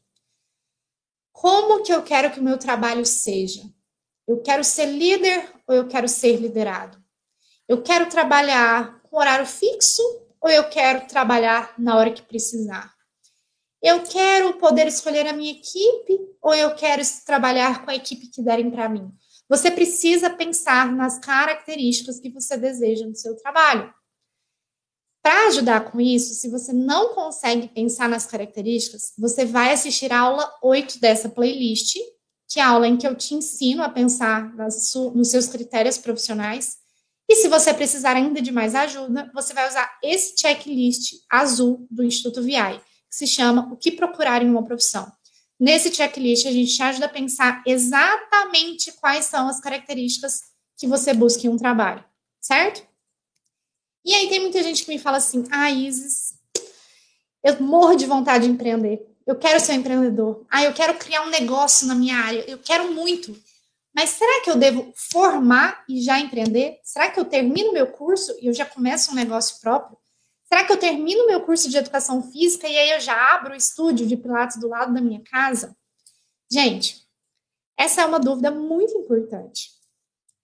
como 1.32 1.82
que 1.82 1.94
eu 1.94 2.02
quero 2.02 2.30
que 2.30 2.40
o 2.40 2.44
meu 2.44 2.58
trabalho 2.58 3.06
seja? 3.06 3.62
Eu 4.28 4.42
quero 4.42 4.62
ser 4.62 4.84
líder 4.84 5.50
ou 5.66 5.74
eu 5.74 5.88
quero 5.88 6.06
ser 6.06 6.36
liderado? 6.36 7.03
Eu 7.66 7.82
quero 7.82 8.10
trabalhar 8.10 9.00
com 9.04 9.16
horário 9.16 9.46
fixo 9.46 10.02
ou 10.40 10.50
eu 10.50 10.68
quero 10.68 11.06
trabalhar 11.06 11.72
na 11.78 11.96
hora 11.96 12.12
que 12.12 12.20
precisar? 12.20 12.92
Eu 13.82 14.02
quero 14.02 14.58
poder 14.58 14.86
escolher 14.86 15.26
a 15.26 15.32
minha 15.32 15.52
equipe 15.52 16.18
ou 16.42 16.54
eu 16.54 16.74
quero 16.74 17.02
trabalhar 17.24 17.84
com 17.84 17.90
a 17.90 17.94
equipe 17.94 18.28
que 18.28 18.42
derem 18.42 18.70
para 18.70 18.88
mim? 18.88 19.10
Você 19.48 19.70
precisa 19.70 20.28
pensar 20.28 20.92
nas 20.92 21.18
características 21.18 22.20
que 22.20 22.30
você 22.30 22.56
deseja 22.56 23.06
no 23.06 23.14
seu 23.14 23.34
trabalho. 23.36 23.92
Para 25.22 25.46
ajudar 25.48 25.90
com 25.90 25.98
isso, 25.98 26.34
se 26.34 26.50
você 26.50 26.70
não 26.70 27.14
consegue 27.14 27.68
pensar 27.68 28.10
nas 28.10 28.26
características, 28.26 29.14
você 29.18 29.46
vai 29.46 29.72
assistir 29.72 30.12
a 30.12 30.20
aula 30.20 30.52
8 30.62 31.00
dessa 31.00 31.30
playlist, 31.30 31.96
que 32.46 32.60
é 32.60 32.62
a 32.62 32.68
aula 32.68 32.86
em 32.86 32.98
que 32.98 33.06
eu 33.06 33.14
te 33.14 33.34
ensino 33.34 33.82
a 33.82 33.88
pensar 33.88 34.54
nas, 34.54 34.92
nos 35.14 35.30
seus 35.30 35.46
critérios 35.46 35.96
profissionais 35.96 36.83
e 37.28 37.36
se 37.36 37.48
você 37.48 37.72
precisar 37.72 38.16
ainda 38.16 38.40
de 38.40 38.52
mais 38.52 38.74
ajuda, 38.74 39.30
você 39.34 39.54
vai 39.54 39.68
usar 39.68 39.98
esse 40.02 40.34
checklist 40.38 41.14
azul 41.30 41.86
do 41.90 42.04
Instituto 42.04 42.42
VI, 42.42 42.80
que 43.08 43.16
se 43.16 43.26
chama 43.26 43.72
O 43.72 43.76
que 43.76 43.92
procurar 43.92 44.42
em 44.42 44.50
uma 44.50 44.64
profissão. 44.64 45.10
Nesse 45.58 45.94
checklist, 45.94 46.46
a 46.46 46.52
gente 46.52 46.74
te 46.74 46.82
ajuda 46.82 47.06
a 47.06 47.08
pensar 47.08 47.62
exatamente 47.66 48.92
quais 48.92 49.24
são 49.26 49.48
as 49.48 49.60
características 49.60 50.42
que 50.76 50.86
você 50.86 51.14
busca 51.14 51.46
em 51.46 51.50
um 51.50 51.56
trabalho, 51.56 52.04
certo? 52.40 52.86
E 54.04 54.12
aí 54.14 54.28
tem 54.28 54.40
muita 54.40 54.62
gente 54.62 54.84
que 54.84 54.90
me 54.90 54.98
fala 54.98 55.16
assim: 55.16 55.44
ah, 55.50 55.70
Isis, 55.70 56.34
eu 57.42 57.60
morro 57.62 57.94
de 57.94 58.04
vontade 58.04 58.46
de 58.46 58.52
empreender. 58.52 59.06
Eu 59.26 59.36
quero 59.36 59.58
ser 59.58 59.72
um 59.72 59.76
empreendedor. 59.76 60.44
Ah, 60.50 60.64
eu 60.64 60.74
quero 60.74 60.94
criar 60.98 61.22
um 61.22 61.30
negócio 61.30 61.86
na 61.86 61.94
minha 61.94 62.16
área. 62.16 62.44
Eu 62.46 62.58
quero 62.58 62.92
muito. 62.92 63.34
Mas 63.94 64.10
será 64.10 64.42
que 64.42 64.50
eu 64.50 64.56
devo 64.56 64.92
formar 64.94 65.84
e 65.88 66.02
já 66.02 66.18
empreender? 66.18 66.80
Será 66.82 67.10
que 67.10 67.20
eu 67.20 67.24
termino 67.24 67.72
meu 67.72 67.86
curso 67.86 68.36
e 68.40 68.46
eu 68.46 68.52
já 68.52 68.66
começo 68.66 69.12
um 69.12 69.14
negócio 69.14 69.60
próprio? 69.60 69.96
Será 70.46 70.64
que 70.64 70.72
eu 70.72 70.76
termino 70.76 71.26
meu 71.26 71.40
curso 71.40 71.70
de 71.70 71.76
educação 71.76 72.22
física 72.30 72.68
e 72.68 72.76
aí 72.76 72.90
eu 72.90 73.00
já 73.00 73.34
abro 73.34 73.52
o 73.52 73.56
estúdio 73.56 74.06
de 74.06 74.16
pilates 74.16 74.58
do 74.58 74.68
lado 74.68 74.92
da 74.92 75.00
minha 75.00 75.22
casa? 75.22 75.76
Gente, 76.50 77.06
essa 77.76 78.02
é 78.02 78.06
uma 78.06 78.20
dúvida 78.20 78.50
muito 78.50 78.96
importante, 78.98 79.70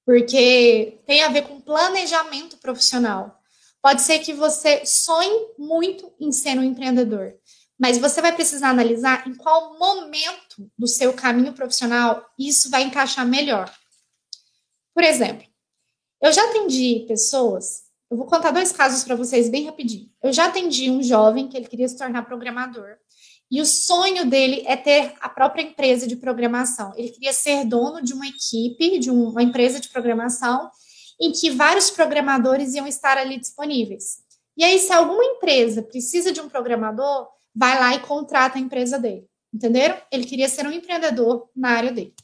porque 0.06 1.00
tem 1.06 1.22
a 1.22 1.28
ver 1.28 1.42
com 1.42 1.60
planejamento 1.60 2.56
profissional. 2.58 3.40
Pode 3.82 4.02
ser 4.02 4.18
que 4.20 4.32
você 4.32 4.84
sonhe 4.84 5.54
muito 5.58 6.12
em 6.20 6.30
ser 6.32 6.58
um 6.58 6.62
empreendedor, 6.62 7.34
mas 7.80 7.96
você 7.96 8.20
vai 8.20 8.30
precisar 8.30 8.68
analisar 8.68 9.26
em 9.26 9.34
qual 9.34 9.78
momento 9.78 10.70
do 10.78 10.86
seu 10.86 11.14
caminho 11.14 11.54
profissional 11.54 12.28
isso 12.38 12.68
vai 12.68 12.82
encaixar 12.82 13.26
melhor. 13.26 13.74
Por 14.94 15.02
exemplo, 15.02 15.46
eu 16.20 16.30
já 16.30 16.44
atendi 16.44 17.06
pessoas 17.08 17.88
Eu 18.10 18.16
vou 18.16 18.26
contar 18.26 18.50
dois 18.50 18.72
casos 18.72 19.04
para 19.04 19.14
vocês 19.14 19.48
bem 19.48 19.66
rapidinho. 19.66 20.10
Eu 20.20 20.32
já 20.32 20.46
atendi 20.46 20.90
um 20.90 21.00
jovem 21.00 21.48
que 21.48 21.56
ele 21.56 21.68
queria 21.68 21.88
se 21.88 21.96
tornar 21.96 22.24
programador. 22.24 22.96
E 23.48 23.60
o 23.60 23.66
sonho 23.66 24.28
dele 24.28 24.64
é 24.66 24.76
ter 24.76 25.14
a 25.20 25.28
própria 25.28 25.62
empresa 25.62 26.08
de 26.08 26.16
programação. 26.16 26.92
Ele 26.96 27.08
queria 27.08 27.32
ser 27.32 27.64
dono 27.64 28.02
de 28.02 28.12
uma 28.12 28.26
equipe, 28.26 28.98
de 28.98 29.10
uma 29.10 29.42
empresa 29.42 29.78
de 29.78 29.88
programação, 29.88 30.68
em 31.20 31.30
que 31.30 31.50
vários 31.50 31.88
programadores 31.88 32.74
iam 32.74 32.86
estar 32.86 33.16
ali 33.16 33.38
disponíveis. 33.38 34.18
E 34.56 34.64
aí, 34.64 34.78
se 34.80 34.92
alguma 34.92 35.24
empresa 35.24 35.80
precisa 35.80 36.32
de 36.32 36.40
um 36.40 36.48
programador, 36.48 37.28
vai 37.54 37.78
lá 37.78 37.94
e 37.94 38.00
contrata 38.00 38.58
a 38.58 38.60
empresa 38.60 38.98
dele. 38.98 39.28
Entenderam? 39.52 40.00
Ele 40.10 40.24
queria 40.24 40.48
ser 40.48 40.66
um 40.66 40.72
empreendedor 40.72 41.50
na 41.54 41.70
área 41.70 41.92
dele. 41.92 42.14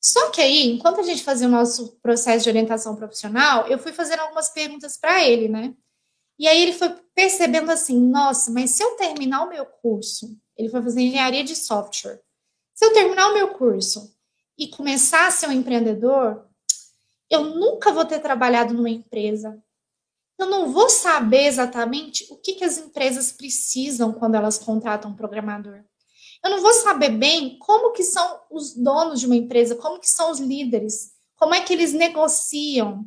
Só 0.00 0.30
que 0.30 0.40
aí, 0.40 0.68
enquanto 0.68 1.00
a 1.00 1.02
gente 1.02 1.22
fazia 1.22 1.46
o 1.46 1.50
nosso 1.50 1.98
processo 2.00 2.44
de 2.44 2.50
orientação 2.50 2.96
profissional, 2.96 3.66
eu 3.66 3.78
fui 3.78 3.92
fazendo 3.92 4.20
algumas 4.20 4.48
perguntas 4.48 4.96
para 4.96 5.24
ele, 5.24 5.48
né? 5.48 5.74
E 6.38 6.46
aí 6.46 6.62
ele 6.62 6.72
foi 6.72 6.90
percebendo 7.14 7.70
assim: 7.70 7.98
nossa, 8.00 8.50
mas 8.50 8.70
se 8.70 8.82
eu 8.82 8.96
terminar 8.96 9.44
o 9.44 9.50
meu 9.50 9.66
curso, 9.66 10.38
ele 10.56 10.68
foi 10.68 10.80
fazer 10.82 11.00
engenharia 11.00 11.42
de 11.42 11.56
software. 11.56 12.20
Se 12.74 12.84
eu 12.84 12.92
terminar 12.92 13.28
o 13.28 13.34
meu 13.34 13.48
curso 13.48 14.16
e 14.56 14.68
começar 14.68 15.26
a 15.26 15.30
ser 15.30 15.48
um 15.48 15.52
empreendedor, 15.52 16.46
eu 17.28 17.44
nunca 17.44 17.92
vou 17.92 18.04
ter 18.04 18.20
trabalhado 18.20 18.72
numa 18.72 18.88
empresa. 18.88 19.60
Eu 20.38 20.46
não 20.46 20.72
vou 20.72 20.88
saber 20.88 21.46
exatamente 21.46 22.26
o 22.30 22.36
que, 22.36 22.54
que 22.54 22.64
as 22.64 22.78
empresas 22.78 23.32
precisam 23.32 24.12
quando 24.12 24.36
elas 24.36 24.58
contratam 24.58 25.10
um 25.10 25.16
programador. 25.16 25.82
Eu 26.44 26.50
não 26.50 26.62
vou 26.62 26.72
saber 26.74 27.10
bem 27.10 27.58
como 27.58 27.92
que 27.92 28.04
são 28.04 28.40
os 28.50 28.74
donos 28.74 29.20
de 29.20 29.26
uma 29.26 29.34
empresa, 29.34 29.74
como 29.74 29.98
que 29.98 30.08
são 30.08 30.30
os 30.30 30.38
líderes, 30.38 31.10
como 31.36 31.54
é 31.54 31.60
que 31.60 31.72
eles 31.72 31.92
negociam, 31.92 33.04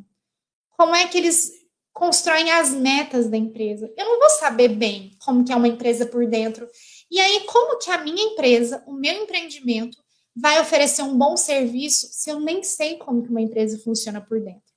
como 0.76 0.94
é 0.94 1.06
que 1.06 1.16
eles 1.16 1.50
constroem 1.92 2.50
as 2.50 2.70
metas 2.70 3.28
da 3.28 3.36
empresa. 3.36 3.92
Eu 3.96 4.04
não 4.04 4.18
vou 4.18 4.30
saber 4.30 4.68
bem 4.68 5.16
como 5.24 5.44
que 5.44 5.52
é 5.52 5.56
uma 5.56 5.68
empresa 5.68 6.06
por 6.06 6.26
dentro. 6.26 6.68
E 7.10 7.20
aí, 7.20 7.44
como 7.46 7.78
que 7.78 7.90
a 7.90 7.98
minha 7.98 8.22
empresa, 8.22 8.82
o 8.86 8.92
meu 8.92 9.22
empreendimento, 9.22 9.96
vai 10.34 10.60
oferecer 10.60 11.02
um 11.02 11.16
bom 11.16 11.36
serviço 11.36 12.08
se 12.10 12.30
eu 12.30 12.40
nem 12.40 12.62
sei 12.62 12.96
como 12.96 13.22
que 13.22 13.28
uma 13.28 13.40
empresa 13.40 13.78
funciona 13.78 14.20
por 14.20 14.40
dentro? 14.40 14.71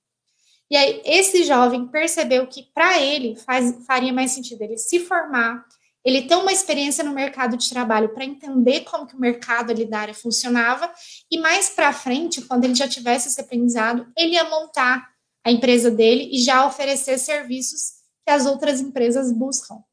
E 0.70 0.76
aí, 0.76 1.02
esse 1.06 1.44
jovem 1.44 1.88
percebeu 1.88 2.48
que 2.48 2.64
para 2.74 3.00
ele 3.00 3.36
faz, 3.36 3.86
faria 3.86 4.12
mais 4.12 4.32
sentido 4.32 4.62
ele 4.62 4.78
se 4.78 5.00
formar, 5.00 5.64
ele 6.04 6.24
ter 6.24 6.36
uma 6.36 6.52
experiência 6.52 7.04
no 7.04 7.14
mercado 7.14 7.58
de 7.58 7.70
trabalho 7.70 8.14
para 8.14 8.26
entender 8.26 8.82
como 8.82 9.08
que 9.08 9.16
o 9.16 9.20
mercado 9.20 9.72
ali 9.72 9.86
da 9.86 10.00
área 10.00 10.14
funcionava 10.14 10.92
e 11.32 11.38
mais 11.38 11.70
para 11.70 11.94
frente, 11.94 12.42
quando 12.44 12.66
ele 12.66 12.76
já 12.76 12.88
tivesse 12.88 13.28
esse 13.28 13.42
aprendizado, 13.42 14.12
ele 14.18 14.34
ia 14.34 14.44
montar 14.44 15.08
a 15.44 15.52
empresa 15.52 15.92
dele 15.92 16.30
e 16.32 16.40
já 16.40 16.66
oferecer 16.66 17.18
serviços 17.20 17.94
que 18.26 18.32
as 18.32 18.46
outras 18.46 18.82
empresas 18.82 19.32
buscam. 19.32 19.84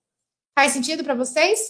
Faz 0.59 0.73
sentido 0.73 1.05
para 1.05 1.15
vocês? 1.15 1.61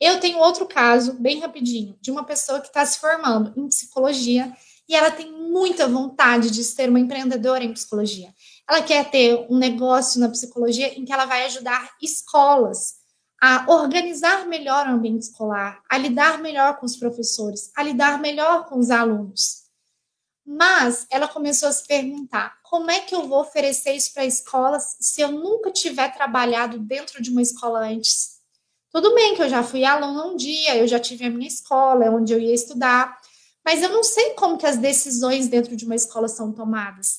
Eu 0.00 0.20
tenho 0.20 0.38
outro 0.38 0.66
caso, 0.66 1.14
bem 1.14 1.40
rapidinho, 1.40 1.96
de 2.00 2.10
uma 2.10 2.24
pessoa 2.24 2.60
que 2.60 2.68
está 2.68 2.84
se 2.84 3.00
formando 3.00 3.52
em 3.56 3.68
psicologia 3.68 4.54
e 4.88 4.94
ela 4.94 5.10
tem 5.10 5.32
muita 5.32 5.88
vontade 5.88 6.50
de 6.50 6.62
ser 6.62 6.88
uma 6.88 7.00
empreendedora 7.00 7.64
em 7.64 7.72
psicologia. 7.72 8.32
Ela 8.68 8.82
quer 8.82 9.10
ter 9.10 9.46
um 9.50 9.56
negócio 9.56 10.20
na 10.20 10.28
psicologia 10.28 10.98
em 10.98 11.04
que 11.04 11.12
ela 11.12 11.24
vai 11.24 11.44
ajudar 11.46 11.90
escolas 12.00 12.94
a 13.40 13.66
organizar 13.68 14.46
melhor 14.46 14.86
o 14.86 14.92
ambiente 14.92 15.22
escolar, 15.22 15.82
a 15.90 15.98
lidar 15.98 16.38
melhor 16.38 16.78
com 16.78 16.86
os 16.86 16.96
professores, 16.96 17.70
a 17.76 17.82
lidar 17.82 18.18
melhor 18.18 18.66
com 18.66 18.78
os 18.78 18.90
alunos. 18.90 19.66
Mas 20.44 21.06
ela 21.10 21.26
começou 21.26 21.68
a 21.68 21.72
se 21.72 21.86
perguntar: 21.86 22.56
como 22.62 22.90
é 22.90 23.00
que 23.00 23.14
eu 23.14 23.26
vou 23.26 23.40
oferecer 23.40 23.92
isso 23.92 24.14
para 24.14 24.24
escolas 24.24 24.96
se 25.00 25.20
eu 25.20 25.32
nunca 25.32 25.72
tiver 25.72 26.12
trabalhado 26.14 26.78
dentro 26.78 27.20
de 27.20 27.30
uma 27.30 27.42
escola 27.42 27.80
antes? 27.80 28.36
Tudo 28.90 29.14
bem 29.14 29.34
que 29.34 29.42
eu 29.42 29.48
já 29.48 29.62
fui 29.62 29.84
aluna 29.84 30.26
um 30.26 30.36
dia, 30.36 30.76
eu 30.76 30.86
já 30.86 30.98
tive 30.98 31.26
a 31.26 31.30
minha 31.30 31.48
escola, 31.48 32.10
onde 32.10 32.32
eu 32.32 32.40
ia 32.40 32.54
estudar, 32.54 33.20
mas 33.66 33.82
eu 33.82 33.88
não 33.88 34.04
sei 34.04 34.30
como 34.34 34.56
que 34.56 34.64
as 34.64 34.76
decisões 34.76 35.48
dentro 35.48 35.74
de 35.74 35.84
uma 35.84 35.96
escola 35.96 36.28
são 36.28 36.52
tomadas. 36.52 37.18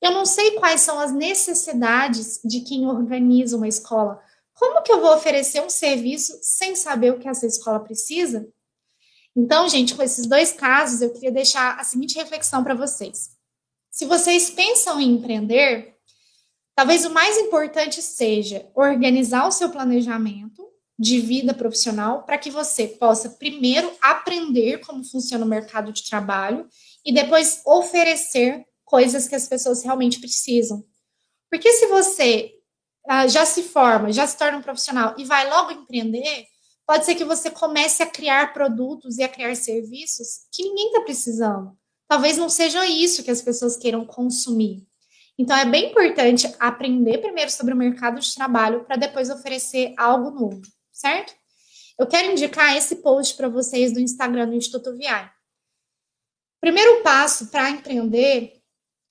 Eu 0.00 0.12
não 0.12 0.24
sei 0.24 0.52
quais 0.52 0.80
são 0.80 1.00
as 1.00 1.12
necessidades 1.12 2.38
de 2.44 2.60
quem 2.60 2.86
organiza 2.86 3.56
uma 3.56 3.66
escola. 3.66 4.22
Como 4.54 4.80
que 4.82 4.92
eu 4.92 5.00
vou 5.00 5.12
oferecer 5.12 5.60
um 5.60 5.68
serviço 5.68 6.38
sem 6.40 6.76
saber 6.76 7.12
o 7.12 7.18
que 7.18 7.28
essa 7.28 7.46
escola 7.46 7.80
precisa? 7.80 8.48
Então, 9.34 9.68
gente, 9.68 9.96
com 9.96 10.02
esses 10.02 10.24
dois 10.24 10.52
casos, 10.52 11.02
eu 11.02 11.12
queria 11.12 11.32
deixar 11.32 11.76
a 11.76 11.82
seguinte 11.82 12.14
reflexão 12.14 12.62
para 12.62 12.74
vocês. 12.76 13.30
Se 13.90 14.04
vocês 14.06 14.50
pensam 14.50 15.00
em 15.00 15.16
empreender, 15.16 15.96
talvez 16.76 17.04
o 17.04 17.10
mais 17.10 17.36
importante 17.38 18.00
seja 18.00 18.70
organizar 18.72 19.48
o 19.48 19.52
seu 19.52 19.68
planejamento 19.68 20.64
de 20.98 21.20
vida 21.20 21.54
profissional 21.54 22.24
para 22.24 22.38
que 22.38 22.50
você 22.50 22.88
possa 22.88 23.30
primeiro 23.30 23.90
aprender 24.02 24.78
como 24.78 25.04
funciona 25.04 25.44
o 25.44 25.48
mercado 25.48 25.92
de 25.92 26.02
trabalho 26.08 26.68
e 27.04 27.12
depois 27.12 27.62
oferecer 27.64 28.66
coisas 28.84 29.28
que 29.28 29.34
as 29.34 29.46
pessoas 29.46 29.82
realmente 29.84 30.18
precisam. 30.18 30.84
Porque 31.50 31.70
se 31.72 31.86
você 31.86 32.52
ah, 33.06 33.26
já 33.28 33.46
se 33.46 33.62
forma, 33.62 34.12
já 34.12 34.26
se 34.26 34.36
torna 34.36 34.58
um 34.58 34.62
profissional 34.62 35.14
e 35.16 35.24
vai 35.24 35.48
logo 35.48 35.70
empreender, 35.70 36.46
pode 36.86 37.04
ser 37.04 37.14
que 37.14 37.24
você 37.24 37.50
comece 37.50 38.02
a 38.02 38.06
criar 38.06 38.52
produtos 38.52 39.18
e 39.18 39.22
a 39.22 39.28
criar 39.28 39.54
serviços 39.54 40.46
que 40.52 40.64
ninguém 40.64 40.88
está 40.88 41.00
precisando. 41.02 41.76
Talvez 42.08 42.36
não 42.36 42.48
seja 42.48 42.84
isso 42.86 43.22
que 43.22 43.30
as 43.30 43.42
pessoas 43.42 43.76
queiram 43.76 44.04
consumir. 44.04 44.86
Então, 45.38 45.56
é 45.56 45.64
bem 45.64 45.90
importante 45.90 46.52
aprender 46.58 47.18
primeiro 47.18 47.50
sobre 47.50 47.72
o 47.72 47.76
mercado 47.76 48.18
de 48.18 48.34
trabalho 48.34 48.84
para 48.84 48.96
depois 48.96 49.30
oferecer 49.30 49.94
algo 49.96 50.30
novo, 50.30 50.62
certo? 50.98 51.34
Eu 51.98 52.06
quero 52.06 52.30
indicar 52.30 52.76
esse 52.76 52.96
post 52.96 53.36
para 53.36 53.48
vocês 53.48 53.92
do 53.92 54.00
Instagram 54.00 54.48
do 54.48 54.54
Instituto 54.54 54.92
VI. 54.96 55.30
Primeiro 56.60 57.02
passo 57.02 57.46
para 57.46 57.70
empreender 57.70 58.58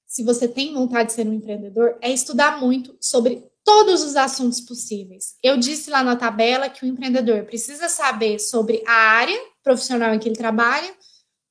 se 0.05 0.23
você 0.23 0.47
tem 0.47 0.73
vontade 0.73 1.09
de 1.09 1.15
ser 1.15 1.27
um 1.27 1.33
empreendedor, 1.33 1.97
é 2.01 2.09
estudar 2.09 2.61
muito 2.61 2.97
sobre 3.01 3.43
todos 3.63 4.01
os 4.01 4.15
assuntos 4.15 4.61
possíveis. 4.61 5.35
Eu 5.43 5.57
disse 5.57 5.89
lá 5.89 6.01
na 6.01 6.15
tabela 6.15 6.69
que 6.69 6.85
o 6.85 6.87
empreendedor 6.87 7.43
precisa 7.43 7.89
saber 7.89 8.39
sobre 8.39 8.81
a 8.87 8.93
área 8.93 9.37
profissional 9.61 10.13
em 10.13 10.19
que 10.19 10.29
ele 10.29 10.37
trabalha, 10.37 10.95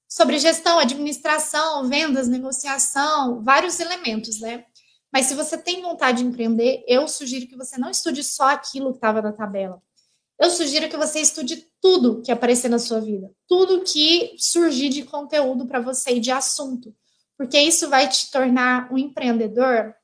sobre 0.09 0.39
gestão, 0.39 0.79
administração, 0.79 1.87
vendas, 1.87 2.29
negociação, 2.29 3.43
vários 3.45 3.79
elementos, 3.79 4.41
né? 4.41 4.65
Mas 5.13 5.27
se 5.27 5.35
você 5.35 5.59
tem 5.59 5.83
vontade 5.83 6.19
de 6.19 6.25
empreender, 6.25 6.83
eu 6.89 7.07
sugiro 7.07 7.47
que 7.47 7.57
você 7.57 7.79
não 7.79 7.91
estude 7.91 8.25
só 8.25 8.49
aquilo 8.49 8.93
que 8.93 8.97
estava 8.97 9.21
na 9.21 9.33
tabela. 9.33 9.83
Eu 10.39 10.51
sugiro 10.51 10.89
que 10.89 10.97
você 10.97 11.21
estude 11.21 11.67
tudo 11.81 12.23
que 12.23 12.31
aparecer 12.31 12.69
na 12.69 12.79
sua 12.79 13.01
vida, 13.01 13.31
tudo 13.49 13.83
que 13.83 14.35
surgir 14.39 14.89
de 14.91 15.03
conteúdo 15.03 15.67
para 15.67 15.81
você 15.81 16.17
e 16.17 16.21
de 16.21 16.31
assunto 16.31 16.95
porque 17.37 17.59
isso 17.61 17.89
vai 17.89 18.09
te 18.09 18.31
tornar 18.31 18.91
um 18.93 18.97
empreendedor 18.97 19.95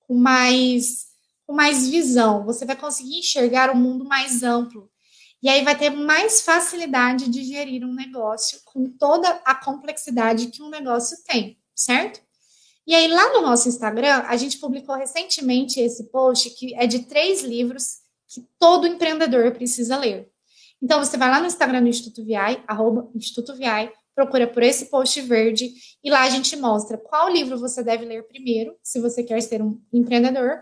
com 0.00 0.14
mais, 0.14 1.06
com 1.46 1.54
mais 1.54 1.88
visão. 1.88 2.44
Você 2.44 2.64
vai 2.64 2.76
conseguir 2.76 3.18
enxergar 3.18 3.70
o 3.70 3.76
mundo 3.76 4.04
mais 4.04 4.42
amplo. 4.42 4.90
E 5.42 5.48
aí 5.48 5.64
vai 5.64 5.76
ter 5.78 5.90
mais 5.90 6.42
facilidade 6.42 7.28
de 7.28 7.44
gerir 7.44 7.84
um 7.84 7.94
negócio 7.94 8.60
com 8.64 8.84
toda 8.98 9.28
a 9.44 9.54
complexidade 9.54 10.48
que 10.48 10.62
um 10.62 10.68
negócio 10.68 11.16
tem, 11.24 11.58
certo? 11.74 12.20
E 12.84 12.94
aí, 12.94 13.06
lá 13.06 13.34
no 13.34 13.42
nosso 13.42 13.68
Instagram, 13.68 14.24
a 14.26 14.36
gente 14.36 14.58
publicou 14.58 14.96
recentemente 14.96 15.78
esse 15.78 16.10
post 16.10 16.50
que 16.50 16.74
é 16.74 16.86
de 16.86 17.00
três 17.00 17.42
livros 17.42 17.97
que 18.28 18.46
todo 18.58 18.86
empreendedor 18.86 19.50
precisa 19.52 19.96
ler. 19.96 20.30
Então, 20.82 21.02
você 21.02 21.16
vai 21.16 21.30
lá 21.30 21.40
no 21.40 21.46
Instagram 21.46 21.82
do 21.82 21.88
Instituto 21.88 22.24
VI, 22.24 22.62
arroba 22.66 23.10
Instituto 23.14 23.54
VI, 23.54 23.90
procura 24.14 24.46
por 24.46 24.62
esse 24.62 24.86
post 24.86 25.20
verde 25.20 25.72
e 26.02 26.10
lá 26.10 26.22
a 26.22 26.30
gente 26.30 26.56
mostra 26.56 26.98
qual 26.98 27.28
livro 27.28 27.58
você 27.58 27.82
deve 27.82 28.04
ler 28.04 28.26
primeiro, 28.26 28.76
se 28.82 29.00
você 29.00 29.22
quer 29.22 29.40
ser 29.40 29.62
um 29.62 29.80
empreendedor, 29.92 30.60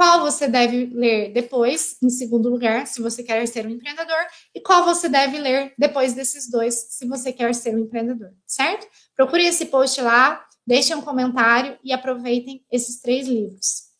qual 0.00 0.20
você 0.20 0.48
deve 0.48 0.86
ler 0.94 1.32
depois, 1.32 1.96
em 2.02 2.08
segundo 2.08 2.48
lugar, 2.48 2.86
se 2.86 3.02
você 3.02 3.22
quer 3.22 3.46
ser 3.46 3.66
um 3.66 3.70
empreendedor, 3.70 4.26
e 4.54 4.60
qual 4.60 4.82
você 4.84 5.10
deve 5.10 5.38
ler 5.38 5.74
depois 5.78 6.14
desses 6.14 6.50
dois, 6.50 6.74
se 6.90 7.06
você 7.06 7.32
quer 7.32 7.54
ser 7.54 7.74
um 7.74 7.80
empreendedor, 7.80 8.32
certo? 8.46 8.86
Procure 9.14 9.46
esse 9.46 9.66
post 9.66 10.00
lá, 10.00 10.42
deixem 10.66 10.96
um 10.96 11.02
comentário 11.02 11.78
e 11.84 11.92
aproveitem 11.92 12.64
esses 12.72 13.00
três 13.00 13.28
livros. 13.28 13.90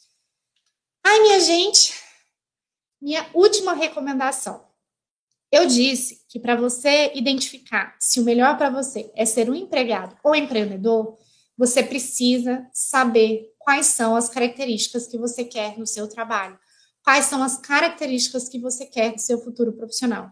Ai, 1.04 1.20
minha 1.20 1.40
gente, 1.40 1.92
minha 3.00 3.28
última 3.32 3.72
recomendação. 3.72 4.64
Eu 5.52 5.66
disse 5.66 6.24
que 6.28 6.38
para 6.38 6.54
você 6.54 7.12
identificar 7.14 7.96
se 7.98 8.20
o 8.20 8.24
melhor 8.24 8.56
para 8.56 8.70
você 8.70 9.10
é 9.16 9.24
ser 9.24 9.50
um 9.50 9.54
empregado 9.54 10.16
ou 10.22 10.34
empreendedor, 10.34 11.18
você 11.56 11.82
precisa 11.82 12.66
saber 12.72 13.52
quais 13.58 13.86
são 13.86 14.14
as 14.14 14.28
características 14.28 15.06
que 15.06 15.18
você 15.18 15.44
quer 15.44 15.76
no 15.78 15.86
seu 15.86 16.08
trabalho, 16.08 16.58
quais 17.02 17.26
são 17.26 17.42
as 17.42 17.58
características 17.58 18.48
que 18.48 18.58
você 18.58 18.86
quer 18.86 19.12
no 19.12 19.18
seu 19.18 19.42
futuro 19.42 19.72
profissional. 19.72 20.30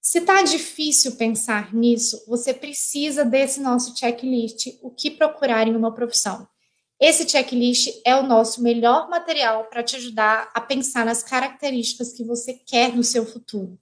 Se 0.00 0.18
está 0.18 0.42
difícil 0.42 1.16
pensar 1.16 1.72
nisso, 1.74 2.22
você 2.26 2.52
precisa 2.52 3.24
desse 3.24 3.60
nosso 3.60 3.96
checklist, 3.96 4.78
o 4.82 4.90
que 4.90 5.10
procurar 5.10 5.66
em 5.66 5.74
uma 5.74 5.94
profissão. 5.94 6.46
Esse 7.06 7.28
checklist 7.28 8.00
é 8.02 8.16
o 8.16 8.22
nosso 8.22 8.62
melhor 8.62 9.10
material 9.10 9.66
para 9.66 9.82
te 9.82 9.94
ajudar 9.94 10.50
a 10.54 10.58
pensar 10.58 11.04
nas 11.04 11.22
características 11.22 12.14
que 12.14 12.24
você 12.24 12.54
quer 12.54 12.96
no 12.96 13.04
seu 13.04 13.26
futuro. 13.26 13.78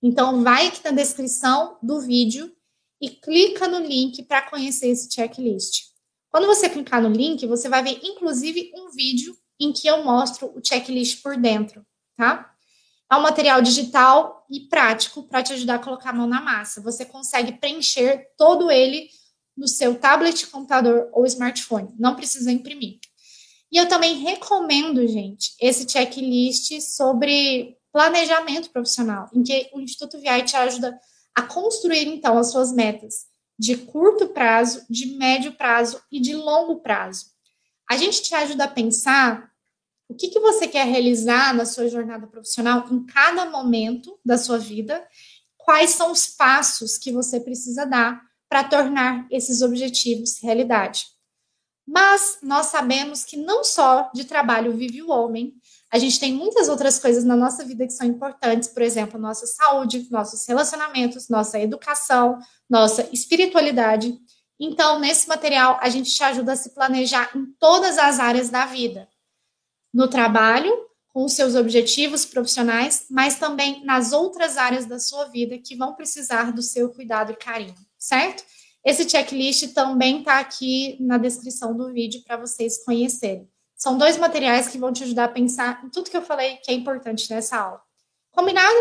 Então, 0.00 0.44
vai 0.44 0.68
aqui 0.68 0.78
na 0.84 0.92
descrição 0.92 1.76
do 1.82 2.00
vídeo 2.00 2.54
e 3.00 3.10
clica 3.10 3.66
no 3.66 3.80
link 3.80 4.22
para 4.22 4.48
conhecer 4.48 4.90
esse 4.90 5.12
checklist. 5.12 5.86
Quando 6.30 6.46
você 6.46 6.68
clicar 6.68 7.02
no 7.02 7.08
link, 7.08 7.44
você 7.48 7.68
vai 7.68 7.82
ver 7.82 7.98
inclusive 8.00 8.70
um 8.76 8.92
vídeo 8.92 9.36
em 9.58 9.72
que 9.72 9.88
eu 9.88 10.04
mostro 10.04 10.56
o 10.56 10.64
checklist 10.64 11.20
por 11.20 11.36
dentro, 11.36 11.84
tá? 12.16 12.48
É 13.10 13.16
um 13.16 13.22
material 13.22 13.60
digital 13.60 14.46
e 14.48 14.60
prático 14.68 15.24
para 15.24 15.42
te 15.42 15.52
ajudar 15.52 15.74
a 15.74 15.78
colocar 15.80 16.10
a 16.10 16.14
mão 16.14 16.28
na 16.28 16.40
massa. 16.40 16.80
Você 16.80 17.04
consegue 17.04 17.58
preencher 17.58 18.24
todo 18.38 18.70
ele 18.70 19.08
no 19.56 19.68
seu 19.68 19.94
tablet, 19.94 20.46
computador 20.46 21.08
ou 21.12 21.26
smartphone. 21.26 21.94
Não 21.98 22.16
precisa 22.16 22.50
imprimir. 22.50 22.98
E 23.70 23.76
eu 23.76 23.88
também 23.88 24.18
recomendo, 24.18 25.06
gente, 25.06 25.54
esse 25.60 25.88
checklist 25.88 26.80
sobre 26.80 27.76
planejamento 27.92 28.70
profissional, 28.70 29.28
em 29.34 29.42
que 29.42 29.70
o 29.72 29.80
Instituto 29.80 30.18
VI 30.18 30.42
te 30.42 30.56
ajuda 30.56 30.98
a 31.34 31.42
construir, 31.42 32.06
então, 32.06 32.38
as 32.38 32.50
suas 32.50 32.72
metas 32.72 33.30
de 33.58 33.76
curto 33.76 34.28
prazo, 34.28 34.84
de 34.88 35.16
médio 35.16 35.52
prazo 35.52 36.02
e 36.10 36.20
de 36.20 36.34
longo 36.34 36.80
prazo. 36.80 37.26
A 37.88 37.96
gente 37.96 38.22
te 38.22 38.34
ajuda 38.34 38.64
a 38.64 38.68
pensar 38.68 39.52
o 40.08 40.14
que, 40.14 40.28
que 40.28 40.40
você 40.40 40.66
quer 40.66 40.86
realizar 40.86 41.54
na 41.54 41.64
sua 41.64 41.88
jornada 41.88 42.26
profissional 42.26 42.86
em 42.90 43.04
cada 43.06 43.46
momento 43.46 44.18
da 44.24 44.36
sua 44.36 44.58
vida, 44.58 45.06
quais 45.56 45.90
são 45.90 46.10
os 46.10 46.26
passos 46.26 46.98
que 46.98 47.12
você 47.12 47.40
precisa 47.40 47.86
dar 47.86 48.20
para 48.52 48.64
tornar 48.64 49.26
esses 49.30 49.62
objetivos 49.62 50.38
realidade. 50.42 51.06
Mas 51.88 52.36
nós 52.42 52.66
sabemos 52.66 53.24
que 53.24 53.34
não 53.34 53.64
só 53.64 54.10
de 54.14 54.26
trabalho 54.26 54.76
vive 54.76 55.00
o 55.00 55.08
homem, 55.08 55.54
a 55.90 55.98
gente 55.98 56.20
tem 56.20 56.34
muitas 56.34 56.68
outras 56.68 56.98
coisas 56.98 57.24
na 57.24 57.34
nossa 57.34 57.64
vida 57.64 57.86
que 57.86 57.94
são 57.94 58.06
importantes, 58.06 58.68
por 58.68 58.82
exemplo, 58.82 59.18
nossa 59.18 59.46
saúde, 59.46 60.06
nossos 60.10 60.46
relacionamentos, 60.46 61.30
nossa 61.30 61.58
educação, 61.58 62.38
nossa 62.68 63.08
espiritualidade. 63.10 64.18
Então, 64.60 64.98
nesse 64.98 65.26
material, 65.26 65.78
a 65.80 65.88
gente 65.88 66.14
te 66.14 66.22
ajuda 66.22 66.52
a 66.52 66.56
se 66.56 66.74
planejar 66.74 67.34
em 67.34 67.46
todas 67.58 67.96
as 67.96 68.20
áreas 68.20 68.50
da 68.50 68.66
vida. 68.66 69.08
No 69.94 70.08
trabalho, 70.08 70.70
com 71.08 71.24
os 71.24 71.32
seus 71.32 71.54
objetivos 71.54 72.26
profissionais, 72.26 73.06
mas 73.10 73.36
também 73.36 73.82
nas 73.82 74.12
outras 74.12 74.58
áreas 74.58 74.84
da 74.84 74.98
sua 74.98 75.24
vida 75.24 75.56
que 75.56 75.74
vão 75.74 75.94
precisar 75.94 76.52
do 76.52 76.60
seu 76.60 76.90
cuidado 76.90 77.32
e 77.32 77.36
carinho 77.36 77.91
certo? 78.02 78.44
Esse 78.84 79.08
checklist 79.08 79.72
também 79.72 80.18
está 80.18 80.40
aqui 80.40 80.96
na 81.00 81.16
descrição 81.18 81.76
do 81.76 81.92
vídeo 81.92 82.22
para 82.24 82.36
vocês 82.36 82.84
conhecerem. 82.84 83.48
São 83.76 83.96
dois 83.96 84.16
materiais 84.16 84.66
que 84.68 84.78
vão 84.78 84.92
te 84.92 85.04
ajudar 85.04 85.24
a 85.24 85.28
pensar 85.28 85.84
em 85.84 85.88
tudo 85.88 86.10
que 86.10 86.16
eu 86.16 86.22
falei 86.22 86.56
que 86.56 86.70
é 86.70 86.74
importante 86.74 87.30
nessa 87.30 87.56
aula. 87.58 87.80
Combinado? 88.32 88.76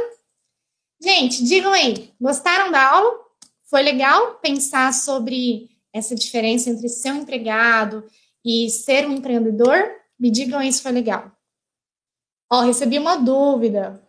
Gente, 0.99 1.43
digam 1.43 1.71
aí, 1.71 2.11
gostaram 2.19 2.71
da 2.71 2.83
aula? 2.83 3.19
Foi 3.65 3.83
legal 3.83 4.35
pensar 4.39 4.91
sobre 4.93 5.69
essa 5.93 6.15
diferença 6.15 6.69
entre 6.69 6.89
ser 6.89 7.11
um 7.11 7.21
empregado 7.21 8.03
e 8.43 8.69
ser 8.69 9.07
um 9.07 9.13
empreendedor? 9.13 9.91
Me 10.19 10.31
digam 10.31 10.59
aí 10.59 10.71
se 10.73 10.81
foi 10.81 10.91
legal. 10.91 11.31
Ó, 12.51 12.61
recebi 12.61 12.97
uma 12.97 13.17
dúvida. 13.17 14.01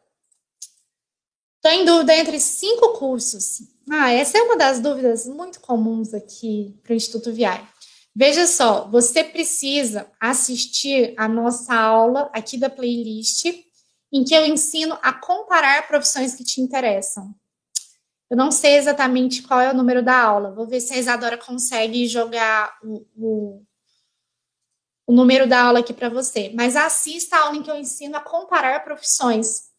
Estou 1.65 1.81
em 1.81 1.85
dúvida 1.85 2.17
entre 2.17 2.41
cinco 2.41 2.95
cursos. 2.95 3.63
Ah, 3.89 4.11
essa 4.11 4.37
é 4.37 4.43
uma 4.43 4.57
das 4.57 4.81
dúvidas 4.81 5.29
muito 5.29 5.61
comuns 5.61 6.13
aqui 6.13 6.77
para 6.83 6.93
o 6.93 6.97
Instituto 6.97 7.33
Viário. 7.33 7.65
Veja 8.13 8.49
só, 8.49 8.91
você 8.91 9.23
precisa 9.23 10.11
assistir 10.19 11.15
a 11.17 11.29
nossa 11.29 11.73
aula 11.73 12.29
aqui 12.35 12.59
da 12.59 12.69
playlist, 12.69 13.45
em 14.13 14.25
que 14.25 14.35
eu 14.35 14.45
ensino 14.45 14.99
a 15.01 15.13
comparar 15.13 15.87
profissões 15.87 16.35
que 16.35 16.43
te 16.43 16.61
interessam. 16.61 17.33
Eu 18.29 18.37
não 18.37 18.51
sei 18.51 18.75
exatamente 18.75 19.43
qual 19.43 19.61
é 19.61 19.71
o 19.71 19.77
número 19.77 20.03
da 20.03 20.21
aula. 20.21 20.53
Vou 20.53 20.67
ver 20.67 20.81
se 20.81 20.93
a 20.95 20.99
Isadora 20.99 21.39
consegue 21.39 22.09
jogar 22.09 22.77
o, 22.83 23.07
o, 23.17 23.63
o 25.07 25.13
número 25.13 25.47
da 25.47 25.63
aula 25.63 25.79
aqui 25.79 25.95
para 25.95 26.09
você. 26.09 26.51
Mas 26.57 26.75
assista 26.75 27.37
a 27.37 27.43
aula 27.45 27.57
em 27.57 27.63
que 27.63 27.71
eu 27.71 27.77
ensino 27.77 28.17
a 28.17 28.21
comparar 28.21 28.83
profissões. 28.83 29.71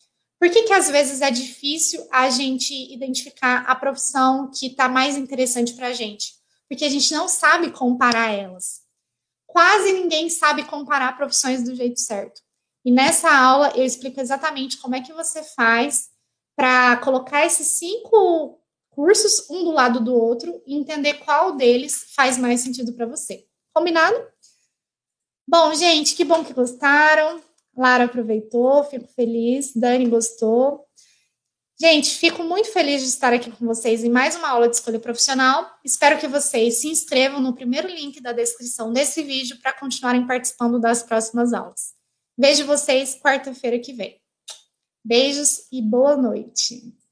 Por 0.44 0.50
que, 0.50 0.64
que 0.64 0.74
às 0.74 0.90
vezes 0.90 1.22
é 1.22 1.32
difícil 1.32 2.06
a 2.12 2.30
gente 2.30 2.74
identificar 2.94 3.64
a 3.66 3.74
profissão 3.74 4.52
que 4.52 4.68
está 4.68 4.90
mais 4.90 5.16
interessante 5.16 5.74
para 5.74 5.88
a 5.88 5.94
gente? 5.94 6.34
Porque 6.68 6.84
a 6.84 6.90
gente 6.90 7.14
não 7.14 7.30
sabe 7.30 7.72
comparar 7.72 8.30
elas. 8.30 8.82
Quase 9.48 9.94
ninguém 9.94 10.30
sabe 10.30 10.66
comparar 10.66 11.16
profissões 11.16 11.64
do 11.64 11.74
jeito 11.74 11.98
certo. 11.98 12.42
E 12.84 12.92
nessa 12.92 13.34
aula 13.34 13.72
eu 13.74 13.86
explico 13.86 14.20
exatamente 14.20 14.80
como 14.80 14.96
é 14.96 15.02
que 15.02 15.14
você 15.14 15.42
faz 15.42 16.10
para 16.58 16.98
colocar 16.98 17.46
esses 17.46 17.68
cinco 17.80 18.60
cursos 18.90 19.50
um 19.50 19.64
do 19.64 19.72
lado 19.72 20.02
do 20.02 20.14
outro 20.14 20.62
e 20.68 20.76
entender 20.76 21.14
qual 21.20 21.56
deles 21.56 22.08
faz 22.14 22.38
mais 22.38 22.60
sentido 22.60 22.92
para 22.92 23.06
você. 23.06 23.48
Combinado? 23.74 24.18
Bom, 25.48 25.74
gente, 25.74 26.16
que 26.16 26.26
bom 26.26 26.44
que 26.44 26.52
gostaram. 26.52 27.42
Lara 27.76 28.06
aproveitou, 28.06 28.84
fico 28.84 29.08
feliz. 29.08 29.72
Dani 29.76 30.08
gostou. 30.08 30.86
Gente, 31.80 32.16
fico 32.18 32.44
muito 32.44 32.72
feliz 32.72 33.02
de 33.02 33.08
estar 33.08 33.34
aqui 33.34 33.52
com 33.52 33.66
vocês 33.66 34.04
em 34.04 34.10
mais 34.10 34.36
uma 34.36 34.48
aula 34.48 34.70
de 34.70 34.76
escolha 34.76 35.00
profissional. 35.00 35.70
Espero 35.84 36.20
que 36.20 36.28
vocês 36.28 36.82
se 36.82 36.88
inscrevam 36.88 37.42
no 37.42 37.54
primeiro 37.54 37.88
link 37.88 38.22
da 38.22 38.32
descrição 38.32 38.94
desse 38.94 39.24
vídeo 39.24 39.60
para 39.60 39.74
continuarem 39.74 40.26
participando 40.26 40.80
das 40.80 41.02
próximas 41.02 41.52
aulas. 41.52 41.94
Vejo 42.38 42.66
vocês 42.66 43.20
quarta-feira 43.20 43.80
que 43.80 43.92
vem. 43.92 44.22
Beijos 45.04 45.68
e 45.72 45.82
boa 45.82 46.16
noite. 46.16 47.03